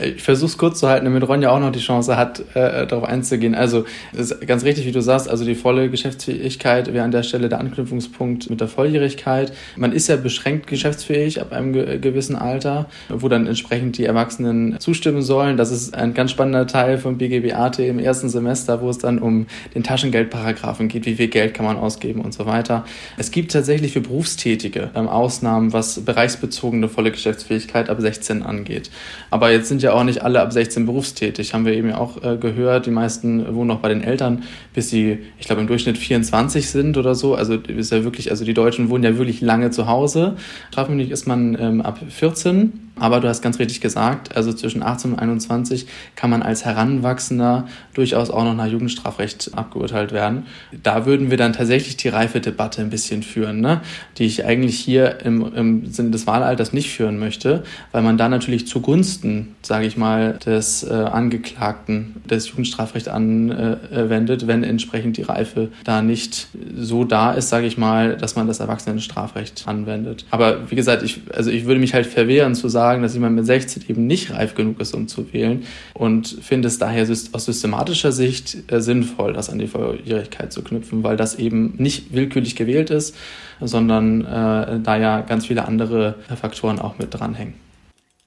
ich 0.00 0.22
versuche 0.22 0.50
es 0.50 0.58
kurz 0.58 0.80
zu 0.80 0.88
halten, 0.88 1.04
damit 1.04 1.26
Ronja 1.28 1.50
auch 1.50 1.60
noch 1.60 1.70
die 1.70 1.78
Chance 1.78 2.16
hat, 2.16 2.40
äh, 2.54 2.86
darauf 2.86 3.04
einzugehen. 3.04 3.54
Also, 3.54 3.84
ist 4.12 4.44
ganz 4.46 4.64
richtig, 4.64 4.86
wie 4.86 4.92
du 4.92 5.00
sagst, 5.00 5.28
also 5.28 5.44
die 5.44 5.54
volle 5.54 5.88
Geschäftsfähigkeit 5.88 6.92
wäre 6.92 7.04
an 7.04 7.12
der 7.12 7.22
Stelle 7.22 7.48
der 7.48 7.60
Anknüpfungspunkt 7.60 8.50
mit 8.50 8.60
der 8.60 8.68
Volljährigkeit. 8.68 9.52
Man 9.76 9.92
ist 9.92 10.08
ja 10.08 10.16
beschränkt 10.16 10.66
geschäftsfähig 10.66 11.40
ab 11.40 11.52
einem 11.52 11.72
ge 11.72 11.98
gewissen 11.98 12.34
Alter, 12.34 12.86
wo 13.08 13.28
dann 13.28 13.46
entsprechend 13.46 13.96
die 13.98 14.04
Erwachsenen 14.04 14.80
zustimmen 14.80 15.22
sollen. 15.22 15.56
Das 15.56 15.70
ist 15.70 15.94
ein 15.94 16.12
ganz 16.12 16.32
spannender 16.32 16.66
Teil 16.66 16.98
vom 16.98 17.18
BGBAT 17.18 17.78
im 17.78 17.98
ersten 17.98 18.28
Semester, 18.28 18.80
wo 18.80 18.90
es 18.90 18.98
dann 18.98 19.18
um 19.18 19.46
den 19.74 19.84
Taschengeldparagraphen 19.84 20.88
geht, 20.88 21.06
wie 21.06 21.14
viel 21.14 21.28
Geld 21.28 21.54
kann 21.54 21.66
man 21.66 21.76
ausgeben 21.76 22.20
und 22.20 22.34
so 22.34 22.46
weiter. 22.46 22.84
Es 23.16 23.30
gibt 23.30 23.52
tatsächlich 23.52 23.92
für 23.92 24.00
Berufstätige 24.00 24.90
ähm, 24.94 25.08
Ausnahmen, 25.08 25.72
was 25.72 26.00
bereichsbezogene 26.00 26.88
volle 26.88 27.12
Geschäftsfähigkeit 27.12 27.88
ab 27.88 28.00
16 28.00 28.42
angeht. 28.42 28.90
Aber 29.30 29.52
jetzt 29.52 29.68
sind 29.68 29.83
ja 29.84 29.92
auch 29.92 30.04
nicht 30.04 30.22
alle 30.22 30.40
ab 30.40 30.52
16 30.52 30.86
berufstätig, 30.86 31.54
haben 31.54 31.64
wir 31.64 31.74
eben 31.74 31.90
ja 31.90 31.98
auch 31.98 32.22
äh, 32.22 32.36
gehört. 32.36 32.86
Die 32.86 32.90
meisten 32.90 33.54
wohnen 33.54 33.68
noch 33.68 33.80
bei 33.80 33.88
den 33.88 34.02
Eltern, 34.02 34.42
bis 34.74 34.90
sie, 34.90 35.18
ich 35.38 35.46
glaube, 35.46 35.60
im 35.60 35.68
Durchschnitt 35.68 35.96
24 35.96 36.68
sind 36.68 36.96
oder 36.96 37.14
so. 37.14 37.34
Also 37.34 37.54
ist 37.54 37.92
ja 37.92 38.04
wirklich, 38.04 38.30
also 38.30 38.44
die 38.44 38.54
Deutschen 38.54 38.90
wohnen 38.90 39.04
ja 39.04 39.16
wirklich 39.16 39.40
lange 39.40 39.70
zu 39.70 39.86
Hause. 39.86 40.36
Strafmündig 40.70 41.10
ist 41.10 41.26
man 41.26 41.56
ähm, 41.60 41.80
ab 41.80 42.00
14 42.08 42.84
aber 42.96 43.20
du 43.20 43.28
hast 43.28 43.42
ganz 43.42 43.58
richtig 43.58 43.80
gesagt, 43.80 44.36
also 44.36 44.52
zwischen 44.52 44.82
18 44.82 45.12
und 45.12 45.18
21 45.18 45.86
kann 46.14 46.30
man 46.30 46.42
als 46.42 46.64
Heranwachsender 46.64 47.66
durchaus 47.92 48.30
auch 48.30 48.44
noch 48.44 48.54
nach 48.54 48.66
Jugendstrafrecht 48.66 49.50
abgeurteilt 49.54 50.12
werden. 50.12 50.44
Da 50.82 51.04
würden 51.04 51.30
wir 51.30 51.36
dann 51.36 51.52
tatsächlich 51.52 51.96
die 51.96 52.08
Reifedebatte 52.08 52.82
ein 52.82 52.90
bisschen 52.90 53.24
führen, 53.24 53.60
ne? 53.60 53.80
die 54.18 54.24
ich 54.24 54.44
eigentlich 54.44 54.78
hier 54.78 55.20
im, 55.24 55.52
im 55.54 55.86
Sinne 55.86 56.10
des 56.10 56.28
Wahlalters 56.28 56.72
nicht 56.72 56.90
führen 56.90 57.18
möchte, 57.18 57.64
weil 57.90 58.02
man 58.02 58.16
da 58.16 58.28
natürlich 58.28 58.68
zugunsten 58.68 59.56
sage 59.74 59.86
ich 59.86 59.96
mal, 59.96 60.38
des 60.46 60.84
äh, 60.84 60.92
Angeklagten 60.92 62.22
des 62.30 62.48
Jugendstrafrechts 62.48 63.08
anwendet, 63.08 64.46
wenn 64.46 64.62
entsprechend 64.62 65.16
die 65.16 65.22
Reife 65.22 65.70
da 65.82 66.00
nicht 66.00 66.46
so 66.76 67.02
da 67.02 67.32
ist, 67.32 67.48
sage 67.48 67.66
ich 67.66 67.76
mal, 67.76 68.16
dass 68.16 68.36
man 68.36 68.46
das 68.46 68.60
Erwachsenenstrafrecht 68.60 69.64
anwendet. 69.66 70.26
Aber 70.30 70.70
wie 70.70 70.76
gesagt, 70.76 71.02
ich, 71.02 71.22
also 71.34 71.50
ich 71.50 71.64
würde 71.64 71.80
mich 71.80 71.92
halt 71.92 72.06
verwehren 72.06 72.54
zu 72.54 72.68
sagen, 72.68 73.02
dass 73.02 73.14
jemand 73.14 73.34
mit 73.34 73.46
16 73.46 73.86
eben 73.88 74.06
nicht 74.06 74.32
reif 74.32 74.54
genug 74.54 74.78
ist, 74.78 74.94
um 74.94 75.08
zu 75.08 75.32
wählen 75.32 75.64
und 75.92 76.28
finde 76.28 76.68
es 76.68 76.78
daher 76.78 77.04
aus 77.10 77.44
systematischer 77.44 78.12
Sicht 78.12 78.70
äh, 78.70 78.80
sinnvoll, 78.80 79.32
das 79.32 79.50
an 79.50 79.58
die 79.58 79.66
Volljährigkeit 79.66 80.52
zu 80.52 80.62
knüpfen, 80.62 81.02
weil 81.02 81.16
das 81.16 81.34
eben 81.34 81.74
nicht 81.78 82.14
willkürlich 82.14 82.54
gewählt 82.54 82.90
ist, 82.90 83.16
sondern 83.60 84.20
äh, 84.20 84.78
da 84.78 84.96
ja 84.96 85.20
ganz 85.22 85.46
viele 85.46 85.66
andere 85.66 86.14
Faktoren 86.40 86.78
auch 86.78 86.96
mit 86.96 87.12
dranhängen. 87.12 87.64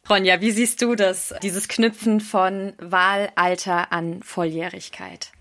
Ronja, 0.10 0.40
wie 0.40 0.52
siehst 0.52 0.82
du 0.82 0.96
das, 0.96 1.34
dieses 1.44 1.68
Knüpfen 1.68 2.22
von 2.22 2.74
Wahlalter 2.78 3.92
an 3.92 4.24
Volljährigkeit? 4.24 5.32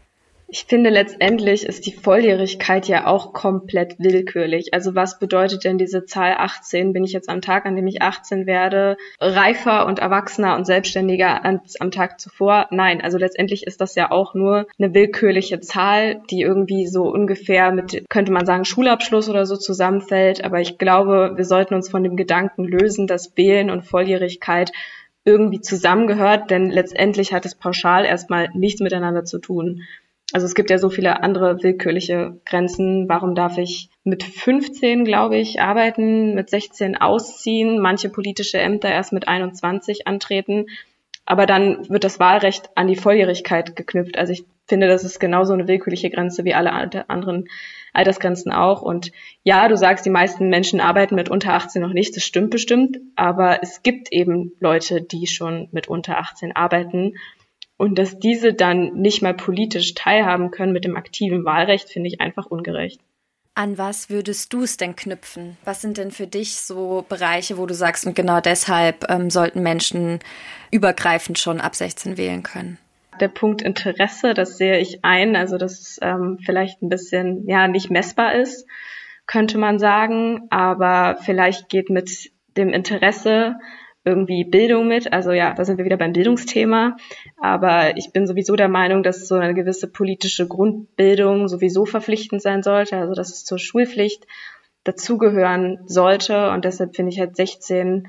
Ich 0.48 0.66
finde, 0.68 0.90
letztendlich 0.90 1.66
ist 1.66 1.86
die 1.86 1.92
Volljährigkeit 1.92 2.86
ja 2.86 3.08
auch 3.08 3.32
komplett 3.32 3.98
willkürlich. 3.98 4.72
Also 4.72 4.94
was 4.94 5.18
bedeutet 5.18 5.64
denn 5.64 5.76
diese 5.76 6.04
Zahl 6.04 6.36
18? 6.38 6.92
Bin 6.92 7.02
ich 7.02 7.12
jetzt 7.12 7.28
am 7.28 7.40
Tag, 7.40 7.66
an 7.66 7.74
dem 7.74 7.88
ich 7.88 8.00
18 8.00 8.46
werde, 8.46 8.96
reifer 9.18 9.86
und 9.86 9.98
erwachsener 9.98 10.54
und 10.54 10.64
selbstständiger 10.64 11.44
als 11.44 11.80
am 11.80 11.90
Tag 11.90 12.20
zuvor? 12.20 12.68
Nein, 12.70 13.00
also 13.00 13.18
letztendlich 13.18 13.66
ist 13.66 13.80
das 13.80 13.96
ja 13.96 14.12
auch 14.12 14.34
nur 14.34 14.68
eine 14.78 14.94
willkürliche 14.94 15.58
Zahl, 15.58 16.22
die 16.30 16.42
irgendwie 16.42 16.86
so 16.86 17.10
ungefähr 17.10 17.72
mit, 17.72 18.08
könnte 18.08 18.30
man 18.30 18.46
sagen, 18.46 18.64
Schulabschluss 18.64 19.28
oder 19.28 19.46
so 19.46 19.56
zusammenfällt. 19.56 20.44
Aber 20.44 20.60
ich 20.60 20.78
glaube, 20.78 21.32
wir 21.34 21.44
sollten 21.44 21.74
uns 21.74 21.90
von 21.90 22.04
dem 22.04 22.14
Gedanken 22.14 22.62
lösen, 22.62 23.08
dass 23.08 23.36
Wählen 23.36 23.68
und 23.68 23.84
Volljährigkeit 23.84 24.70
irgendwie 25.24 25.60
zusammengehört, 25.60 26.52
denn 26.52 26.70
letztendlich 26.70 27.32
hat 27.32 27.44
es 27.44 27.56
pauschal 27.56 28.04
erstmal 28.04 28.48
nichts 28.54 28.80
miteinander 28.80 29.24
zu 29.24 29.40
tun. 29.40 29.82
Also 30.32 30.46
es 30.46 30.54
gibt 30.54 30.70
ja 30.70 30.78
so 30.78 30.90
viele 30.90 31.22
andere 31.22 31.62
willkürliche 31.62 32.40
Grenzen. 32.44 33.08
Warum 33.08 33.34
darf 33.34 33.58
ich 33.58 33.90
mit 34.02 34.24
15, 34.24 35.04
glaube 35.04 35.36
ich, 35.36 35.60
arbeiten, 35.60 36.34
mit 36.34 36.50
16 36.50 36.96
ausziehen, 36.96 37.80
manche 37.80 38.08
politische 38.08 38.58
Ämter 38.58 38.88
erst 38.88 39.12
mit 39.12 39.28
21 39.28 40.06
antreten? 40.06 40.66
Aber 41.26 41.46
dann 41.46 41.88
wird 41.88 42.04
das 42.04 42.20
Wahlrecht 42.20 42.70
an 42.74 42.86
die 42.86 42.96
Volljährigkeit 42.96 43.76
geknüpft. 43.76 44.18
Also 44.18 44.32
ich 44.32 44.44
finde, 44.66 44.88
das 44.88 45.04
ist 45.04 45.20
genauso 45.20 45.52
eine 45.52 45.68
willkürliche 45.68 46.10
Grenze 46.10 46.44
wie 46.44 46.54
alle 46.54 46.72
anderen 46.72 47.48
Altersgrenzen 47.92 48.52
auch. 48.52 48.82
Und 48.82 49.12
ja, 49.42 49.68
du 49.68 49.76
sagst, 49.76 50.04
die 50.06 50.10
meisten 50.10 50.48
Menschen 50.48 50.80
arbeiten 50.80 51.14
mit 51.14 51.28
unter 51.28 51.54
18 51.54 51.82
noch 51.82 51.92
nicht. 51.92 52.16
Das 52.16 52.24
stimmt 52.24 52.50
bestimmt. 52.50 52.98
Aber 53.16 53.62
es 53.62 53.82
gibt 53.82 54.12
eben 54.12 54.52
Leute, 54.60 55.02
die 55.02 55.26
schon 55.26 55.68
mit 55.72 55.88
unter 55.88 56.18
18 56.18 56.54
arbeiten. 56.54 57.14
Und 57.76 57.98
dass 57.98 58.18
diese 58.18 58.54
dann 58.54 58.94
nicht 58.94 59.22
mal 59.22 59.34
politisch 59.34 59.94
teilhaben 59.94 60.50
können 60.50 60.72
mit 60.72 60.84
dem 60.84 60.96
aktiven 60.96 61.44
Wahlrecht, 61.44 61.90
finde 61.90 62.08
ich 62.08 62.20
einfach 62.20 62.46
ungerecht. 62.46 63.00
An 63.54 63.78
was 63.78 64.10
würdest 64.10 64.52
du 64.52 64.62
es 64.62 64.76
denn 64.76 64.96
knüpfen? 64.96 65.56
Was 65.64 65.80
sind 65.80 65.96
denn 65.96 66.10
für 66.10 66.26
dich 66.26 66.56
so 66.56 67.06
Bereiche, 67.08 67.56
wo 67.56 67.64
du 67.64 67.74
sagst, 67.74 68.06
und 68.06 68.14
genau 68.14 68.40
deshalb 68.40 69.10
ähm, 69.10 69.30
sollten 69.30 69.62
Menschen 69.62 70.20
übergreifend 70.70 71.38
schon 71.38 71.60
ab 71.60 71.74
16 71.74 72.18
wählen 72.18 72.42
können? 72.42 72.78
Der 73.18 73.28
Punkt 73.28 73.62
Interesse, 73.62 74.34
das 74.34 74.58
sehe 74.58 74.78
ich 74.78 75.04
ein, 75.06 75.36
also 75.36 75.56
dass 75.56 75.80
es 75.80 75.98
ähm, 76.02 76.38
vielleicht 76.44 76.82
ein 76.82 76.90
bisschen 76.90 77.48
ja 77.48 77.66
nicht 77.66 77.90
messbar 77.90 78.34
ist, 78.34 78.66
könnte 79.26 79.56
man 79.56 79.78
sagen, 79.78 80.48
aber 80.50 81.16
vielleicht 81.22 81.70
geht 81.70 81.88
mit 81.88 82.30
dem 82.58 82.68
Interesse 82.74 83.56
irgendwie 84.06 84.44
Bildung 84.44 84.86
mit. 84.86 85.12
Also 85.12 85.32
ja, 85.32 85.52
da 85.52 85.64
sind 85.64 85.78
wir 85.78 85.84
wieder 85.84 85.96
beim 85.96 86.12
Bildungsthema. 86.12 86.96
Aber 87.36 87.96
ich 87.96 88.12
bin 88.12 88.26
sowieso 88.26 88.56
der 88.56 88.68
Meinung, 88.68 89.02
dass 89.02 89.26
so 89.26 89.34
eine 89.34 89.54
gewisse 89.54 89.88
politische 89.88 90.46
Grundbildung 90.46 91.48
sowieso 91.48 91.84
verpflichtend 91.84 92.40
sein 92.40 92.62
sollte. 92.62 92.96
Also 92.96 93.14
dass 93.14 93.30
es 93.30 93.44
zur 93.44 93.58
Schulpflicht 93.58 94.26
dazugehören 94.84 95.80
sollte. 95.86 96.50
Und 96.50 96.64
deshalb 96.64 96.94
finde 96.94 97.12
ich 97.12 97.18
halt 97.18 97.36
16 97.36 98.08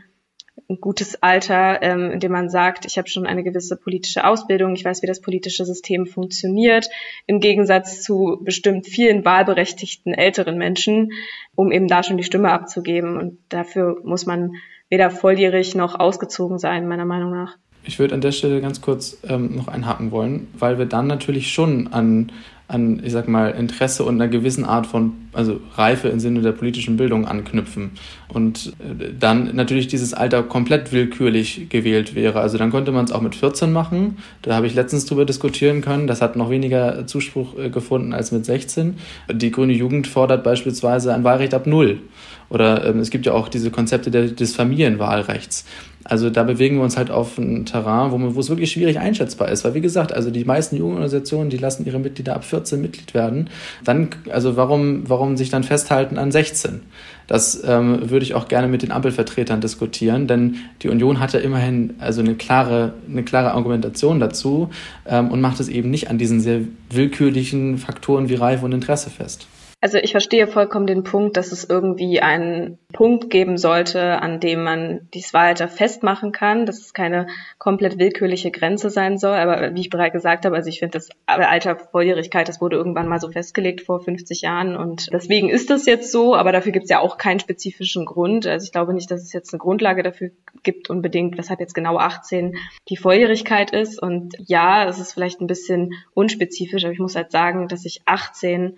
ein 0.69 0.81
gutes 0.81 1.21
Alter, 1.21 1.81
ähm, 1.81 2.11
in 2.11 2.19
dem 2.19 2.31
man 2.31 2.49
sagt, 2.49 2.85
ich 2.85 2.97
habe 2.97 3.07
schon 3.07 3.25
eine 3.25 3.43
gewisse 3.43 3.77
politische 3.77 4.25
Ausbildung, 4.25 4.73
ich 4.73 4.83
weiß, 4.83 5.01
wie 5.01 5.07
das 5.07 5.21
politische 5.21 5.65
System 5.65 6.07
funktioniert, 6.07 6.89
im 7.25 7.39
Gegensatz 7.39 8.01
zu 8.01 8.39
bestimmt 8.41 8.85
vielen 8.85 9.23
wahlberechtigten 9.23 10.13
älteren 10.13 10.57
Menschen, 10.57 11.11
um 11.55 11.71
eben 11.71 11.87
da 11.87 12.03
schon 12.03 12.17
die 12.17 12.23
Stimme 12.23 12.51
abzugeben. 12.51 13.17
Und 13.17 13.39
dafür 13.49 14.01
muss 14.03 14.25
man 14.25 14.55
weder 14.89 15.11
volljährig 15.11 15.75
noch 15.75 15.99
ausgezogen 15.99 16.59
sein, 16.59 16.88
meiner 16.88 17.05
Meinung 17.05 17.31
nach. 17.31 17.57
Ich 17.88 17.99
würde 17.99 18.13
an 18.13 18.21
der 18.21 18.33
Stelle 18.33 18.59
ganz 18.61 18.81
kurz 18.81 19.17
ähm, 19.27 19.55
noch 19.55 19.69
einhaken 19.69 20.11
wollen, 20.11 20.47
weil 20.57 20.77
wir 20.77 20.85
dann 20.85 21.07
natürlich 21.07 21.53
schon 21.53 21.88
an, 21.93 22.33
an, 22.67 23.01
ich 23.01 23.13
sag 23.13 23.29
mal, 23.29 23.51
Interesse 23.51 24.03
und 24.03 24.15
einer 24.15 24.27
gewissen 24.27 24.65
Art 24.65 24.85
von, 24.85 25.13
also 25.31 25.61
Reife 25.75 26.09
im 26.09 26.19
Sinne 26.19 26.41
der 26.41 26.51
politischen 26.51 26.97
Bildung 26.97 27.25
anknüpfen. 27.25 27.91
Und 28.27 28.73
äh, 28.79 29.13
dann 29.17 29.55
natürlich 29.55 29.88
dieses 29.88 30.13
Alter 30.13 30.43
komplett 30.43 30.91
willkürlich 30.91 31.69
gewählt 31.69 32.13
wäre. 32.13 32.41
Also 32.41 32.57
dann 32.57 32.71
könnte 32.71 32.91
man 32.91 33.05
es 33.05 33.13
auch 33.13 33.21
mit 33.21 33.35
14 33.35 33.71
machen. 33.71 34.17
Da 34.41 34.55
habe 34.55 34.67
ich 34.67 34.75
letztens 34.75 35.05
drüber 35.05 35.23
diskutieren 35.23 35.79
können. 35.79 36.07
Das 36.07 36.21
hat 36.21 36.35
noch 36.35 36.49
weniger 36.49 37.07
Zuspruch 37.07 37.57
äh, 37.57 37.69
gefunden 37.69 38.13
als 38.13 38.33
mit 38.33 38.43
16. 38.43 38.97
Die 39.31 39.51
Grüne 39.51 39.71
Jugend 39.71 40.07
fordert 40.07 40.43
beispielsweise 40.43 41.13
ein 41.13 41.23
Wahlrecht 41.23 41.53
ab 41.53 41.67
Null. 41.67 42.01
Oder 42.49 42.85
ähm, 42.85 42.99
es 42.99 43.09
gibt 43.09 43.25
ja 43.25 43.33
auch 43.33 43.49
diese 43.49 43.71
Konzepte 43.71 44.11
der, 44.11 44.27
des 44.27 44.55
Familienwahlrechts. 44.55 45.65
Also 46.09 46.29
da 46.29 46.43
bewegen 46.43 46.77
wir 46.77 46.83
uns 46.83 46.95
halt 46.95 47.11
auf 47.11 47.37
ein 47.37 47.65
Terrain, 47.65 48.11
wo, 48.11 48.17
man, 48.17 48.33
wo 48.33 48.39
es 48.39 48.49
wirklich 48.49 48.71
schwierig 48.71 48.97
einschätzbar 48.97 49.49
ist. 49.49 49.65
Weil 49.65 49.73
wie 49.73 49.81
gesagt, 49.81 50.13
also 50.13 50.31
die 50.31 50.45
meisten 50.45 50.77
Jugendorganisationen, 50.77 51.49
die 51.49 51.57
lassen 51.57 51.85
ihre 51.85 51.99
Mitglieder 51.99 52.35
ab 52.35 52.45
14 52.45 52.81
Mitglied 52.81 53.13
werden. 53.13 53.49
Dann, 53.83 54.09
also 54.29 54.55
warum, 54.55 55.09
warum 55.09 55.35
sich 55.35 55.49
dann 55.49 55.63
festhalten 55.63 56.17
an 56.17 56.31
16? 56.31 56.81
Das 57.27 57.61
ähm, 57.65 58.09
würde 58.09 58.23
ich 58.23 58.35
auch 58.35 58.47
gerne 58.47 58.69
mit 58.69 58.83
den 58.83 58.93
Ampelvertretern 58.93 59.59
diskutieren, 59.59 60.27
denn 60.27 60.55
die 60.81 60.87
Union 60.87 61.19
hat 61.19 61.33
ja 61.33 61.41
immerhin 61.41 61.95
also 61.99 62.21
eine 62.21 62.35
klare, 62.35 62.93
eine 63.11 63.23
klare 63.23 63.51
Argumentation 63.51 64.21
dazu 64.21 64.69
ähm, 65.05 65.29
und 65.29 65.41
macht 65.41 65.59
es 65.59 65.67
eben 65.67 65.89
nicht 65.89 66.09
an 66.09 66.17
diesen 66.17 66.39
sehr 66.39 66.61
willkürlichen 66.89 67.77
Faktoren 67.77 68.29
wie 68.29 68.35
Reife 68.35 68.63
und 68.63 68.71
Interesse 68.71 69.09
fest. 69.09 69.47
Also 69.88 69.99
ich 69.99 70.11
verstehe 70.11 70.47
vollkommen 70.47 70.85
den 70.85 71.05
Punkt, 71.05 71.38
dass 71.38 71.53
es 71.53 71.63
irgendwie 71.63 72.19
einen 72.19 72.77
Punkt 72.91 73.29
geben 73.29 73.57
sollte, 73.57 74.21
an 74.21 74.41
dem 74.41 74.61
man 74.61 75.07
dieses 75.13 75.33
Wahlalter 75.33 75.69
festmachen 75.69 76.33
kann, 76.33 76.65
dass 76.65 76.79
es 76.79 76.93
keine 76.93 77.27
komplett 77.57 77.97
willkürliche 77.97 78.51
Grenze 78.51 78.89
sein 78.89 79.17
soll. 79.17 79.38
Aber 79.38 79.73
wie 79.73 79.79
ich 79.79 79.89
bereits 79.89 80.11
gesagt 80.11 80.45
habe, 80.45 80.57
also 80.57 80.67
ich 80.67 80.79
finde 80.79 80.97
das 80.97 81.07
Alter 81.25 81.77
Volljährigkeit, 81.77 82.49
das 82.49 82.59
wurde 82.59 82.75
irgendwann 82.75 83.07
mal 83.07 83.21
so 83.21 83.31
festgelegt 83.31 83.79
vor 83.79 84.01
50 84.01 84.41
Jahren 84.41 84.75
und 84.75 85.07
deswegen 85.13 85.47
ist 85.47 85.69
das 85.69 85.85
jetzt 85.85 86.11
so, 86.11 86.35
aber 86.35 86.51
dafür 86.51 86.73
gibt 86.73 86.83
es 86.83 86.89
ja 86.89 86.99
auch 86.99 87.17
keinen 87.17 87.39
spezifischen 87.39 88.05
Grund. 88.05 88.45
Also 88.45 88.65
ich 88.65 88.73
glaube 88.73 88.93
nicht, 88.93 89.09
dass 89.09 89.21
es 89.21 89.31
jetzt 89.31 89.53
eine 89.53 89.59
Grundlage 89.59 90.03
dafür 90.03 90.31
gibt 90.63 90.89
unbedingt, 90.89 91.38
weshalb 91.38 91.61
jetzt 91.61 91.75
genau 91.75 91.97
18 91.97 92.57
die 92.89 92.97
Volljährigkeit 92.97 93.71
ist. 93.71 94.01
Und 94.01 94.35
ja, 94.38 94.85
es 94.85 94.99
ist 94.99 95.13
vielleicht 95.13 95.39
ein 95.39 95.47
bisschen 95.47 95.93
unspezifisch, 96.13 96.83
aber 96.83 96.91
ich 96.91 96.99
muss 96.99 97.15
halt 97.15 97.31
sagen, 97.31 97.69
dass 97.69 97.85
ich 97.85 98.01
18 98.03 98.75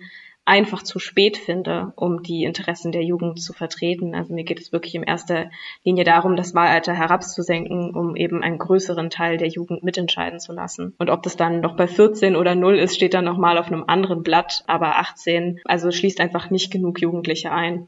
einfach 0.50 0.82
zu 0.82 0.98
spät 0.98 1.36
finde, 1.36 1.92
um 1.94 2.24
die 2.24 2.42
Interessen 2.42 2.90
der 2.90 3.04
Jugend 3.04 3.40
zu 3.40 3.52
vertreten. 3.52 4.16
Also 4.16 4.34
mir 4.34 4.42
geht 4.42 4.58
es 4.58 4.72
wirklich 4.72 4.96
in 4.96 5.04
erster 5.04 5.48
Linie 5.84 6.02
darum, 6.02 6.34
das 6.34 6.56
Wahlalter 6.56 6.92
herabzusenken, 6.92 7.94
um 7.94 8.16
eben 8.16 8.42
einen 8.42 8.58
größeren 8.58 9.10
Teil 9.10 9.36
der 9.36 9.46
Jugend 9.46 9.84
mitentscheiden 9.84 10.40
zu 10.40 10.52
lassen. 10.52 10.92
Und 10.98 11.08
ob 11.08 11.22
das 11.22 11.36
dann 11.36 11.60
noch 11.60 11.76
bei 11.76 11.86
14 11.86 12.34
oder 12.34 12.56
0 12.56 12.80
ist, 12.80 12.96
steht 12.96 13.14
dann 13.14 13.26
nochmal 13.26 13.58
auf 13.58 13.68
einem 13.68 13.84
anderen 13.86 14.24
Blatt. 14.24 14.64
Aber 14.66 14.98
18, 14.98 15.60
also 15.66 15.92
schließt 15.92 16.20
einfach 16.20 16.50
nicht 16.50 16.72
genug 16.72 17.00
Jugendliche 17.00 17.52
ein. 17.52 17.86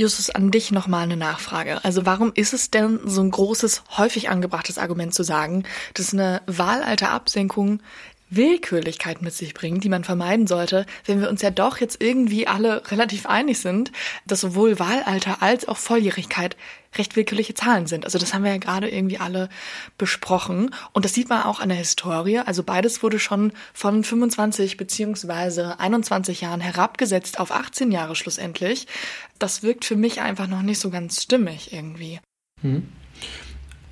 Justus, 0.00 0.30
an 0.30 0.50
dich 0.50 0.70
nochmal 0.70 1.02
eine 1.02 1.18
Nachfrage. 1.18 1.84
Also 1.84 2.06
warum 2.06 2.32
ist 2.34 2.54
es 2.54 2.70
denn 2.70 3.00
so 3.04 3.20
ein 3.20 3.30
großes, 3.30 3.82
häufig 3.98 4.30
angebrachtes 4.30 4.78
Argument 4.78 5.12
zu 5.12 5.22
sagen, 5.24 5.64
dass 5.92 6.14
eine 6.14 6.40
Wahlalterabsenkung 6.46 7.82
Willkürlichkeit 8.30 9.22
mit 9.22 9.34
sich 9.34 9.54
bringt, 9.54 9.84
die 9.84 9.88
man 9.88 10.04
vermeiden 10.04 10.46
sollte, 10.46 10.86
wenn 11.04 11.20
wir 11.20 11.28
uns 11.28 11.42
ja 11.42 11.50
doch 11.50 11.78
jetzt 11.78 12.02
irgendwie 12.02 12.46
alle 12.46 12.90
relativ 12.90 13.26
einig 13.26 13.58
sind, 13.58 13.92
dass 14.26 14.40
sowohl 14.40 14.78
Wahlalter 14.78 15.42
als 15.42 15.66
auch 15.66 15.76
Volljährigkeit 15.76 16.56
recht 16.96 17.16
willkürliche 17.16 17.54
Zahlen 17.54 17.86
sind. 17.86 18.04
Also 18.04 18.18
das 18.18 18.34
haben 18.34 18.44
wir 18.44 18.50
ja 18.50 18.58
gerade 18.58 18.88
irgendwie 18.88 19.18
alle 19.18 19.48
besprochen. 19.98 20.74
Und 20.92 21.04
das 21.04 21.14
sieht 21.14 21.28
man 21.28 21.42
auch 21.42 21.60
an 21.60 21.68
der 21.68 21.78
Historie. 21.78 22.38
Also 22.38 22.62
beides 22.62 23.02
wurde 23.02 23.18
schon 23.18 23.52
von 23.72 24.02
25 24.02 24.76
beziehungsweise 24.76 25.78
21 25.78 26.40
Jahren 26.40 26.60
herabgesetzt 26.60 27.38
auf 27.38 27.52
18 27.52 27.92
Jahre 27.92 28.16
schlussendlich. 28.16 28.86
Das 29.38 29.62
wirkt 29.62 29.84
für 29.84 29.96
mich 29.96 30.20
einfach 30.20 30.48
noch 30.48 30.62
nicht 30.62 30.80
so 30.80 30.90
ganz 30.90 31.22
stimmig 31.22 31.72
irgendwie. 31.72 32.20
Hm 32.62 32.88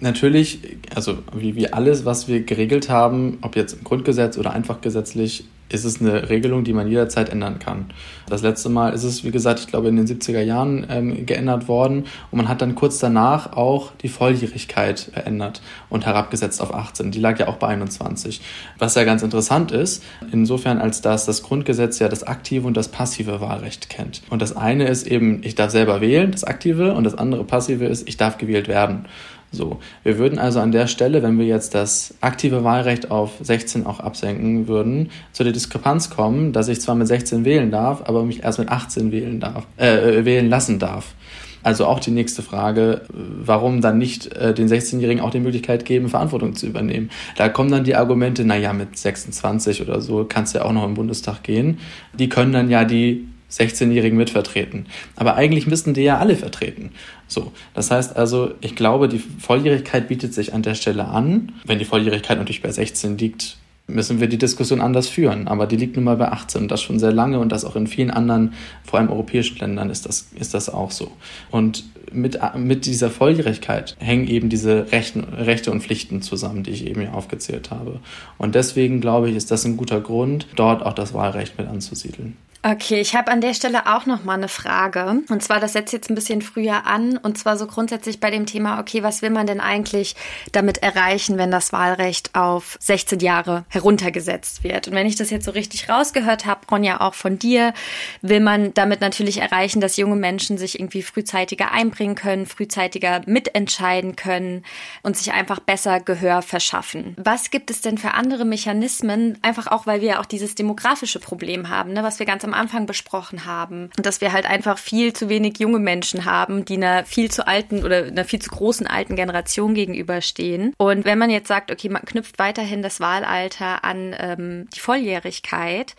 natürlich, 0.00 0.60
also 0.94 1.18
wie, 1.34 1.56
wie 1.56 1.72
alles, 1.72 2.04
was 2.04 2.28
wir 2.28 2.42
geregelt 2.42 2.88
haben, 2.88 3.38
ob 3.42 3.56
jetzt 3.56 3.74
im 3.74 3.84
Grundgesetz 3.84 4.38
oder 4.38 4.52
einfach 4.52 4.80
gesetzlich, 4.80 5.44
ist 5.70 5.84
es 5.84 6.00
eine 6.00 6.30
Regelung, 6.30 6.64
die 6.64 6.72
man 6.72 6.88
jederzeit 6.88 7.28
ändern 7.28 7.58
kann. 7.58 7.86
Das 8.26 8.42
letzte 8.42 8.68
Mal 8.68 8.90
ist 8.94 9.04
es, 9.04 9.24
wie 9.24 9.30
gesagt, 9.30 9.60
ich 9.60 9.66
glaube 9.66 9.88
in 9.88 9.96
den 9.96 10.06
70er 10.06 10.40
Jahren 10.40 10.86
ähm, 10.88 11.26
geändert 11.26 11.68
worden 11.68 12.04
und 12.30 12.38
man 12.38 12.48
hat 12.48 12.62
dann 12.62 12.74
kurz 12.74 12.98
danach 12.98 13.52
auch 13.52 13.92
die 14.02 14.08
Volljährigkeit 14.08 15.10
verändert 15.12 15.60
und 15.90 16.06
herabgesetzt 16.06 16.60
auf 16.62 16.74
18. 16.74 17.10
Die 17.10 17.20
lag 17.20 17.38
ja 17.38 17.48
auch 17.48 17.56
bei 17.56 17.68
21. 17.68 18.40
Was 18.78 18.94
ja 18.94 19.04
ganz 19.04 19.22
interessant 19.22 19.72
ist, 19.72 20.02
insofern 20.32 20.78
als 20.78 21.02
dass 21.02 21.26
das 21.26 21.42
Grundgesetz 21.42 21.98
ja 21.98 22.08
das 22.08 22.24
aktive 22.24 22.66
und 22.66 22.76
das 22.76 22.88
passive 22.88 23.40
Wahlrecht 23.40 23.90
kennt. 23.90 24.22
Und 24.30 24.42
das 24.42 24.56
eine 24.56 24.88
ist 24.88 25.06
eben, 25.06 25.40
ich 25.42 25.54
darf 25.54 25.70
selber 25.70 26.00
wählen, 26.00 26.30
das 26.30 26.44
aktive, 26.44 26.94
und 26.94 27.04
das 27.04 27.16
andere 27.16 27.44
passive 27.44 27.84
ist, 27.84 28.08
ich 28.08 28.16
darf 28.16 28.38
gewählt 28.38 28.68
werden. 28.68 29.06
So, 29.50 29.78
wir 30.02 30.18
würden 30.18 30.38
also 30.38 30.60
an 30.60 30.72
der 30.72 30.86
Stelle, 30.86 31.22
wenn 31.22 31.38
wir 31.38 31.46
jetzt 31.46 31.74
das 31.74 32.14
aktive 32.20 32.64
Wahlrecht 32.64 33.10
auf 33.10 33.32
16 33.40 33.86
auch 33.86 34.00
absenken 34.00 34.68
würden, 34.68 35.10
zu 35.32 35.42
der 35.42 35.52
Diskrepanz 35.52 36.10
kommen, 36.10 36.52
dass 36.52 36.68
ich 36.68 36.80
zwar 36.80 36.94
mit 36.94 37.06
16 37.06 37.44
wählen 37.44 37.70
darf, 37.70 38.02
aber 38.06 38.24
mich 38.24 38.42
erst 38.42 38.58
mit 38.58 38.68
18 38.68 39.10
wählen 39.10 39.40
darf, 39.40 39.66
äh, 39.78 40.24
wählen 40.24 40.50
lassen 40.50 40.78
darf. 40.78 41.14
Also 41.62 41.86
auch 41.86 41.98
die 41.98 42.12
nächste 42.12 42.42
Frage, 42.42 43.02
warum 43.08 43.80
dann 43.80 43.98
nicht 43.98 44.32
äh, 44.32 44.54
den 44.54 44.68
16-Jährigen 44.68 45.22
auch 45.22 45.30
die 45.30 45.40
Möglichkeit 45.40 45.84
geben, 45.84 46.08
Verantwortung 46.08 46.54
zu 46.54 46.66
übernehmen? 46.66 47.10
Da 47.36 47.48
kommen 47.48 47.70
dann 47.70 47.84
die 47.84 47.96
Argumente, 47.96 48.44
naja, 48.44 48.72
mit 48.72 48.96
26 48.96 49.82
oder 49.82 50.00
so 50.00 50.24
kannst 50.28 50.54
du 50.54 50.60
ja 50.60 50.64
auch 50.64 50.72
noch 50.72 50.84
im 50.84 50.94
Bundestag 50.94 51.42
gehen. 51.42 51.78
Die 52.18 52.28
können 52.28 52.52
dann 52.52 52.70
ja 52.70 52.84
die 52.84 53.26
16-Jährigen 53.50 54.16
mitvertreten. 54.16 54.86
Aber 55.16 55.34
eigentlich 55.34 55.66
müssten 55.66 55.94
die 55.94 56.02
ja 56.02 56.18
alle 56.18 56.36
vertreten. 56.36 56.90
So. 57.28 57.52
Das 57.74 57.90
heißt 57.90 58.16
also, 58.16 58.54
ich 58.60 58.74
glaube, 58.74 59.08
die 59.08 59.18
Volljährigkeit 59.18 60.08
bietet 60.08 60.34
sich 60.34 60.54
an 60.54 60.62
der 60.62 60.74
Stelle 60.74 61.06
an. 61.06 61.52
Wenn 61.64 61.78
die 61.78 61.84
Volljährigkeit 61.84 62.38
natürlich 62.38 62.62
bei 62.62 62.72
16 62.72 63.18
liegt, 63.18 63.58
müssen 63.86 64.20
wir 64.20 64.28
die 64.28 64.38
Diskussion 64.38 64.80
anders 64.80 65.08
führen. 65.08 65.48
Aber 65.48 65.66
die 65.66 65.76
liegt 65.76 65.96
nun 65.96 66.04
mal 66.04 66.16
bei 66.16 66.28
18 66.30 66.62
und 66.62 66.70
das 66.70 66.82
schon 66.82 66.98
sehr 66.98 67.12
lange 67.12 67.38
und 67.38 67.50
das 67.50 67.64
auch 67.64 67.76
in 67.76 67.86
vielen 67.86 68.10
anderen, 68.10 68.54
vor 68.84 68.98
allem 68.98 69.10
europäischen 69.10 69.58
Ländern 69.58 69.90
ist 69.90 70.06
das, 70.06 70.28
ist 70.34 70.54
das 70.54 70.68
auch 70.68 70.90
so. 70.90 71.12
Und 71.50 71.84
mit, 72.12 72.38
mit 72.56 72.86
dieser 72.86 73.10
Volljährigkeit 73.10 73.96
hängen 73.98 74.28
eben 74.28 74.48
diese 74.48 74.90
Rechten, 74.92 75.24
Rechte 75.24 75.70
und 75.70 75.82
Pflichten 75.82 76.22
zusammen, 76.22 76.62
die 76.62 76.70
ich 76.70 76.86
eben 76.86 77.00
hier 77.00 77.14
aufgezählt 77.14 77.70
habe. 77.70 78.00
Und 78.36 78.54
deswegen 78.54 79.00
glaube 79.00 79.28
ich, 79.30 79.36
ist 79.36 79.50
das 79.50 79.64
ein 79.64 79.76
guter 79.76 80.00
Grund, 80.00 80.46
dort 80.56 80.84
auch 80.84 80.94
das 80.94 81.14
Wahlrecht 81.14 81.58
mit 81.58 81.68
anzusiedeln. 81.68 82.36
Okay, 82.60 83.00
ich 83.00 83.14
habe 83.14 83.30
an 83.30 83.40
der 83.40 83.54
Stelle 83.54 83.86
auch 83.86 84.04
noch 84.04 84.24
mal 84.24 84.34
eine 84.34 84.48
Frage. 84.48 85.22
Und 85.28 85.44
zwar, 85.44 85.60
das 85.60 85.74
setzt 85.74 85.92
jetzt 85.92 86.10
ein 86.10 86.16
bisschen 86.16 86.42
früher 86.42 86.86
an. 86.86 87.16
Und 87.16 87.38
zwar 87.38 87.56
so 87.56 87.68
grundsätzlich 87.68 88.18
bei 88.18 88.32
dem 88.32 88.46
Thema, 88.46 88.80
okay, 88.80 89.04
was 89.04 89.22
will 89.22 89.30
man 89.30 89.46
denn 89.46 89.60
eigentlich 89.60 90.16
damit 90.50 90.78
erreichen, 90.82 91.38
wenn 91.38 91.52
das 91.52 91.72
Wahlrecht 91.72 92.34
auf 92.34 92.76
16 92.80 93.20
Jahre 93.20 93.64
heruntergesetzt 93.68 94.64
wird? 94.64 94.88
Und 94.88 94.94
wenn 94.94 95.06
ich 95.06 95.14
das 95.14 95.30
jetzt 95.30 95.44
so 95.44 95.52
richtig 95.52 95.88
rausgehört 95.88 96.46
habe, 96.46 96.66
Ronja, 96.68 97.00
auch 97.00 97.14
von 97.14 97.38
dir, 97.38 97.74
will 98.22 98.40
man 98.40 98.74
damit 98.74 99.00
natürlich 99.00 99.38
erreichen, 99.38 99.80
dass 99.80 99.96
junge 99.96 100.16
Menschen 100.16 100.58
sich 100.58 100.80
irgendwie 100.80 101.02
frühzeitiger 101.02 101.70
einbringen 101.70 102.16
können, 102.16 102.44
frühzeitiger 102.44 103.22
mitentscheiden 103.26 104.16
können 104.16 104.64
und 105.04 105.16
sich 105.16 105.32
einfach 105.32 105.60
besser 105.60 106.00
Gehör 106.00 106.42
verschaffen. 106.42 107.14
Was 107.18 107.52
gibt 107.52 107.70
es 107.70 107.82
denn 107.82 107.98
für 107.98 108.14
andere 108.14 108.44
Mechanismen? 108.44 109.38
Einfach 109.42 109.68
auch, 109.68 109.86
weil 109.86 110.00
wir 110.00 110.08
ja 110.08 110.20
auch 110.20 110.26
dieses 110.26 110.56
demografische 110.56 111.20
Problem 111.20 111.68
haben, 111.68 111.92
ne, 111.92 112.02
was 112.02 112.18
wir 112.18 112.26
ganz 112.26 112.47
am 112.48 112.54
Anfang 112.54 112.86
besprochen 112.86 113.44
haben. 113.44 113.90
Dass 113.96 114.20
wir 114.20 114.32
halt 114.32 114.46
einfach 114.46 114.78
viel 114.78 115.12
zu 115.12 115.28
wenig 115.28 115.58
junge 115.58 115.78
Menschen 115.78 116.24
haben, 116.24 116.64
die 116.64 116.76
einer 116.76 117.04
viel 117.04 117.30
zu 117.30 117.46
alten 117.46 117.84
oder 117.84 118.04
einer 118.04 118.24
viel 118.24 118.40
zu 118.40 118.50
großen 118.50 118.86
alten 118.86 119.16
Generation 119.16 119.74
gegenüberstehen. 119.74 120.74
Und 120.76 121.04
wenn 121.04 121.18
man 121.18 121.30
jetzt 121.30 121.48
sagt, 121.48 121.70
okay, 121.70 121.88
man 121.88 122.04
knüpft 122.04 122.38
weiterhin 122.38 122.82
das 122.82 123.00
Wahlalter 123.00 123.84
an 123.84 124.14
ähm, 124.18 124.68
die 124.74 124.80
Volljährigkeit, 124.80 125.94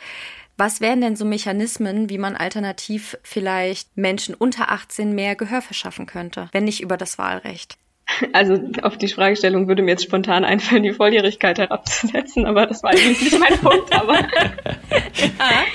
was 0.60 0.82
wären 0.82 1.00
denn 1.00 1.16
so 1.16 1.24
Mechanismen, 1.24 2.10
wie 2.10 2.18
man 2.18 2.36
alternativ 2.36 3.18
vielleicht 3.24 3.96
Menschen 3.96 4.36
unter 4.36 4.72
18 4.72 5.16
mehr 5.16 5.36
Gehör 5.36 5.62
verschaffen 5.62 6.06
könnte, 6.06 6.50
wenn 6.52 6.66
nicht 6.66 6.82
über 6.82 6.98
das 6.98 7.18
Wahlrecht? 7.18 7.78
Also 8.34 8.60
auf 8.82 8.98
die 8.98 9.08
Fragestellung 9.08 9.68
würde 9.68 9.82
mir 9.82 9.92
jetzt 9.92 10.04
spontan 10.04 10.44
einfallen, 10.44 10.84
die 10.84 10.94
Volljährigkeit 10.94 11.60
herabzusetzen, 11.60 12.46
aber 12.46 12.66
das 12.66 12.84
war 12.84 12.92
eigentlich 12.92 13.22
nicht 13.22 13.40
mein 13.40 13.58
Punkt. 13.60 13.94
Aber 13.94 14.16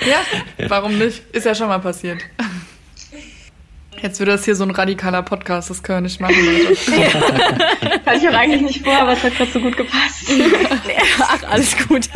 ja, 0.06 0.68
warum 0.68 0.98
nicht? 0.98 1.22
Ist 1.32 1.46
ja 1.46 1.54
schon 1.54 1.68
mal 1.68 1.78
passiert. 1.78 2.18
Jetzt 4.04 4.18
wird 4.18 4.28
das 4.28 4.44
hier 4.44 4.54
so 4.54 4.64
ein 4.64 4.70
radikaler 4.70 5.22
Podcast, 5.22 5.70
das 5.70 5.82
können 5.82 5.98
wir 5.98 6.02
nicht 6.02 6.20
machen, 6.20 6.34
Leute. 6.44 6.76
Hatte 8.06 8.18
ich 8.18 8.28
auch 8.28 8.34
eigentlich 8.34 8.60
nicht 8.60 8.84
vor, 8.84 8.94
aber 8.94 9.12
es 9.12 9.22
hat 9.22 9.34
gerade 9.34 9.50
so 9.50 9.60
gut 9.60 9.78
gepasst. 9.78 10.28
Ach, 11.20 11.42
alles 11.44 11.88
gut. 11.88 12.10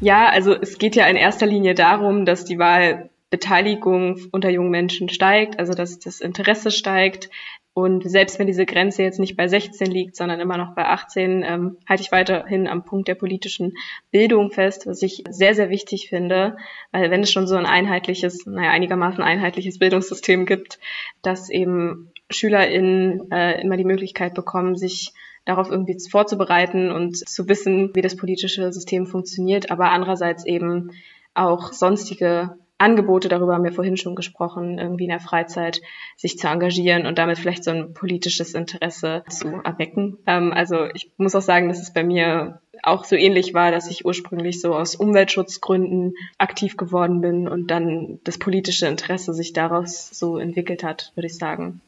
Ja, 0.00 0.28
also 0.28 0.54
es 0.54 0.78
geht 0.78 0.94
ja 0.94 1.06
in 1.08 1.16
erster 1.16 1.46
Linie 1.46 1.74
darum, 1.74 2.24
dass 2.24 2.44
die 2.44 2.56
Wahlbeteiligung 2.56 4.20
unter 4.30 4.48
jungen 4.48 4.70
Menschen 4.70 5.08
steigt, 5.08 5.58
also 5.58 5.74
dass 5.74 5.98
das 5.98 6.20
Interesse 6.20 6.70
steigt, 6.70 7.30
und 7.78 8.02
selbst 8.10 8.40
wenn 8.40 8.48
diese 8.48 8.66
Grenze 8.66 9.04
jetzt 9.04 9.20
nicht 9.20 9.36
bei 9.36 9.46
16 9.46 9.88
liegt, 9.88 10.16
sondern 10.16 10.40
immer 10.40 10.56
noch 10.56 10.74
bei 10.74 10.84
18, 10.84 11.44
ähm, 11.44 11.76
halte 11.88 12.02
ich 12.02 12.10
weiterhin 12.10 12.66
am 12.66 12.84
Punkt 12.84 13.06
der 13.06 13.14
politischen 13.14 13.74
Bildung 14.10 14.50
fest, 14.50 14.88
was 14.88 15.00
ich 15.00 15.22
sehr, 15.30 15.54
sehr 15.54 15.70
wichtig 15.70 16.08
finde, 16.08 16.56
weil 16.90 17.12
wenn 17.12 17.22
es 17.22 17.30
schon 17.30 17.46
so 17.46 17.54
ein 17.54 17.66
einheitliches, 17.66 18.46
naja, 18.46 18.70
einigermaßen 18.70 19.22
einheitliches 19.22 19.78
Bildungssystem 19.78 20.44
gibt, 20.44 20.80
dass 21.22 21.50
eben 21.50 22.10
SchülerInnen 22.30 23.30
äh, 23.30 23.62
immer 23.62 23.76
die 23.76 23.84
Möglichkeit 23.84 24.34
bekommen, 24.34 24.74
sich 24.74 25.12
darauf 25.44 25.70
irgendwie 25.70 25.96
vorzubereiten 26.10 26.90
und 26.90 27.16
zu 27.16 27.48
wissen, 27.48 27.94
wie 27.94 28.02
das 28.02 28.16
politische 28.16 28.72
System 28.72 29.06
funktioniert, 29.06 29.70
aber 29.70 29.92
andererseits 29.92 30.44
eben 30.44 30.90
auch 31.32 31.72
sonstige 31.72 32.56
Angebote, 32.78 33.28
darüber 33.28 33.54
haben 33.54 33.64
wir 33.64 33.72
vorhin 33.72 33.96
schon 33.96 34.14
gesprochen, 34.14 34.78
irgendwie 34.78 35.04
in 35.04 35.10
der 35.10 35.20
Freizeit 35.20 35.82
sich 36.16 36.38
zu 36.38 36.46
engagieren 36.46 37.06
und 37.06 37.18
damit 37.18 37.38
vielleicht 37.38 37.64
so 37.64 37.72
ein 37.72 37.92
politisches 37.92 38.54
Interesse 38.54 39.24
zu 39.28 39.48
erwecken. 39.64 40.18
Ähm, 40.26 40.52
also 40.52 40.86
ich 40.94 41.10
muss 41.16 41.34
auch 41.34 41.42
sagen, 41.42 41.68
dass 41.68 41.80
es 41.80 41.92
bei 41.92 42.04
mir 42.04 42.60
auch 42.82 43.04
so 43.04 43.16
ähnlich 43.16 43.54
war, 43.54 43.72
dass 43.72 43.90
ich 43.90 44.04
ursprünglich 44.04 44.60
so 44.60 44.74
aus 44.74 44.94
Umweltschutzgründen 44.94 46.14
aktiv 46.38 46.76
geworden 46.76 47.20
bin 47.20 47.48
und 47.48 47.70
dann 47.70 48.20
das 48.22 48.38
politische 48.38 48.86
Interesse 48.86 49.34
sich 49.34 49.52
daraus 49.52 50.10
so 50.10 50.38
entwickelt 50.38 50.84
hat, 50.84 51.12
würde 51.16 51.26
ich 51.26 51.36
sagen. 51.36 51.80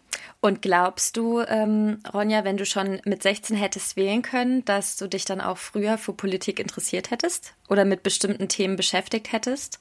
Und 0.42 0.62
glaubst 0.62 1.16
du, 1.16 1.40
ähm, 1.40 1.98
Ronja, 2.12 2.44
wenn 2.44 2.56
du 2.56 2.64
schon 2.64 3.00
mit 3.04 3.22
16 3.22 3.56
hättest 3.56 3.96
wählen 3.96 4.22
können, 4.22 4.64
dass 4.64 4.96
du 4.96 5.06
dich 5.06 5.26
dann 5.26 5.40
auch 5.40 5.58
früher 5.58 5.98
für 5.98 6.14
Politik 6.14 6.58
interessiert 6.58 7.10
hättest 7.10 7.54
oder 7.68 7.84
mit 7.84 8.02
bestimmten 8.02 8.48
Themen 8.48 8.76
beschäftigt 8.76 9.32
hättest? 9.32 9.78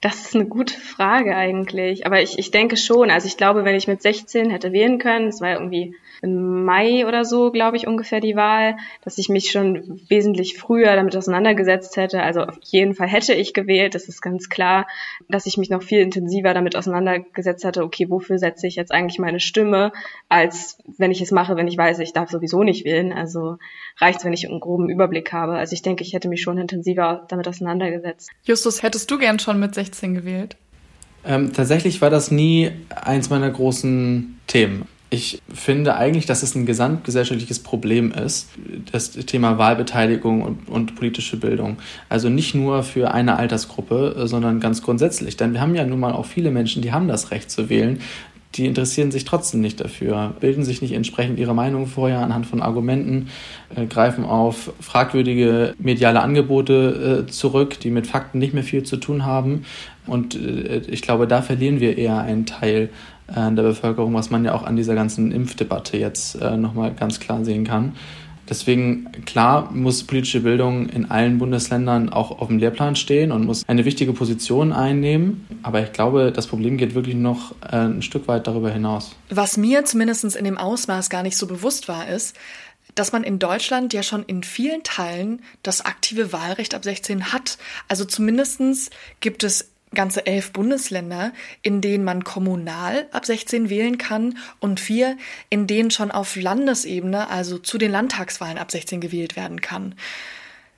Das 0.00 0.26
ist 0.26 0.34
eine 0.34 0.46
gute 0.46 0.74
Frage 0.74 1.34
eigentlich. 1.34 2.06
Aber 2.06 2.20
ich, 2.20 2.38
ich 2.38 2.50
denke 2.50 2.76
schon. 2.76 3.10
Also 3.10 3.26
ich 3.26 3.36
glaube, 3.36 3.64
wenn 3.64 3.74
ich 3.74 3.88
mit 3.88 4.02
16 4.02 4.50
hätte 4.50 4.72
wählen 4.72 4.98
können, 4.98 5.28
es 5.28 5.40
war 5.40 5.52
irgendwie 5.52 5.94
im 6.22 6.64
Mai 6.64 7.06
oder 7.06 7.24
so, 7.24 7.50
glaube 7.50 7.76
ich, 7.76 7.86
ungefähr 7.86 8.20
die 8.20 8.36
Wahl, 8.36 8.76
dass 9.02 9.18
ich 9.18 9.28
mich 9.28 9.50
schon 9.50 10.00
wesentlich 10.08 10.58
früher 10.58 10.94
damit 10.96 11.16
auseinandergesetzt 11.16 11.96
hätte. 11.96 12.22
Also 12.22 12.42
auf 12.42 12.58
jeden 12.62 12.94
Fall 12.94 13.08
hätte 13.08 13.34
ich 13.34 13.54
gewählt, 13.54 13.94
das 13.94 14.08
ist 14.08 14.20
ganz 14.22 14.48
klar, 14.48 14.86
dass 15.28 15.46
ich 15.46 15.56
mich 15.56 15.70
noch 15.70 15.82
viel 15.82 16.00
intensiver 16.00 16.54
damit 16.54 16.76
auseinandergesetzt 16.76 17.64
hatte, 17.64 17.82
okay, 17.82 18.08
wofür 18.10 18.38
setze 18.38 18.66
ich 18.66 18.76
jetzt 18.76 18.92
eigentlich 18.92 19.18
meine 19.18 19.40
Stimme, 19.40 19.92
als 20.28 20.78
wenn 20.98 21.10
ich 21.10 21.20
es 21.20 21.30
mache, 21.30 21.56
wenn 21.56 21.68
ich 21.68 21.78
weiß, 21.78 21.98
ich 22.00 22.12
darf 22.12 22.30
sowieso 22.30 22.62
nicht 22.62 22.84
wählen. 22.84 23.12
Also 23.12 23.58
reicht 23.98 24.20
es, 24.20 24.24
wenn 24.24 24.32
ich 24.32 24.48
einen 24.48 24.60
groben 24.60 24.88
Überblick 24.88 25.32
habe. 25.32 25.52
Also 25.52 25.72
ich 25.72 25.82
denke, 25.82 26.04
ich 26.04 26.12
hätte 26.12 26.28
mich 26.28 26.42
schon 26.42 26.58
intensiver 26.58 27.24
damit 27.28 27.48
auseinandergesetzt. 27.48 28.30
Justus, 28.44 28.82
hättest 28.82 29.10
du 29.10 29.18
gern 29.18 29.38
schon 29.38 29.58
mit 29.58 29.74
16 29.74 30.14
gewählt? 30.14 30.56
Ähm, 31.24 31.52
tatsächlich 31.52 32.00
war 32.00 32.10
das 32.10 32.30
nie 32.30 32.70
eins 32.88 33.30
meiner 33.30 33.50
großen 33.50 34.38
Themen. 34.46 34.86
Ich 35.08 35.40
finde 35.54 35.96
eigentlich, 35.96 36.26
dass 36.26 36.42
es 36.42 36.56
ein 36.56 36.66
gesamtgesellschaftliches 36.66 37.60
Problem 37.60 38.10
ist, 38.10 38.48
das 38.90 39.12
Thema 39.12 39.56
Wahlbeteiligung 39.56 40.42
und, 40.42 40.68
und, 40.68 40.96
politische 40.96 41.36
Bildung. 41.36 41.76
Also 42.08 42.28
nicht 42.28 42.56
nur 42.56 42.82
für 42.82 43.12
eine 43.12 43.36
Altersgruppe, 43.36 44.24
sondern 44.24 44.58
ganz 44.58 44.82
grundsätzlich. 44.82 45.36
Denn 45.36 45.52
wir 45.52 45.60
haben 45.60 45.76
ja 45.76 45.86
nun 45.86 46.00
mal 46.00 46.12
auch 46.12 46.26
viele 46.26 46.50
Menschen, 46.50 46.82
die 46.82 46.90
haben 46.90 47.06
das 47.06 47.30
Recht 47.30 47.52
zu 47.52 47.68
wählen, 47.68 48.00
die 48.56 48.66
interessieren 48.66 49.10
sich 49.10 49.24
trotzdem 49.24 49.60
nicht 49.60 49.80
dafür, 49.80 50.34
bilden 50.40 50.64
sich 50.64 50.80
nicht 50.80 50.92
entsprechend 50.92 51.38
ihre 51.38 51.54
Meinung 51.54 51.86
vorher 51.86 52.20
anhand 52.20 52.46
von 52.46 52.62
Argumenten, 52.62 53.28
äh, 53.74 53.86
greifen 53.86 54.24
auf 54.24 54.72
fragwürdige 54.80 55.74
mediale 55.78 56.20
Angebote 56.20 57.26
äh, 57.26 57.30
zurück, 57.30 57.78
die 57.80 57.90
mit 57.90 58.06
Fakten 58.06 58.38
nicht 58.38 58.54
mehr 58.54 58.62
viel 58.62 58.82
zu 58.82 58.96
tun 58.96 59.24
haben. 59.24 59.64
Und 60.06 60.36
äh, 60.36 60.78
ich 60.88 61.02
glaube, 61.02 61.26
da 61.26 61.42
verlieren 61.42 61.80
wir 61.80 61.98
eher 61.98 62.18
einen 62.18 62.46
Teil 62.46 62.88
der 63.28 63.62
Bevölkerung, 63.62 64.14
was 64.14 64.30
man 64.30 64.44
ja 64.44 64.54
auch 64.54 64.62
an 64.62 64.76
dieser 64.76 64.94
ganzen 64.94 65.32
Impfdebatte 65.32 65.96
jetzt 65.96 66.40
äh, 66.40 66.56
nochmal 66.56 66.94
ganz 66.94 67.20
klar 67.20 67.44
sehen 67.44 67.64
kann. 67.64 67.92
Deswegen, 68.48 69.10
klar, 69.24 69.72
muss 69.72 70.04
politische 70.04 70.40
Bildung 70.40 70.88
in 70.88 71.10
allen 71.10 71.38
Bundesländern 71.38 72.10
auch 72.10 72.38
auf 72.38 72.46
dem 72.46 72.58
Lehrplan 72.58 72.94
stehen 72.94 73.32
und 73.32 73.44
muss 73.44 73.68
eine 73.68 73.84
wichtige 73.84 74.12
Position 74.12 74.72
einnehmen. 74.72 75.46
Aber 75.62 75.82
ich 75.82 75.92
glaube, 75.92 76.30
das 76.30 76.46
Problem 76.46 76.76
geht 76.76 76.94
wirklich 76.94 77.16
noch 77.16 77.52
äh, 77.62 77.76
ein 77.76 78.02
Stück 78.02 78.28
weit 78.28 78.46
darüber 78.46 78.70
hinaus. 78.70 79.16
Was 79.30 79.56
mir 79.56 79.84
zumindest 79.84 80.36
in 80.36 80.44
dem 80.44 80.58
Ausmaß 80.58 81.10
gar 81.10 81.24
nicht 81.24 81.36
so 81.36 81.46
bewusst 81.46 81.88
war, 81.88 82.08
ist, 82.08 82.36
dass 82.94 83.12
man 83.12 83.24
in 83.24 83.38
Deutschland 83.38 83.92
ja 83.92 84.02
schon 84.02 84.22
in 84.22 84.44
vielen 84.44 84.82
Teilen 84.84 85.42
das 85.62 85.84
aktive 85.84 86.32
Wahlrecht 86.32 86.74
ab 86.74 86.84
16 86.84 87.32
hat. 87.32 87.58
Also 87.88 88.04
zumindestens 88.04 88.90
gibt 89.20 89.42
es 89.42 89.72
ganze 89.96 90.24
elf 90.26 90.52
Bundesländer, 90.52 91.32
in 91.62 91.80
denen 91.80 92.04
man 92.04 92.22
kommunal 92.22 93.06
ab 93.10 93.26
16 93.26 93.68
wählen 93.68 93.98
kann 93.98 94.38
und 94.60 94.78
vier, 94.78 95.16
in 95.50 95.66
denen 95.66 95.90
schon 95.90 96.12
auf 96.12 96.36
Landesebene, 96.36 97.28
also 97.28 97.58
zu 97.58 97.78
den 97.78 97.90
Landtagswahlen 97.90 98.58
ab 98.58 98.70
16 98.70 99.00
gewählt 99.00 99.34
werden 99.34 99.60
kann. 99.60 99.96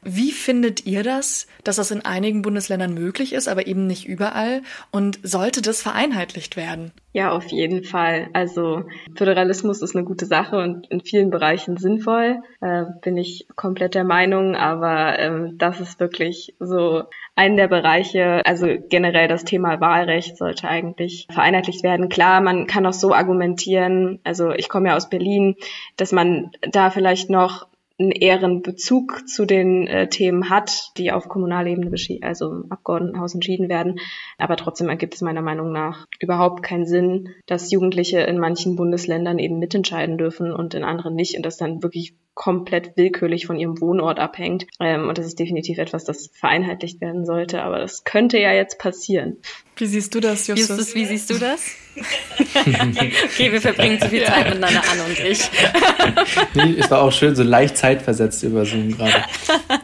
Wie 0.03 0.31
findet 0.31 0.87
ihr 0.87 1.03
das, 1.03 1.49
dass 1.65 1.77
das 1.77 1.91
in 1.91 2.05
einigen 2.05 2.43
Bundesländern 2.43 2.95
möglich 2.95 3.33
ist, 3.33 3.49
aber 3.49 3.67
eben 3.67 3.87
nicht 3.87 4.07
überall? 4.07 4.63
Und 4.93 5.19
sollte 5.25 5.61
das 5.61 5.83
vereinheitlicht 5.83 6.57
werden? 6.57 6.93
Ja, 7.13 7.33
auf 7.33 7.47
jeden 7.49 7.83
Fall. 7.83 8.29
Also 8.33 8.85
Föderalismus 9.17 9.83
ist 9.83 9.97
eine 9.97 10.05
gute 10.05 10.27
Sache 10.27 10.57
und 10.57 10.89
in 10.89 11.01
vielen 11.01 11.31
Bereichen 11.31 11.77
sinnvoll, 11.79 12.41
äh, 12.61 12.85
bin 13.03 13.17
ich 13.17 13.49
komplett 13.57 13.95
der 13.95 14.05
Meinung. 14.05 14.55
Aber 14.55 15.19
ähm, 15.19 15.59
das 15.59 15.81
ist 15.81 15.99
wirklich 15.99 16.55
so 16.61 17.05
ein 17.39 17.57
der 17.57 17.69
Bereiche, 17.69 18.45
also 18.45 18.67
generell 18.89 19.29
das 19.29 19.45
Thema 19.45 19.81
Wahlrecht 19.81 20.37
sollte 20.37 20.67
eigentlich 20.67 21.29
vereinheitlicht 21.31 21.85
werden. 21.85 22.09
Klar, 22.09 22.41
man 22.41 22.67
kann 22.67 22.85
auch 22.85 22.93
so 22.93 23.15
argumentieren, 23.15 24.19
also 24.25 24.51
ich 24.51 24.69
komme 24.69 24.89
ja 24.89 24.97
aus 24.97 25.09
Berlin, 25.09 25.55
dass 25.97 26.11
man 26.11 26.51
da 26.73 26.91
vielleicht 26.91 27.31
noch 27.31 27.69
einen 28.01 28.11
ehren 28.11 28.63
Bezug 28.63 29.29
zu 29.29 29.45
den 29.45 29.87
äh, 29.87 30.09
Themen 30.09 30.51
hat, 30.51 30.93
die 30.99 31.13
auf 31.13 31.29
Kommunalebene, 31.29 31.93
also 32.23 32.51
im 32.51 32.73
Abgeordnetenhaus 32.73 33.35
entschieden 33.35 33.69
werden. 33.69 34.01
Aber 34.37 34.57
trotzdem 34.57 34.89
ergibt 34.89 35.15
es 35.15 35.21
meiner 35.21 35.43
Meinung 35.43 35.71
nach 35.71 36.07
überhaupt 36.21 36.65
keinen 36.65 36.87
Sinn, 36.87 37.31
dass 37.47 37.71
Jugendliche 37.71 38.21
in 38.21 38.39
manchen 38.39 38.75
Bundesländern 38.75 39.39
eben 39.39 39.61
mitentscheiden 39.61 40.19
dürfen 40.19 40.53
und 40.53 40.75
in 40.75 40.85
anderen 40.85 41.15
nicht 41.15 41.37
und 41.37 41.47
das 41.47 41.57
dann 41.57 41.83
wirklich 41.83 42.15
komplett 42.39 42.97
willkürlich 42.97 43.47
von 43.47 43.59
ihrem 43.59 43.81
Wohnort 43.81 44.21
abhängt. 44.21 44.69
Ähm, 44.79 45.09
und 45.09 45.19
das 45.19 45.27
ist 45.27 45.41
definitiv 45.41 45.79
etwas, 45.79 46.05
das 46.05 46.31
vereinheitlicht 46.33 47.01
werden 47.01 47.27
sollte. 47.27 47.63
Aber 47.63 47.81
das 47.81 48.05
könnte 48.05 48.39
ja 48.39 48.53
jetzt 48.53 48.79
passieren. 48.79 49.39
Wie 49.79 49.87
siehst 49.87 50.15
du 50.15 50.21
das, 50.21 50.47
Justus? 50.47 50.69
Justus, 50.69 50.95
wie 50.95 51.05
siehst 51.05 51.31
du 51.31 51.35
das? 51.35 51.61
okay, 52.55 53.53
wir 53.53 53.61
verbringen 53.61 54.01
zu 54.01 54.09
viel 54.09 54.25
Zeit 54.25 54.47
ja. 54.47 54.55
miteinander 54.55 54.83
an 54.91 55.01
und 55.07 55.19
ich. 55.21 55.51
nee, 56.55 56.75
es 56.79 56.91
war 56.91 57.03
auch 57.03 57.13
schön, 57.13 57.35
so 57.37 57.43
leicht 57.45 57.77
zeitversetzt 57.77 58.43
über 58.43 58.65
Zoom 58.65 58.97
gerade. 58.97 59.25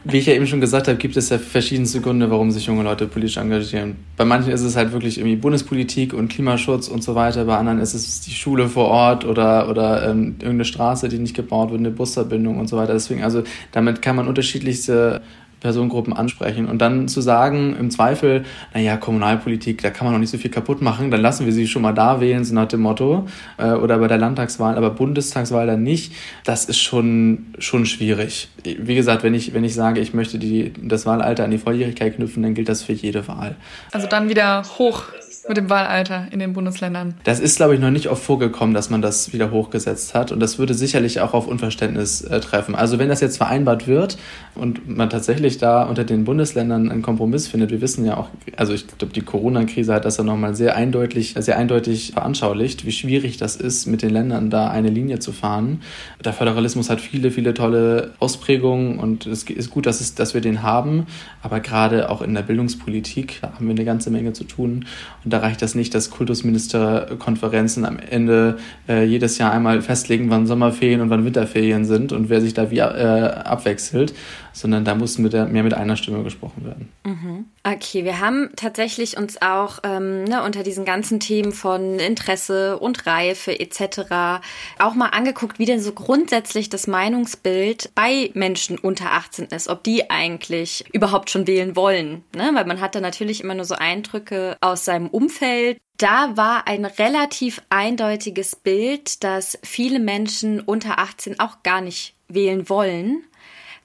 Wie 0.05 0.19
ich 0.19 0.27
ja 0.27 0.35
eben 0.35 0.47
schon 0.47 0.61
gesagt 0.61 0.89
habe, 0.89 0.99
gibt 0.99 1.17
es 1.17 1.31
ja 1.31 1.39
verschiedenste 1.39 2.01
Gründe, 2.01 2.31
warum 2.31 2.51
sich 2.51 2.67
junge 2.67 2.83
Leute 2.83 3.07
politisch 3.07 3.37
engagieren. 3.37 3.97
Bei 4.17 4.25
manchen 4.25 4.53
ist 4.53 4.63
es 4.63 4.77
halt 4.77 4.93
wirklich 4.93 5.19
irgendwie 5.19 5.37
Bundespolitik 5.37 6.13
und 6.13 6.29
Klimaschutz 6.29 6.89
und 6.89 7.03
so 7.03 7.15
weiter. 7.15 7.45
Bei 7.45 7.57
anderen 7.57 7.81
ist 7.81 7.95
es 7.95 8.21
die 8.21 8.33
Schule 8.33 8.69
vor 8.69 8.89
Ort 8.89 9.25
oder, 9.25 9.69
oder 9.69 10.09
ähm, 10.09 10.37
irgendeine 10.41 10.65
Straße, 10.65 11.09
die 11.09 11.19
nicht 11.19 11.35
gebaut 11.35 11.71
wird, 11.71 11.81
eine 11.81 11.91
Busverbindung 11.91 12.44
und 12.47 12.69
so 12.69 12.77
weiter. 12.77 12.93
Deswegen, 12.93 13.23
also 13.23 13.43
damit 13.73 14.03
kann 14.03 14.17
man 14.17 14.29
unterschiedlichste 14.29 15.23
Personengruppen 15.65 16.13
ansprechen. 16.13 16.67
Und 16.67 16.83
dann 16.83 17.09
zu 17.09 17.23
sagen, 17.23 17.75
im 17.81 17.91
Zweifel, 17.91 18.45
naja, 18.75 18.99
Kommunalpolitik, 18.99 19.81
da 19.81 19.89
kann 19.89 20.05
man 20.05 20.13
noch 20.13 20.21
nicht 20.21 20.29
so 20.29 20.37
viel 20.37 20.51
kaputt 20.51 20.83
machen, 20.83 21.11
dann 21.11 21.23
lassen 21.23 21.47
wir 21.47 21.55
sie 21.55 21.67
schon 21.67 21.81
mal 21.81 21.95
da 21.95 22.21
wählen, 22.21 22.45
so 22.45 22.55
nach 22.55 22.69
dem 22.69 22.83
Motto, 22.83 23.27
äh, 23.57 23.71
oder 23.71 23.97
bei 23.97 24.07
der 24.07 24.19
Landtagswahl, 24.19 24.77
aber 24.77 24.91
Bundestagswahl 24.91 25.67
dann 25.67 25.83
nicht, 25.83 26.13
das 26.45 26.67
ist 26.67 26.81
schon, 26.81 27.47
schon 27.59 27.87
schwierig. 27.87 28.51
Wie 28.63 28.95
gesagt, 28.95 29.23
wenn 29.23 29.33
ich, 29.33 29.55
wenn 29.55 29.65
ich 29.65 29.73
sage, 29.73 30.01
ich 30.01 30.13
möchte 30.13 30.39
die, 30.39 30.71
das 30.83 31.07
Wahlalter 31.07 31.45
an 31.45 31.51
die 31.51 31.57
Volljährigkeit 31.57 32.17
knüpfen, 32.17 32.43
dann 32.43 32.53
gilt 32.53 32.69
das 32.69 32.83
für 32.83 32.93
jede 32.93 33.27
Wahl. 33.27 33.57
Also 33.91 34.07
dann 34.07 34.29
wieder 34.29 34.65
hoch 34.79 35.05
mit 35.49 35.57
dem 35.57 35.69
Wahlalter 35.69 36.27
in 36.31 36.39
den 36.39 36.53
Bundesländern. 36.53 37.15
Das 37.25 37.41
ist, 37.41 37.57
glaube 37.57 37.75
ich, 37.75 37.81
noch 37.81 37.91
nicht 37.91 38.09
oft 38.09 38.23
vorgekommen, 38.23 38.75
dass 38.75 38.91
man 38.91 39.03
das 39.03 39.33
wieder 39.33 39.51
hochgesetzt 39.51 40.15
hat. 40.15 40.33
Und 40.33 40.41
das 40.41 40.59
würde 40.59 40.75
sicherlich 40.75 41.21
auch 41.21 41.35
auf 41.35 41.47
Unverständnis 41.47 42.23
äh, 42.23 42.41
treffen. 42.41 42.75
Also 42.75 42.99
wenn 42.99 43.09
das 43.09 43.21
jetzt 43.21 43.37
vereinbart 43.37 43.87
wird 43.87 44.17
und 44.55 44.89
man 44.89 45.11
tatsächlich 45.11 45.59
da 45.59 45.83
unter 45.85 46.05
den 46.05 46.25
Bundesländern 46.25 46.91
einen 46.91 47.03
Kompromiss 47.03 47.47
findet, 47.47 47.71
wir 47.71 47.81
wissen 47.81 48.05
ja 48.05 48.17
auch, 48.17 48.29
also 48.57 48.73
ich 48.73 48.87
glaube, 48.87 49.13
die 49.13 49.21
Corona-Krise 49.21 49.93
hat 49.93 50.05
das 50.05 50.17
ja 50.17 50.25
nochmal 50.25 50.55
sehr 50.55 50.77
eindeutig, 50.77 51.35
sehr 51.39 51.59
eindeutig 51.59 52.13
veranschaulicht, 52.13 52.87
wie 52.87 52.93
schwierig 52.93 53.37
das 53.37 53.57
ist, 53.57 53.87
mit 53.87 54.03
den 54.03 54.11
Ländern 54.11 54.49
da 54.51 54.69
eine 54.69 54.89
Linie 54.89 55.19
zu 55.19 55.33
fahren. 55.33 55.83
Der 56.25 56.33
Föderalismus 56.33 56.89
hat 56.89 57.01
viele, 57.01 57.31
viele 57.31 57.53
tolle 57.53 58.13
Ausprägungen 58.19 58.99
und 58.99 59.27
es 59.27 59.43
ist 59.43 59.71
gut, 59.71 59.85
dass, 59.85 60.01
es, 60.01 60.15
dass 60.15 60.33
wir 60.33 60.41
den 60.41 60.63
haben. 60.63 61.07
Aber 61.43 61.61
gerade 61.61 62.09
auch 62.09 62.23
in 62.23 62.33
der 62.33 62.43
Bildungspolitik 62.43 63.43
haben 63.43 63.67
wir 63.67 63.75
eine 63.75 63.85
ganze 63.85 64.11
Menge 64.11 64.33
zu 64.33 64.45
tun. 64.45 64.87
Und 65.23 65.34
da 65.35 65.41
reicht 65.41 65.63
das 65.63 65.75
nicht, 65.75 65.93
dass 65.97 66.11
Kultusministerkonferenzen 66.11 67.85
am 67.85 67.99
Ende 67.99 68.59
äh, 68.89 69.05
jedes 69.05 69.37
Jahr 69.37 69.51
einmal 69.51 69.83
festlegen, 69.83 70.31
wann 70.31 70.47
Sommerferien 70.47 71.01
und 71.01 71.11
wann 71.11 71.25
Winterferien 71.25 71.85
sind 71.85 72.13
und 72.13 72.29
wer 72.29 72.41
sich 72.41 72.55
da 72.55 72.71
wie 72.71 72.79
äh, 72.79 72.83
abwechselt, 72.83 74.15
sondern 74.55 74.85
da 74.85 74.95
muss 74.95 75.19
mit 75.19 75.33
der, 75.33 75.47
mehr 75.47 75.65
mit 75.65 75.75
einer 75.75 75.97
Stimme 75.97 76.23
gesprochen 76.23 76.65
werden. 76.65 76.89
Mhm. 77.05 77.47
Okay, 77.65 78.05
wir 78.05 78.21
haben 78.21 78.51
tatsächlich 78.57 79.17
uns 79.17 79.43
auch 79.43 79.81
ähm, 79.83 80.25
ne, 80.25 80.43
unter 80.43 80.63
diesen 80.63 80.85
ganzen 80.85 81.19
Themen 81.19 81.53
von 81.53 81.99
Interesse 81.99 82.79
und 82.79 83.05
Reife 83.05 83.59
etc. 83.59 84.41
auch 84.79 84.95
mal 84.95 85.09
angeguckt, 85.09 85.59
wie 85.59 85.65
denn 85.65 85.81
so 85.81 85.93
grundsätzlich 85.93 86.71
das 86.71 86.87
Meinungsbild 86.87 87.91
bei 87.97 88.31
Menschen 88.35 88.79
unter 88.79 89.13
18 89.13 89.47
ist, 89.47 89.69
ob 89.69 89.83
die 89.83 90.09
eigentlich 90.09 90.85
überhaupt 90.93 91.31
schon 91.31 91.49
wählen 91.49 91.75
wollen. 91.75 92.23
Ne? 92.35 92.51
Weil 92.55 92.65
man 92.65 92.81
hat 92.81 92.95
da 92.95 93.01
natürlich 93.01 93.43
immer 93.43 93.55
nur 93.55 93.65
so 93.65 93.75
Eindrücke 93.75 94.57
aus 94.61 94.85
seinem 94.85 95.09
Umfeld. 95.09 95.79
Da 95.97 96.37
war 96.37 96.69
ein 96.69 96.85
relativ 96.85 97.61
eindeutiges 97.71 98.55
Bild, 98.55 99.25
dass 99.25 99.59
viele 99.65 99.99
Menschen 99.99 100.61
unter 100.61 101.01
18 101.01 101.41
auch 101.41 101.63
gar 101.65 101.81
nicht 101.81 102.15
wählen 102.29 102.69
wollen 102.69 103.25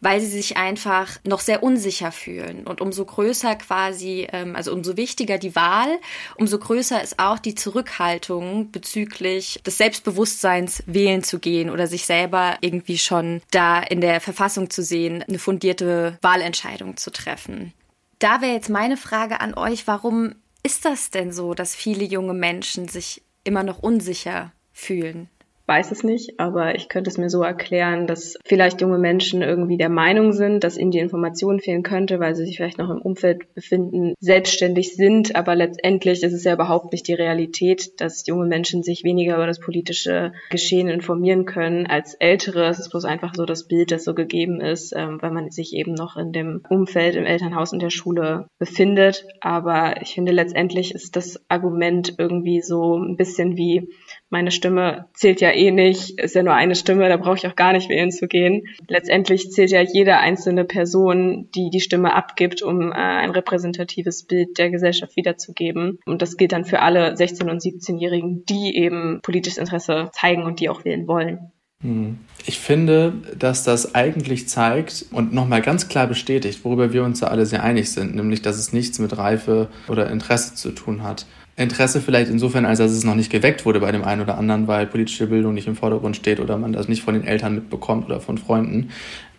weil 0.02 0.22
sie 0.22 0.28
sich 0.28 0.58
einfach 0.58 1.18
noch 1.26 1.40
sehr 1.40 1.64
unsicher 1.64 2.12
fühlen. 2.12 2.66
Und 2.66 2.82
umso 2.82 3.06
größer 3.06 3.56
quasi, 3.56 4.28
ähm, 4.32 4.56
also 4.56 4.74
umso 4.74 4.98
wichtiger 4.98 5.38
die 5.38 5.56
Wahl, 5.56 6.00
umso 6.36 6.58
größer 6.58 7.02
ist 7.02 7.20
auch 7.20 7.40
die 7.40 7.56
Zurückhaltung 7.56 8.72
bezüglich 8.72 9.62
des 9.66 9.78
Selbstbewusstseins, 9.78 10.84
wählen 10.86 11.24
zu 11.24 11.40
gehen 11.40 11.70
oder 11.70 11.88
sich 11.88 12.06
selber 12.06 12.58
irgendwie 12.62 12.98
schon 12.98 13.42
da 13.52 13.80
in 13.80 14.02
der 14.02 14.22
Verfassung 14.22 14.70
zu 14.70 14.84
sehen, 14.84 15.24
eine 15.28 15.40
fundierte 15.40 16.18
Wahlentscheidung 16.22 16.98
zu 16.98 17.12
treffen. 17.12 17.74
Da 18.20 18.42
wäre 18.42 18.54
jetzt 18.54 18.70
meine 18.70 18.98
Frage 18.98 19.40
an 19.42 19.54
euch, 19.54 19.88
warum 19.88 20.36
ist 20.64 20.86
das 20.86 21.10
denn 21.10 21.32
so, 21.32 21.54
dass 21.54 21.76
viele 21.76 22.04
junge 22.04 22.34
Menschen 22.34 22.88
sich 22.88 23.22
immer 23.44 23.64
noch 23.64 23.80
unsicher 23.80 24.52
fühlen? 24.74 25.30
Weiß 25.70 25.92
es 25.92 26.04
nicht, 26.04 26.40
aber 26.40 26.74
ich 26.74 26.90
könnte 26.90 27.12
es 27.12 27.20
mir 27.20 27.30
so 27.30 27.44
erklären, 27.44 28.08
dass 28.08 28.38
vielleicht 28.44 28.82
junge 28.82 28.98
Menschen 28.98 29.44
irgendwie 29.44 29.78
der 29.78 29.90
Meinung 29.90 30.34
sind, 30.34 30.64
dass 30.64 30.80
ihnen 30.80 30.90
die 30.90 30.98
Informationen 30.98 31.60
fehlen 31.60 31.84
könnte, 31.84 32.20
weil 32.20 32.36
sie 32.36 32.46
sich 32.46 32.58
vielleicht 32.58 32.80
noch 32.80 32.90
im 32.90 33.02
Umfeld 33.02 33.54
befinden, 33.54 34.16
selbstständig 34.20 34.96
sind, 34.96 35.36
aber 35.36 35.54
letztendlich 35.54 36.24
ist 36.24 36.34
es 36.34 36.44
ja 36.44 36.54
überhaupt 36.54 36.92
nicht 36.92 37.08
die 37.08 37.14
Realität, 37.14 38.02
dass 38.02 38.26
junge 38.26 38.48
Menschen 38.48 38.82
sich 38.82 39.04
weniger 39.04 39.36
über 39.36 39.46
das 39.46 39.60
politische 39.60 40.34
Geschehen 40.50 40.88
informieren 40.88 41.46
können 41.46 41.86
als 41.86 42.16
ältere. 42.16 42.68
Es 42.68 42.80
ist 42.80 42.90
bloß 42.90 43.06
einfach 43.06 43.36
so 43.36 43.46
das 43.46 43.68
Bild, 43.68 43.92
das 43.92 44.04
so 44.04 44.16
gegeben 44.16 44.62
ist, 44.62 44.94
ähm, 44.96 45.20
weil 45.22 45.32
man 45.32 45.52
sich 45.52 45.76
eben 45.76 45.94
noch 45.94 46.18
in 46.18 46.32
dem 46.32 46.64
Umfeld, 46.68 47.16
im 47.16 47.26
Elternhaus 47.26 47.74
und 47.74 47.82
der 47.84 47.92
Schule 47.92 48.48
befindet. 48.58 49.28
Aber 49.40 50.02
ich 50.02 50.16
finde, 50.16 50.32
letztendlich 50.32 50.96
ist 50.96 51.16
das 51.16 51.40
Argument 51.48 52.16
irgendwie 52.18 52.62
so 52.62 52.98
ein 52.98 53.18
bisschen 53.18 53.56
wie, 53.56 53.90
meine 54.30 54.52
Stimme 54.52 55.08
zählt 55.14 55.42
ja 55.42 55.52
eh 55.52 55.72
nicht, 55.72 56.20
ist 56.20 56.36
ja 56.36 56.44
nur 56.44 56.54
eine 56.54 56.76
Stimme, 56.76 57.10
da 57.10 57.18
brauche 57.18 57.38
ich 57.38 57.48
auch 57.48 57.56
gar 57.56 57.74
nicht 57.74 57.90
wählen 57.90 58.12
zu 58.12 58.28
gehen. 58.28 58.68
Letztendlich 58.88 59.52
zählt 59.52 59.72
ja 59.72 59.82
jede 59.82 60.18
einzelne 60.18 60.66
Person, 60.66 61.50
die 61.56 61.70
die 61.72 61.82
Stimme 61.82 62.14
abgibt, 62.14 62.62
um 62.62 62.92
äh, 62.92 62.96
ein 62.96 63.32
repräsentatives 63.32 64.26
Bild 64.26 64.58
der 64.58 64.70
Gesellschaft 64.70 65.16
wiederzugeben. 65.16 66.00
Und 66.06 66.22
das 66.22 66.38
gilt 66.38 66.52
dann 66.52 66.66
für 66.66 66.82
alle 66.82 67.14
16- 67.14 67.50
und 67.50 67.62
17-Jährigen, 67.62 68.46
die 68.46 68.76
eben 68.76 69.20
politisches 69.24 69.58
Interesse 69.58 70.10
zeigen 70.14 70.44
und 70.44 70.60
die 70.60 70.70
auch 70.70 70.86
wählen 70.86 71.08
wollen. 71.08 71.52
Hm. 71.82 72.20
Ich 72.46 72.60
finde, 72.60 73.14
dass 73.38 73.64
das 73.64 73.96
eigentlich 73.96 74.50
zeigt 74.50 75.06
und 75.12 75.34
nochmal 75.34 75.62
ganz 75.62 75.88
klar 75.88 76.08
bestätigt, 76.08 76.66
worüber 76.66 76.92
wir 76.92 77.04
uns 77.04 77.22
ja 77.22 77.30
alle 77.30 77.46
sehr 77.46 77.64
einig 77.64 77.92
sind, 77.92 78.16
nämlich, 78.16 78.42
dass 78.42 78.58
es 78.58 78.74
nichts 78.74 79.00
mit 79.00 79.18
Reife 79.18 79.70
oder 79.88 80.10
Interesse 80.10 80.56
zu 80.56 80.72
tun 80.72 81.04
hat. 81.04 81.26
Interesse 81.60 82.00
vielleicht 82.00 82.32
insofern, 82.32 82.66
als 82.66 82.80
dass 82.80 82.92
es 82.92 83.04
noch 83.04 83.16
nicht 83.16 83.30
geweckt 83.30 83.66
wurde 83.66 83.82
bei 83.82 83.92
dem 83.92 84.06
einen 84.06 84.22
oder 84.22 84.38
anderen, 84.38 84.68
weil 84.68 84.88
politische 84.88 85.28
Bildung 85.28 85.54
nicht 85.54 85.68
im 85.68 85.76
Vordergrund 85.76 86.16
steht 86.16 86.40
oder 86.40 86.58
man 86.58 86.72
das 86.72 86.88
nicht 86.88 87.04
von 87.04 87.14
den 87.14 87.26
Eltern 87.26 87.54
mitbekommt 87.54 88.06
oder 88.06 88.22
von 88.22 88.38
Freunden 88.38 88.92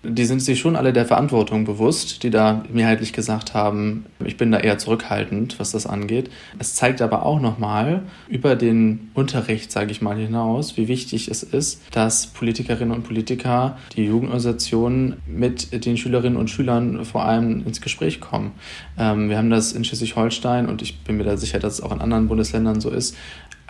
die 0.03 0.25
sind 0.25 0.41
sich 0.41 0.59
schon 0.59 0.77
alle 0.77 0.93
der 0.93 1.05
Verantwortung 1.05 1.65
bewusst, 1.65 2.23
die 2.23 2.31
da 2.31 2.65
mehrheitlich 2.73 3.13
gesagt 3.13 3.53
haben, 3.53 4.07
ich 4.25 4.37
bin 4.37 4.51
da 4.51 4.59
eher 4.59 4.79
zurückhaltend, 4.79 5.59
was 5.59 5.73
das 5.73 5.87
angeht. 5.87 6.31
Es 6.59 6.75
zeigt 6.75 7.03
aber 7.03 7.27
auch 7.27 7.41
nochmal 7.41 8.03
über 8.29 8.57
den 8.57 9.11
Unterricht, 9.13 9.71
sage 9.71 9.91
ich 9.91 10.01
mal, 10.01 10.17
hinaus, 10.17 10.77
wie 10.77 10.89
wichtig 10.89 11.29
es 11.29 11.43
ist, 11.43 11.83
dass 11.93 12.29
Politikerinnen 12.29 12.95
und 12.95 13.03
Politiker, 13.03 13.77
die 13.97 14.05
Jugendorganisationen 14.05 15.17
mit 15.27 15.85
den 15.85 15.97
Schülerinnen 15.99 16.39
und 16.39 16.49
Schülern 16.49 17.05
vor 17.05 17.25
allem 17.25 17.67
ins 17.67 17.81
Gespräch 17.81 18.21
kommen. 18.21 18.53
Ähm, 18.99 19.29
wir 19.29 19.37
haben 19.37 19.51
das 19.51 19.73
in 19.73 19.85
Schleswig-Holstein 19.85 20.67
und 20.67 20.81
ich 20.81 21.01
bin 21.01 21.19
mir 21.19 21.25
da 21.25 21.37
sicher, 21.37 21.59
dass 21.59 21.75
es 21.75 21.81
auch 21.83 21.93
in 21.93 22.01
anderen 22.01 22.29
Bundesländern 22.29 22.81
so 22.81 22.91
ist, 22.91 23.17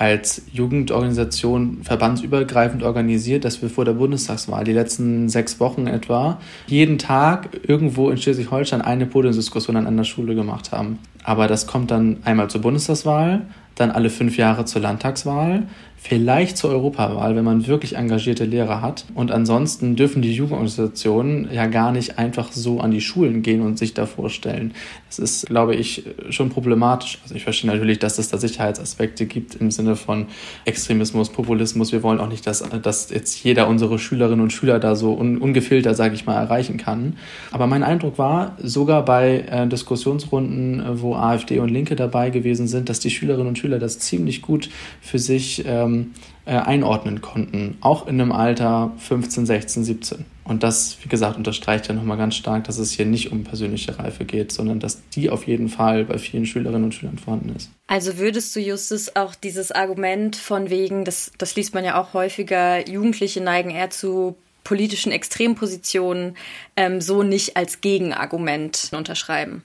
als 0.00 0.40
Jugendorganisation 0.50 1.80
verbandsübergreifend 1.82 2.82
organisiert, 2.82 3.44
dass 3.44 3.60
wir 3.60 3.68
vor 3.68 3.84
der 3.84 3.92
Bundestagswahl, 3.92 4.64
die 4.64 4.72
letzten 4.72 5.28
sechs 5.28 5.60
Wochen 5.60 5.86
etwa, 5.86 6.40
jeden 6.66 6.96
Tag 6.96 7.50
irgendwo 7.68 8.08
in 8.08 8.16
Schleswig-Holstein 8.16 8.80
eine 8.80 9.04
Podiumsdiskussion 9.04 9.76
an 9.76 9.86
einer 9.86 10.04
Schule 10.04 10.34
gemacht 10.34 10.72
haben. 10.72 10.98
Aber 11.22 11.48
das 11.48 11.66
kommt 11.66 11.90
dann 11.90 12.16
einmal 12.24 12.48
zur 12.48 12.62
Bundestagswahl, 12.62 13.42
dann 13.80 13.90
alle 13.90 14.10
fünf 14.10 14.36
Jahre 14.36 14.64
zur 14.64 14.82
Landtagswahl, 14.82 15.64
vielleicht 16.02 16.56
zur 16.56 16.70
Europawahl, 16.70 17.36
wenn 17.36 17.44
man 17.44 17.66
wirklich 17.66 17.96
engagierte 17.96 18.44
Lehrer 18.44 18.80
hat. 18.80 19.04
Und 19.14 19.30
ansonsten 19.30 19.96
dürfen 19.96 20.22
die 20.22 20.32
Jugendorganisationen 20.32 21.52
ja 21.52 21.66
gar 21.66 21.92
nicht 21.92 22.18
einfach 22.18 22.52
so 22.52 22.80
an 22.80 22.90
die 22.90 23.02
Schulen 23.02 23.42
gehen 23.42 23.60
und 23.60 23.78
sich 23.78 23.92
da 23.92 24.06
vorstellen. 24.06 24.72
Das 25.08 25.18
ist, 25.18 25.46
glaube 25.46 25.74
ich, 25.74 26.04
schon 26.30 26.48
problematisch. 26.48 27.18
Also 27.22 27.34
ich 27.34 27.44
verstehe 27.44 27.70
natürlich, 27.70 27.98
dass 27.98 28.18
es 28.18 28.30
da 28.30 28.38
Sicherheitsaspekte 28.38 29.26
gibt 29.26 29.56
im 29.56 29.70
Sinne 29.70 29.94
von 29.94 30.26
Extremismus, 30.64 31.28
Populismus. 31.28 31.92
Wir 31.92 32.02
wollen 32.02 32.18
auch 32.18 32.28
nicht, 32.28 32.46
dass, 32.46 32.66
dass 32.82 33.10
jetzt 33.10 33.44
jeder 33.44 33.68
unsere 33.68 33.98
Schülerinnen 33.98 34.40
und 34.40 34.52
Schüler 34.52 34.78
da 34.78 34.94
so 34.96 35.12
un, 35.12 35.36
ungefiltert, 35.36 35.96
sage 35.96 36.14
ich 36.14 36.24
mal, 36.24 36.40
erreichen 36.40 36.78
kann. 36.78 37.18
Aber 37.50 37.66
mein 37.66 37.82
Eindruck 37.82 38.16
war, 38.16 38.56
sogar 38.62 39.04
bei 39.04 39.40
äh, 39.50 39.66
Diskussionsrunden, 39.66 40.82
wo 41.02 41.14
AfD 41.14 41.58
und 41.58 41.68
Linke 41.68 41.94
dabei 41.94 42.30
gewesen 42.30 42.68
sind, 42.68 42.88
dass 42.88 43.00
die 43.00 43.10
Schülerinnen 43.10 43.48
und 43.48 43.58
Schüler 43.58 43.69
das 43.78 43.98
ziemlich 43.98 44.42
gut 44.42 44.70
für 45.00 45.18
sich 45.18 45.64
ähm, 45.66 46.12
äh, 46.44 46.52
einordnen 46.52 47.20
konnten, 47.20 47.76
auch 47.80 48.06
in 48.06 48.20
einem 48.20 48.32
Alter 48.32 48.92
15, 48.98 49.46
16, 49.46 49.84
17. 49.84 50.24
Und 50.42 50.64
das, 50.64 50.96
wie 51.02 51.08
gesagt, 51.08 51.36
unterstreicht 51.36 51.86
ja 51.86 51.94
nochmal 51.94 52.16
ganz 52.16 52.34
stark, 52.34 52.64
dass 52.64 52.78
es 52.78 52.90
hier 52.90 53.06
nicht 53.06 53.30
um 53.30 53.44
persönliche 53.44 53.98
Reife 54.00 54.24
geht, 54.24 54.50
sondern 54.50 54.80
dass 54.80 55.08
die 55.10 55.30
auf 55.30 55.46
jeden 55.46 55.68
Fall 55.68 56.06
bei 56.06 56.18
vielen 56.18 56.46
Schülerinnen 56.46 56.82
und 56.82 56.92
Schülern 56.92 57.18
vorhanden 57.18 57.54
ist. 57.54 57.70
Also 57.86 58.18
würdest 58.18 58.56
du, 58.56 58.60
Justus, 58.60 59.14
auch 59.14 59.36
dieses 59.36 59.70
Argument 59.70 60.34
von 60.34 60.68
wegen, 60.68 61.04
das, 61.04 61.30
das 61.38 61.54
liest 61.54 61.72
man 61.72 61.84
ja 61.84 62.00
auch 62.00 62.14
häufiger, 62.14 62.88
Jugendliche 62.88 63.40
neigen 63.40 63.70
eher 63.70 63.90
zu 63.90 64.34
politischen 64.64 65.12
Extrempositionen, 65.12 66.36
ähm, 66.76 67.00
so 67.00 67.22
nicht 67.22 67.56
als 67.56 67.80
Gegenargument 67.80 68.90
unterschreiben? 68.92 69.62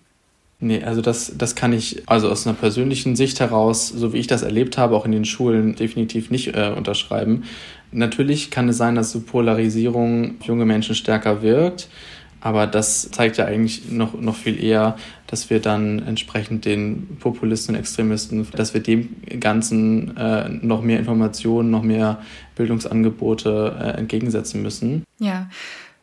Nee, 0.60 0.84
also 0.84 1.01
das, 1.01 1.34
das 1.38 1.56
kann 1.56 1.74
ich 1.74 2.03
also 2.06 2.30
aus 2.30 2.47
einer 2.47 2.56
persönlichen 2.56 3.16
Sicht 3.16 3.39
heraus, 3.39 3.89
so 3.89 4.14
wie 4.14 4.18
ich 4.18 4.28
das 4.28 4.41
erlebt 4.41 4.78
habe, 4.78 4.95
auch 4.95 5.06
in 5.06 5.12
den 5.12 5.26
Schulen 5.26 5.76
definitiv 5.76 6.32
nicht 6.32 6.56
äh, 6.56 6.72
unterschreiben. 6.76 7.43
Natürlich 7.91 8.51
kann 8.51 8.70
es 8.70 8.78
sein, 8.78 8.95
dass 8.95 9.12
so 9.12 9.20
Polarisierung 9.22 10.36
auf 10.39 10.47
junge 10.47 10.66
Menschen 10.66 10.95
stärker 10.95 11.41
wirkt, 11.41 11.89
aber 12.39 12.68
das 12.68 13.10
zeigt 13.12 13.38
ja 13.38 13.45
eigentlich 13.45 13.89
noch, 13.89 14.20
noch 14.20 14.36
viel 14.36 14.64
eher, 14.64 14.97
dass 15.28 15.49
wir 15.49 15.60
dann 15.60 15.99
entsprechend 16.06 16.66
den 16.66 17.18
Populisten 17.20 17.74
und 17.74 17.82
Extremisten, 17.82 18.47
dass 18.51 18.74
wir 18.74 18.82
dem 18.82 19.16
Ganzen 19.39 20.16
äh, 20.16 20.47
noch 20.49 20.82
mehr 20.82 20.99
Informationen, 20.99 21.70
noch 21.72 21.82
mehr 21.82 22.20
Bildungsangebote 22.56 23.76
äh, 23.80 23.97
entgegensetzen 23.97 24.62
müssen. 24.62 25.03
Ja. 25.20 25.49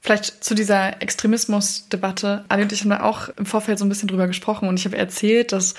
Vielleicht 0.05 0.43
zu 0.43 0.57
dieser 0.57 1.01
Extremismusdebatte. 1.01 2.45
Ali 2.49 2.63
und 2.63 2.73
ich 2.73 2.81
haben 2.81 2.91
da 2.91 3.05
auch 3.05 3.29
im 3.39 3.47
Vorfeld 3.47 3.79
so 3.79 3.85
ein 3.85 3.89
bisschen 3.89 4.09
drüber 4.09 4.27
gesprochen 4.27 4.69
und 4.69 4.77
ich 4.77 4.85
habe 4.85 4.97
erzählt, 4.97 5.53
dass 5.53 5.75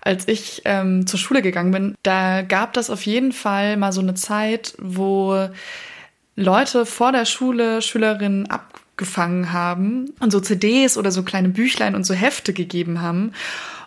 als 0.00 0.26
ich 0.28 0.62
ähm, 0.64 1.06
zur 1.06 1.18
Schule 1.18 1.42
gegangen 1.42 1.72
bin, 1.72 1.94
da 2.02 2.40
gab 2.40 2.72
das 2.72 2.88
auf 2.88 3.04
jeden 3.04 3.32
Fall 3.32 3.76
mal 3.76 3.92
so 3.92 4.00
eine 4.00 4.14
Zeit, 4.14 4.74
wo 4.78 5.50
Leute 6.36 6.86
vor 6.86 7.12
der 7.12 7.26
Schule 7.26 7.82
Schülerinnen 7.82 8.48
abgefangen 8.48 9.52
haben 9.52 10.10
und 10.20 10.32
so 10.32 10.40
CDs 10.40 10.96
oder 10.96 11.10
so 11.10 11.22
kleine 11.22 11.50
Büchlein 11.50 11.94
und 11.94 12.04
so 12.04 12.14
Hefte 12.14 12.54
gegeben 12.54 13.02
haben 13.02 13.32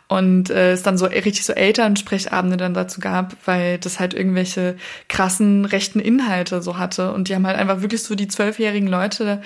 und 0.10 0.50
äh, 0.50 0.72
es 0.72 0.82
dann 0.82 0.98
so 0.98 1.06
richtig 1.06 1.46
so 1.46 1.54
Elternsprechabende 1.54 2.58
dann 2.58 2.74
dazu 2.74 3.00
gab, 3.00 3.38
weil 3.46 3.78
das 3.78 4.00
halt 4.00 4.16
irgendwelche 4.16 4.76
krassen 5.08 5.66
rechten 5.66 6.00
Inhalte 6.00 6.64
so 6.64 6.78
hatte. 6.78 7.14
Und 7.14 7.30
die 7.30 7.36
haben 7.36 7.46
halt 7.46 7.58
einfach 7.58 7.82
wirklich 7.82 8.04
so 8.04 8.16
die 8.16 8.28
zwölfjährigen 8.28 8.88
Leute 8.88 9.42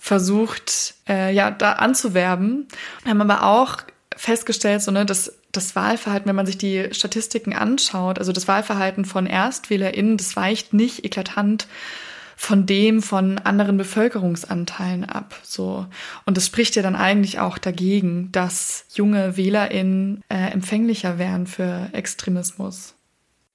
versucht, 0.00 0.94
äh, 1.08 1.32
ja, 1.34 1.50
da 1.50 1.72
anzuwerben, 1.72 2.66
haben 3.06 3.20
aber 3.20 3.42
auch 3.42 3.76
festgestellt, 4.16 4.80
so, 4.80 4.90
ne, 4.90 5.04
dass 5.04 5.34
das 5.52 5.76
Wahlverhalten, 5.76 6.26
wenn 6.26 6.36
man 6.36 6.46
sich 6.46 6.56
die 6.56 6.88
Statistiken 6.92 7.54
anschaut, 7.54 8.18
also 8.18 8.32
das 8.32 8.48
Wahlverhalten 8.48 9.04
von 9.04 9.26
ErstwählerInnen, 9.26 10.16
das 10.16 10.36
weicht 10.36 10.72
nicht 10.72 11.04
eklatant 11.04 11.66
von 12.40 12.66
dem 12.66 13.02
von 13.02 13.38
anderen 13.38 13.76
Bevölkerungsanteilen 13.76 15.04
ab. 15.04 15.34
So. 15.42 15.86
Und 16.24 16.36
das 16.36 16.46
spricht 16.46 16.76
ja 16.76 16.82
dann 16.82 16.94
eigentlich 16.94 17.40
auch 17.40 17.58
dagegen, 17.58 18.30
dass 18.30 18.86
junge 18.94 19.36
WählerInnen 19.36 20.22
äh, 20.28 20.52
empfänglicher 20.52 21.18
wären 21.18 21.48
für 21.48 21.88
Extremismus. 21.92 22.94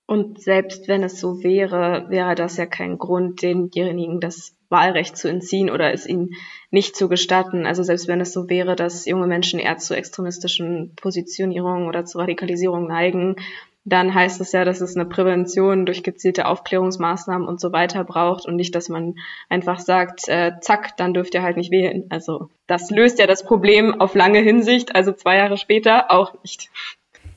Und 0.05 0.41
selbst 0.41 0.89
wenn 0.89 1.01
es 1.01 1.21
so 1.21 1.41
wäre, 1.43 2.07
wäre 2.09 2.36
das 2.36 2.57
ja 2.57 2.65
kein 2.65 2.97
Grund, 2.97 3.41
denjenigen 3.41 4.19
das 4.19 4.53
Wahlrecht 4.67 5.15
zu 5.15 5.29
entziehen 5.29 5.69
oder 5.69 5.93
es 5.93 6.05
ihnen 6.05 6.31
nicht 6.69 6.97
zu 6.97 7.07
gestatten. 7.07 7.65
Also 7.65 7.84
selbst 7.84 8.09
wenn 8.09 8.19
es 8.19 8.34
so 8.34 8.49
wäre, 8.49 8.75
dass 8.75 9.05
junge 9.05 9.27
Menschen 9.27 9.59
eher 9.59 9.77
zu 9.77 9.95
extremistischen 9.95 10.93
Positionierungen 10.97 11.88
oder 11.88 12.03
zu 12.03 12.17
Radikalisierung 12.17 12.88
neigen, 12.88 13.38
dann 13.86 14.13
heißt 14.13 14.39
es 14.39 14.51
ja, 14.53 14.63
dass 14.63 14.81
es 14.81 14.95
eine 14.95 15.05
Prävention 15.05 15.86
durch 15.86 16.03
gezielte 16.03 16.47
Aufklärungsmaßnahmen 16.47 17.47
und 17.47 17.59
so 17.59 17.73
weiter 17.73 18.03
braucht 18.03 18.45
und 18.45 18.55
nicht, 18.55 18.73
dass 18.75 18.88
man 18.88 19.15
einfach 19.49 19.79
sagt, 19.79 20.27
äh, 20.29 20.53
zack, 20.61 20.95
dann 20.97 21.13
dürft 21.13 21.34
ihr 21.34 21.43
halt 21.43 21.57
nicht 21.57 21.71
wählen. 21.71 22.05
Also 22.09 22.49
das 22.67 22.89
löst 22.91 23.19
ja 23.19 23.27
das 23.27 23.43
Problem 23.43 23.99
auf 23.99 24.15
lange 24.15 24.39
Hinsicht, 24.39 24.95
also 24.95 25.11
zwei 25.11 25.38
Jahre 25.38 25.57
später 25.57 26.11
auch 26.11 26.34
nicht. 26.43 26.69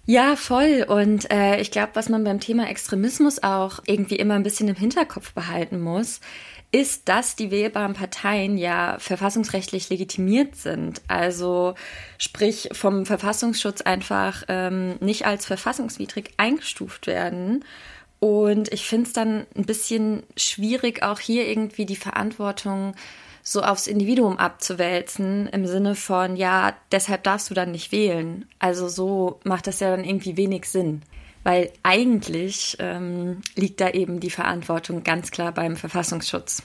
Ja, 0.09 0.36
voll. 0.36 0.86
Und 0.88 1.28
äh, 1.32 1.61
ich 1.61 1.72
glaube, 1.72 1.90
was 1.94 2.09
man 2.09 2.22
beim 2.22 2.38
Thema 2.38 2.68
Extremismus 2.70 3.42
auch 3.42 3.80
irgendwie 3.86 4.14
immer 4.14 4.34
ein 4.34 4.44
bisschen 4.44 4.68
im 4.68 4.76
Hinterkopf 4.76 5.34
behalten 5.34 5.80
muss, 5.80 6.20
ist, 6.77 7.09
dass 7.09 7.37
die 7.37 7.51
wählbaren 7.51 7.95
Parteien 7.95 8.59
ja 8.59 8.99
verfassungsrechtlich 8.99 9.89
legitimiert 9.89 10.57
sind. 10.57 11.01
Also 11.09 11.74
sprich 12.18 12.68
vom 12.72 13.07
Verfassungsschutz 13.07 13.81
einfach 13.81 14.45
ähm, 14.49 14.97
nicht 15.01 15.24
als 15.24 15.47
verfassungswidrig 15.47 16.33
eingestuft 16.37 17.07
werden. 17.07 17.64
Und 18.20 18.70
ich 18.72 18.87
finde 18.87 19.07
es 19.07 19.14
dann 19.14 19.47
ein 19.57 19.64
bisschen 19.64 20.22
schwierig, 20.37 21.03
auch 21.03 21.18
hier 21.18 21.49
irgendwie 21.49 21.87
die 21.87 21.97
Verantwortung 21.97 22.95
so 23.43 23.62
aufs 23.62 23.87
Individuum 23.87 24.37
abzuwälzen, 24.37 25.47
im 25.47 25.66
Sinne 25.66 25.95
von, 25.95 26.37
ja, 26.37 26.74
deshalb 26.93 27.22
darfst 27.22 27.49
du 27.49 27.55
dann 27.55 27.70
nicht 27.70 27.91
wählen. 27.91 28.47
Also 28.59 28.89
so 28.89 29.41
macht 29.45 29.66
das 29.66 29.81
ja 29.81 29.91
dann 29.91 30.05
irgendwie 30.05 30.37
wenig 30.37 30.66
Sinn 30.66 31.03
weil 31.47 31.70
eigentlich 31.84 32.76
ähm, 32.80 33.36
liegt 33.55 33.80
da 33.80 33.90
eben 33.90 34.18
die 34.18 34.30
Verantwortung 34.30 35.05
ganz 35.05 35.30
klar 35.30 35.53
beim 35.53 35.76
Verfassungsschutz. 35.76 36.64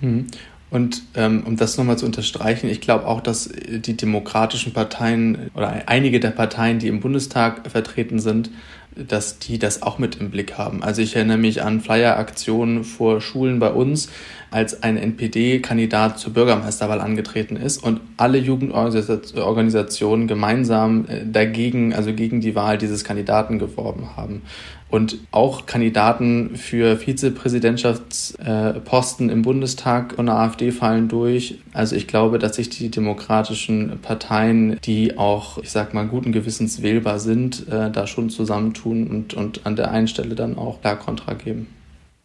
Hm. 0.00 0.26
Und 0.68 1.02
ähm, 1.14 1.44
um 1.46 1.56
das 1.56 1.78
nochmal 1.78 1.96
zu 1.96 2.04
unterstreichen, 2.04 2.68
ich 2.68 2.82
glaube 2.82 3.06
auch, 3.06 3.22
dass 3.22 3.48
die 3.48 3.96
demokratischen 3.96 4.74
Parteien 4.74 5.50
oder 5.54 5.84
einige 5.86 6.20
der 6.20 6.32
Parteien, 6.32 6.78
die 6.78 6.88
im 6.88 7.00
Bundestag 7.00 7.70
vertreten 7.70 8.18
sind, 8.18 8.50
dass 8.96 9.38
die 9.38 9.58
das 9.58 9.82
auch 9.82 9.98
mit 9.98 10.16
im 10.16 10.30
Blick 10.30 10.58
haben. 10.58 10.82
Also 10.82 11.00
ich 11.00 11.16
erinnere 11.16 11.38
mich 11.38 11.62
an 11.62 11.80
Flyer-Aktionen 11.80 12.84
vor 12.84 13.22
Schulen 13.22 13.60
bei 13.60 13.70
uns, 13.70 14.10
als 14.54 14.82
ein 14.84 14.96
NPD-Kandidat 14.96 16.20
zur 16.20 16.32
Bürgermeisterwahl 16.32 17.00
angetreten 17.00 17.56
ist 17.56 17.82
und 17.82 18.00
alle 18.16 18.38
Jugendorganisationen 18.38 20.28
gemeinsam 20.28 21.06
äh, 21.08 21.26
dagegen, 21.26 21.92
also 21.92 22.12
gegen 22.12 22.40
die 22.40 22.54
Wahl 22.54 22.78
dieses 22.78 23.02
Kandidaten 23.02 23.58
geworben 23.58 24.10
haben. 24.16 24.42
Und 24.90 25.18
auch 25.32 25.66
Kandidaten 25.66 26.54
für 26.54 26.96
Vizepräsidentschaftsposten 26.96 29.28
im 29.28 29.42
Bundestag 29.42 30.14
und 30.18 30.26
der 30.26 30.36
AfD 30.36 30.70
fallen 30.70 31.08
durch. 31.08 31.58
Also 31.72 31.96
ich 31.96 32.06
glaube, 32.06 32.38
dass 32.38 32.54
sich 32.54 32.70
die 32.70 32.90
demokratischen 32.90 33.98
Parteien, 34.02 34.78
die 34.84 35.18
auch, 35.18 35.58
ich 35.58 35.72
sag 35.72 35.94
mal, 35.94 36.06
guten 36.06 36.30
Gewissens 36.30 36.80
wählbar 36.80 37.18
sind, 37.18 37.66
äh, 37.68 37.90
da 37.90 38.06
schon 38.06 38.30
zusammentun 38.30 39.08
und, 39.08 39.34
und 39.34 39.66
an 39.66 39.74
der 39.74 39.90
einen 39.90 40.06
Stelle 40.06 40.36
dann 40.36 40.56
auch 40.56 40.80
klar 40.80 40.96
Kontra 40.96 41.34
geben. 41.34 41.66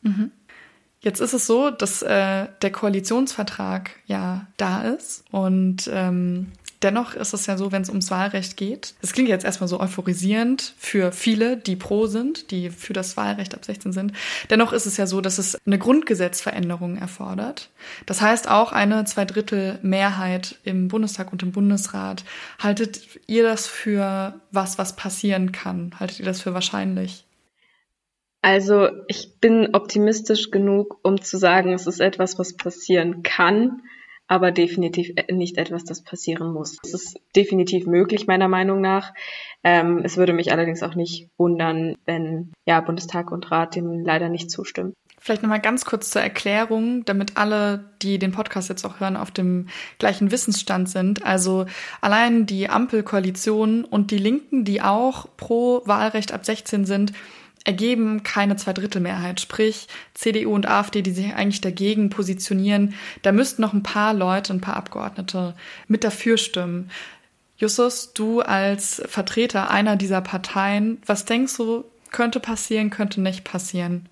Mhm. 0.04 0.30
Jetzt 1.02 1.22
ist 1.22 1.34
es 1.34 1.48
so, 1.48 1.70
dass 1.70 2.02
äh, 2.02 2.48
der 2.62 2.72
Koalitionsvertrag 2.72 3.92
ja 4.06 4.48
da 4.58 4.82
ist 4.82 5.24
und 5.32 5.90
ähm, 5.94 6.52
dennoch 6.82 7.14
ist 7.14 7.34
es 7.34 7.46
ja 7.46 7.58
so, 7.58 7.72
wenn 7.72 7.82
es 7.82 7.90
ums 7.90 8.12
Wahlrecht 8.12 8.58
geht. 8.58 8.96
Das 9.02 9.14
klingt 9.14 9.30
jetzt 9.30 9.46
erstmal 9.46 9.68
so 9.68 9.80
euphorisierend 9.80 10.74
für 10.78 11.12
viele, 11.12 11.58
die 11.58 11.76
pro 11.76 12.08
sind, 12.08 12.52
die 12.52 12.70
für 12.70 12.94
das 12.94 13.18
Wahlrecht 13.18 13.54
ab 13.54 13.66
16 13.66 13.94
sind. 13.94 14.14
Dennoch 14.50 14.74
ist 14.74 14.86
es 14.86 14.98
ja 14.98 15.08
so, 15.08 15.22
dass 15.22 15.38
es 15.38 15.58
eine 15.66 15.78
Grundgesetzveränderung 15.78 16.98
erfordert. 16.98 17.70
Das 18.06 18.22
heißt 18.22 18.50
auch 18.50 18.72
eine 18.72 19.06
Zweidrittel 19.06 19.80
Mehrheit 19.82 20.58
im 20.64 20.88
Bundestag 20.88 21.32
und 21.32 21.44
im 21.44 21.52
Bundesrat. 21.52 22.24
Haltet 22.60 23.02
ihr 23.28 23.44
das 23.44 23.68
für 23.68 24.40
was, 24.52 24.78
was 24.78 24.96
passieren 24.96 25.52
kann? 25.52 25.92
Haltet 26.00 26.20
ihr 26.20 26.26
das 26.26 26.42
für 26.42 26.54
wahrscheinlich? 26.54 27.26
Also 28.42 28.90
ich 29.08 29.40
bin 29.40 29.76
optimistisch 29.76 30.50
genug, 30.52 31.00
um 31.04 31.22
zu 31.22 31.38
sagen, 31.38 31.74
es 31.74 31.88
ist 31.88 32.00
etwas, 32.00 32.40
was 32.40 32.56
passieren 32.56 33.24
kann. 33.24 33.82
aber 34.30 34.52
definitiv 34.52 35.12
äh, 35.16 35.34
nicht 35.34 35.58
etwas, 35.58 35.84
das 35.84 36.04
passieren 36.04 36.54
muss. 36.54 36.78
Es 36.84 36.94
ist 36.94 37.20
definitiv 37.36 37.88
möglich, 37.88 38.28
meiner 38.28 38.48
Meinung 38.48 38.80
nach. 38.80 39.12
Ähm, 39.64 40.02
es 40.04 40.18
würde 40.18 40.34
mich 40.34 40.52
allerdings 40.52 40.84
auch 40.84 40.94
nicht 40.94 41.30
wundern, 41.38 41.98
wenn 42.06 42.54
ja 42.66 42.80
Bundestag 42.80 43.32
und 43.32 43.50
Rat 43.50 43.76
dem 43.76 44.06
leider 44.06 44.30
nicht 44.30 44.52
zustimmen. 44.52 44.94
Vielleicht 45.20 45.42
nochmal 45.42 45.60
ganz 45.60 45.84
kurz 45.84 46.12
zur 46.12 46.22
Erklärung, 46.22 47.04
damit 47.06 47.38
alle, 47.38 47.92
die 48.04 48.20
den 48.20 48.32
Podcast 48.32 48.70
jetzt 48.70 48.86
auch 48.86 49.00
hören, 49.00 49.18
auf 49.18 49.32
dem 49.32 49.68
gleichen 49.98 50.32
Wissensstand 50.32 50.90
sind. 50.90 51.26
Also 51.26 51.66
allein 52.00 52.46
die 52.46 52.70
Ampelkoalition 52.70 53.84
und 53.84 54.12
die 54.12 54.18
Linken, 54.20 54.64
die 54.64 54.82
auch 54.82 55.28
pro 55.36 55.82
Wahlrecht 55.86 56.32
ab 56.32 56.46
16 56.46 56.86
sind, 56.86 57.14
ergeben 57.66 58.24
keine 58.24 58.56
Zweidrittelmehrheit. 58.56 59.40
Sprich, 59.40 59.88
CDU 60.14 60.54
und 60.54 60.68
AfD, 60.68 61.02
die 61.02 61.12
sich 61.12 61.34
eigentlich 61.34 61.62
dagegen 61.62 62.10
positionieren, 62.10 62.94
da 63.22 63.32
müssten 63.32 63.62
noch 63.62 63.74
ein 63.74 63.84
paar 63.84 64.14
Leute, 64.14 64.54
ein 64.54 64.62
paar 64.62 64.78
Abgeordnete 64.78 65.56
mit 65.88 66.04
dafür 66.04 66.38
stimmen. 66.38 66.90
Justus, 67.58 68.14
du 68.14 68.42
als 68.42 69.02
Vertreter 69.06 69.70
einer 69.70 69.98
dieser 69.98 70.22
Parteien, 70.22 70.98
was 71.06 71.26
denkst 71.26 71.58
du, 71.58 71.84
könnte 72.12 72.40
passieren, 72.40 72.90
könnte 72.90 73.22
nicht 73.22 73.44
passieren? 73.44 74.08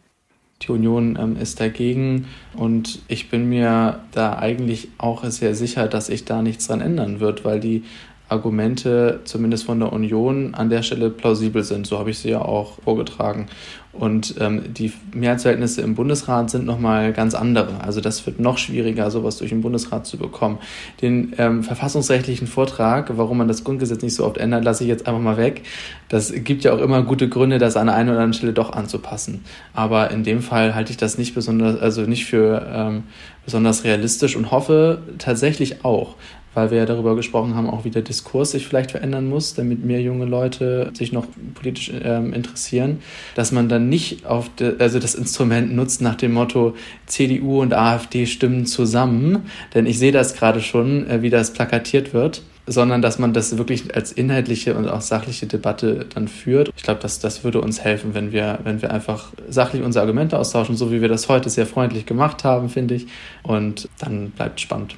Die 0.62 0.72
Union 0.72 1.18
ähm, 1.20 1.38
ist 1.38 1.60
dagegen 1.60 2.28
und 2.56 3.00
ich 3.08 3.30
bin 3.30 3.48
mir 3.48 4.02
da 4.12 4.38
eigentlich 4.38 4.90
auch 4.98 5.24
sehr 5.26 5.54
sicher, 5.56 5.88
dass 5.88 6.08
sich 6.08 6.26
da 6.26 6.42
nichts 6.42 6.68
dran 6.68 6.82
ändern 6.82 7.20
wird, 7.20 7.46
weil 7.46 7.60
die 7.60 7.84
Argumente, 8.30 9.22
zumindest 9.24 9.66
von 9.66 9.80
der 9.80 9.94
Union, 9.94 10.54
an 10.54 10.70
der 10.70 10.84
Stelle 10.84 11.10
plausibel 11.10 11.64
sind. 11.64 11.88
So 11.88 11.98
habe 11.98 12.10
ich 12.10 12.20
sie 12.20 12.30
ja 12.30 12.42
auch 12.42 12.74
vorgetragen. 12.84 13.48
Und 13.94 14.36
ähm, 14.40 14.74
die 14.74 14.94
Mehrheitsverhältnisse 15.14 15.82
im 15.82 15.96
Bundesrat 15.96 16.52
sind 16.52 16.66
nochmal 16.66 17.14
ganz 17.14 17.34
andere. 17.34 17.82
Also 17.82 18.00
das 18.00 18.24
wird 18.28 18.40
noch 18.40 18.60
schwieriger, 18.60 19.10
sowas 19.10 19.38
durch 19.38 19.50
den 19.50 19.62
Bundesrat 19.62 20.06
zu 20.06 20.18
bekommen. 20.18 20.60
Den 21.02 21.34
ähm, 21.40 21.64
verfassungsrechtlichen 21.64 22.48
Vortrag, 22.48 23.18
warum 23.18 23.40
man 23.40 23.48
das 23.48 23.64
Grundgesetz 23.64 24.04
nicht 24.04 24.14
so 24.14 24.26
oft 24.26 24.38
ändert, 24.38 24.64
lasse 24.64 24.84
ich 24.84 24.90
jetzt 24.90 25.08
einfach 25.08 25.22
mal 25.22 25.38
weg. 25.38 25.64
Das 26.10 26.32
gibt 26.32 26.64
ja 26.64 26.74
auch 26.74 26.80
immer 26.80 27.02
gute 27.02 27.28
Gründe, 27.28 27.58
das 27.58 27.76
an 27.76 27.90
einer 27.90 28.12
oder 28.12 28.20
anderen 28.20 28.34
Stelle 28.34 28.54
doch 28.54 28.72
anzupassen. 28.74 29.44
Aber 29.74 30.12
in 30.12 30.24
dem 30.24 30.42
Fall 30.42 30.76
halte 30.76 30.92
ich 30.92 30.98
das 30.98 31.18
nicht 31.18 31.34
besonders, 31.34 31.80
also 31.80 32.02
nicht 32.02 32.26
für 32.26 32.68
ähm, 32.72 33.04
besonders 33.46 33.84
realistisch 33.84 34.36
und 34.36 34.52
hoffe 34.52 35.02
tatsächlich 35.18 35.84
auch, 35.86 36.16
weil 36.58 36.72
wir 36.72 36.80
ja 36.80 36.86
darüber 36.88 37.16
gesprochen 37.16 37.54
haben, 37.56 37.70
auch 37.70 37.86
wie 37.86 37.92
der 37.92 38.02
Diskurs 38.02 38.50
sich 38.52 38.66
vielleicht 38.66 38.90
verändern 38.90 39.30
muss, 39.30 39.54
damit 39.54 39.86
mehr 39.86 40.02
junge 40.02 40.26
Leute 40.26 40.90
sich 40.94 41.12
noch 41.12 41.28
politisch 41.54 41.92
ähm, 42.04 42.34
interessieren, 42.34 42.98
dass 43.36 43.52
man 43.52 43.70
dann 43.70 43.90
nicht 43.90 44.26
auf 44.26 44.50
de, 44.56 44.74
also 44.80 44.98
das 44.98 45.14
Instrument 45.14 45.76
nutzt 45.76 46.02
nach 46.02 46.16
dem 46.16 46.34
Motto 46.34 46.74
CDU 47.06 47.62
und 47.62 47.76
AfD 47.76 48.26
stimmen 48.26 48.66
zusammen, 48.66 49.44
denn 49.76 49.86
ich 49.86 50.00
sehe 50.00 50.12
das 50.12 50.34
gerade 50.34 50.60
schon, 50.60 51.08
äh, 51.08 51.22
wie 51.22 51.30
das 51.30 51.54
plakatiert 51.54 52.16
wird 52.16 52.42
sondern 52.70 53.02
dass 53.02 53.18
man 53.18 53.32
das 53.32 53.58
wirklich 53.58 53.96
als 53.96 54.12
inhaltliche 54.12 54.76
und 54.76 54.90
auch 54.90 55.00
sachliche 55.00 55.48
Debatte 55.48 56.06
dann 56.14 56.28
führt. 56.28 56.70
Ich 56.76 56.84
glaube, 56.84 57.00
dass 57.00 57.20
das 57.20 57.46
würde 57.46 57.62
uns 57.62 57.80
helfen, 57.80 58.14
wenn 58.14 58.34
wir, 58.34 58.60
wenn 58.66 58.82
wir 58.82 58.92
einfach 58.92 59.32
sachlich 59.48 59.84
unsere 59.84 60.02
Argumente 60.02 60.38
austauschen, 60.38 60.76
so 60.76 60.92
wie 60.92 61.00
wir 61.00 61.08
das 61.08 61.30
heute 61.30 61.50
sehr 61.50 61.66
freundlich 61.66 62.06
gemacht 62.06 62.44
haben, 62.44 62.68
finde 62.68 62.96
ich. 62.96 63.08
Und 63.42 63.88
dann 64.00 64.32
bleibt 64.32 64.60
spannend. 64.60 64.98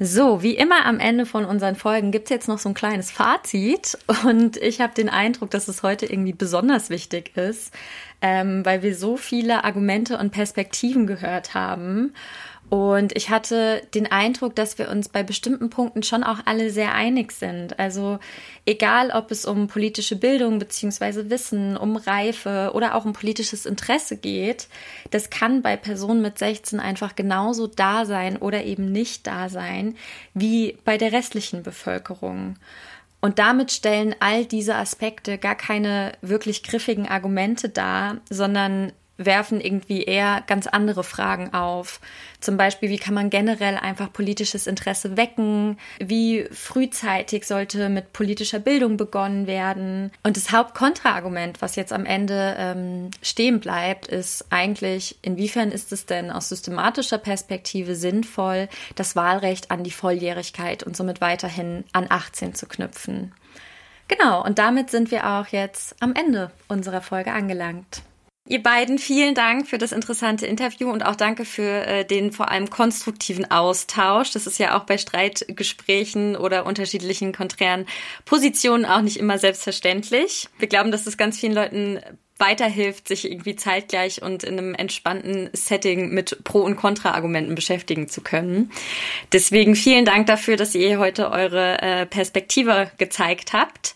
So, 0.00 0.42
wie 0.42 0.56
immer 0.56 0.86
am 0.86 0.98
Ende 0.98 1.24
von 1.24 1.44
unseren 1.44 1.76
Folgen 1.76 2.10
gibt's 2.10 2.30
jetzt 2.30 2.48
noch 2.48 2.58
so 2.58 2.68
ein 2.68 2.74
kleines 2.74 3.10
Fazit. 3.10 3.96
Und 4.24 4.56
ich 4.56 4.80
habe 4.80 4.94
den 4.94 5.08
Eindruck, 5.08 5.50
dass 5.50 5.68
es 5.68 5.82
heute 5.82 6.06
irgendwie 6.06 6.32
besonders 6.32 6.90
wichtig 6.90 7.36
ist, 7.36 7.72
ähm, 8.20 8.64
weil 8.64 8.82
wir 8.82 8.96
so 8.96 9.16
viele 9.16 9.64
Argumente 9.64 10.18
und 10.18 10.30
Perspektiven 10.30 11.06
gehört 11.06 11.54
haben. 11.54 12.12
Und 12.70 13.16
ich 13.16 13.30
hatte 13.30 13.82
den 13.94 14.10
Eindruck, 14.10 14.56
dass 14.56 14.78
wir 14.78 14.88
uns 14.90 15.08
bei 15.08 15.22
bestimmten 15.22 15.70
Punkten 15.70 16.02
schon 16.02 16.24
auch 16.24 16.38
alle 16.46 16.70
sehr 16.70 16.94
einig 16.94 17.32
sind. 17.32 17.78
Also 17.78 18.18
egal, 18.64 19.10
ob 19.10 19.30
es 19.30 19.44
um 19.44 19.68
politische 19.68 20.16
Bildung 20.16 20.58
beziehungsweise 20.58 21.30
Wissen, 21.30 21.76
um 21.76 21.96
Reife 21.96 22.72
oder 22.74 22.94
auch 22.94 23.04
um 23.04 23.12
politisches 23.12 23.66
Interesse 23.66 24.16
geht, 24.16 24.68
das 25.10 25.30
kann 25.30 25.62
bei 25.62 25.76
Personen 25.76 26.22
mit 26.22 26.38
16 26.38 26.80
einfach 26.80 27.14
genauso 27.14 27.66
da 27.66 28.06
sein 28.06 28.38
oder 28.38 28.64
eben 28.64 28.90
nicht 28.90 29.26
da 29.26 29.48
sein 29.48 29.96
wie 30.32 30.78
bei 30.84 30.96
der 30.96 31.12
restlichen 31.12 31.62
Bevölkerung. 31.62 32.56
Und 33.20 33.38
damit 33.38 33.72
stellen 33.72 34.14
all 34.20 34.44
diese 34.44 34.74
Aspekte 34.74 35.38
gar 35.38 35.54
keine 35.54 36.12
wirklich 36.20 36.62
griffigen 36.62 37.08
Argumente 37.08 37.68
dar, 37.70 38.18
sondern 38.28 38.92
werfen 39.16 39.60
irgendwie 39.60 40.02
eher 40.02 40.42
ganz 40.46 40.66
andere 40.66 41.04
Fragen 41.04 41.54
auf. 41.54 42.00
Zum 42.40 42.56
Beispiel, 42.56 42.90
wie 42.90 42.98
kann 42.98 43.14
man 43.14 43.30
generell 43.30 43.76
einfach 43.76 44.12
politisches 44.12 44.66
Interesse 44.66 45.16
wecken? 45.16 45.78
Wie 45.98 46.46
frühzeitig 46.50 47.46
sollte 47.46 47.88
mit 47.88 48.12
politischer 48.12 48.58
Bildung 48.58 48.96
begonnen 48.96 49.46
werden? 49.46 50.10
Und 50.22 50.36
das 50.36 50.52
Hauptkontraargument, 50.52 51.62
was 51.62 51.76
jetzt 51.76 51.92
am 51.92 52.06
Ende 52.06 52.56
ähm, 52.58 53.10
stehen 53.22 53.60
bleibt, 53.60 54.08
ist 54.08 54.46
eigentlich, 54.50 55.16
inwiefern 55.22 55.70
ist 55.70 55.92
es 55.92 56.06
denn 56.06 56.30
aus 56.30 56.48
systematischer 56.48 57.18
Perspektive 57.18 57.94
sinnvoll, 57.94 58.68
das 58.96 59.16
Wahlrecht 59.16 59.70
an 59.70 59.84
die 59.84 59.90
Volljährigkeit 59.90 60.82
und 60.82 60.96
somit 60.96 61.20
weiterhin 61.20 61.84
an 61.92 62.06
18 62.08 62.54
zu 62.54 62.66
knüpfen? 62.66 63.32
Genau, 64.08 64.44
und 64.44 64.58
damit 64.58 64.90
sind 64.90 65.10
wir 65.10 65.26
auch 65.26 65.46
jetzt 65.46 65.96
am 66.00 66.14
Ende 66.14 66.50
unserer 66.68 67.00
Folge 67.00 67.32
angelangt. 67.32 68.02
Ihr 68.46 68.62
beiden, 68.62 68.98
vielen 68.98 69.34
Dank 69.34 69.66
für 69.66 69.78
das 69.78 69.92
interessante 69.92 70.44
Interview 70.46 70.90
und 70.90 71.02
auch 71.02 71.16
danke 71.16 71.46
für 71.46 71.86
äh, 71.86 72.04
den 72.04 72.30
vor 72.30 72.50
allem 72.50 72.68
konstruktiven 72.68 73.50
Austausch. 73.50 74.32
Das 74.32 74.46
ist 74.46 74.58
ja 74.58 74.76
auch 74.76 74.84
bei 74.84 74.98
Streitgesprächen 74.98 76.36
oder 76.36 76.66
unterschiedlichen 76.66 77.32
konträren 77.32 77.86
Positionen 78.26 78.84
auch 78.84 79.00
nicht 79.00 79.16
immer 79.16 79.38
selbstverständlich. 79.38 80.46
Wir 80.58 80.68
glauben, 80.68 80.92
dass 80.92 81.06
es 81.06 81.16
ganz 81.16 81.40
vielen 81.40 81.54
Leuten 81.54 82.00
weiterhilft, 82.36 83.08
sich 83.08 83.30
irgendwie 83.30 83.56
zeitgleich 83.56 84.20
und 84.20 84.44
in 84.44 84.58
einem 84.58 84.74
entspannten 84.74 85.48
Setting 85.54 86.10
mit 86.10 86.44
Pro- 86.44 86.64
und 86.64 86.76
Kontra-Argumenten 86.76 87.54
beschäftigen 87.54 88.08
zu 88.08 88.20
können. 88.20 88.70
Deswegen 89.32 89.74
vielen 89.74 90.04
Dank 90.04 90.26
dafür, 90.26 90.58
dass 90.58 90.74
ihr 90.74 90.98
heute 90.98 91.30
eure 91.30 91.80
äh, 91.80 92.04
Perspektive 92.04 92.90
gezeigt 92.98 93.54
habt 93.54 93.94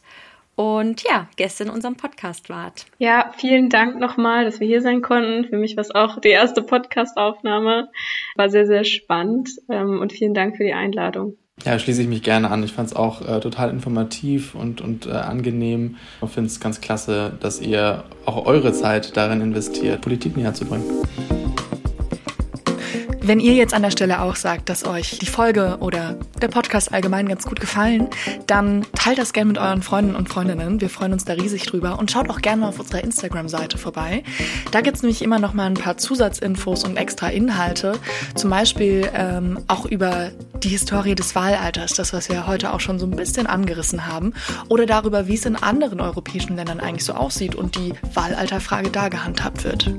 und 0.59 1.04
ja, 1.04 1.28
Gäste 1.36 1.62
in 1.62 1.70
unserem 1.70 1.94
Podcast 1.94 2.50
wart. 2.50 2.86
Ja, 2.98 3.32
vielen 3.36 3.68
Dank 3.68 4.00
nochmal, 4.00 4.44
dass 4.44 4.59
wir 4.59 4.66
hier 4.66 4.82
sein 4.82 5.02
konnten. 5.02 5.44
Für 5.44 5.56
mich 5.56 5.76
war 5.76 5.82
es 5.82 5.94
auch 5.94 6.20
die 6.20 6.30
erste 6.30 6.62
Podcast-Aufnahme. 6.62 7.90
War 8.34 8.50
sehr, 8.50 8.66
sehr 8.66 8.82
spannend 8.82 9.50
ähm, 9.68 10.00
und 10.00 10.12
vielen 10.12 10.34
Dank 10.34 10.56
für 10.56 10.64
die 10.64 10.72
Einladung. 10.72 11.36
Ja, 11.64 11.78
schließe 11.78 12.02
ich 12.02 12.09
mich 12.09 12.24
gerne 12.24 12.50
an. 12.50 12.64
Ich 12.64 12.72
fand 12.72 12.88
es 12.88 12.96
auch 12.96 13.20
äh, 13.20 13.38
total 13.38 13.70
informativ 13.70 14.56
und, 14.56 14.80
und 14.80 15.06
äh, 15.06 15.12
angenehm. 15.12 15.94
Ich 16.24 16.30
finde 16.30 16.48
es 16.48 16.59
ganz 16.59 16.80
klasse, 16.80 17.34
dass 17.38 17.61
ihr 17.61 18.02
auch 18.24 18.46
eure 18.46 18.72
Zeit 18.72 19.16
darin 19.16 19.40
investiert, 19.40 20.00
Politik 20.00 20.36
näher 20.36 20.54
zu 20.54 20.64
bringen. 20.64 20.84
Wenn 23.29 23.41
ihr 23.41 23.53
jetzt 23.53 23.74
an 23.74 23.83
der 23.83 23.91
Stelle 23.91 24.22
auch 24.22 24.37
sagt, 24.37 24.70
dass 24.70 24.87
euch 24.87 25.18
die 25.18 25.26
Folge 25.26 25.76
oder 25.81 26.16
der 26.41 26.49
Podcast 26.49 26.95
allgemein 26.95 27.29
ganz 27.29 27.45
gut 27.45 27.61
gefallen, 27.61 28.09
dann 28.47 28.87
teilt 28.95 29.18
das 29.18 29.35
gerne 29.35 29.49
mit 29.49 29.59
euren 29.59 29.83
Freunden 29.83 30.16
und 30.16 30.31
Freundinnen. 30.31 30.81
Wir 30.81 30.89
freuen 30.89 31.12
uns 31.12 31.26
da 31.26 31.35
riesig 31.35 31.64
drüber 31.66 31.99
und 31.99 32.11
schaut 32.11 32.31
auch 32.31 32.41
gerne 32.41 32.62
mal 32.62 32.68
auf 32.68 32.81
unserer 32.81 33.05
Instagram-Seite 33.05 33.76
vorbei. 33.76 34.22
Da 34.70 34.81
gibt 34.81 34.97
es 34.97 35.03
nämlich 35.03 35.20
immer 35.20 35.39
noch 35.39 35.53
mal 35.53 35.66
ein 35.66 35.74
paar 35.74 35.99
Zusatzinfos 35.99 36.85
und 36.85 36.97
extra 36.97 37.29
Inhalte. 37.29 37.99
Zum 38.35 38.49
Beispiel 38.49 39.11
ähm, 39.12 39.62
auch 39.68 39.85
über 39.85 40.31
die 40.62 40.70
Historie 40.70 41.14
des 41.14 41.35
Wahlalters, 41.35 41.93
das, 41.93 42.14
was 42.14 42.31
wir 42.31 42.47
heute 42.47 42.72
auch 42.72 42.81
schon 42.81 42.99
so 42.99 43.05
ein 43.05 43.11
bisschen 43.14 43.47
angerissen 43.47 44.07
haben, 44.07 44.33
oder 44.70 44.87
darüber, 44.87 45.29
wie 45.29 45.35
es 45.35 45.45
in 45.45 45.57
anderen 45.57 46.01
europäischen 46.01 46.57
Ländern 46.57 46.81
eigentlich 46.81 47.05
so 47.05 47.12
aussieht 47.12 47.55
und 47.55 47.76
die 47.76 47.93
Wahlalterfrage 48.14 48.89
da 48.89 49.11
gehandhabt 49.11 49.64
wird. 49.64 49.93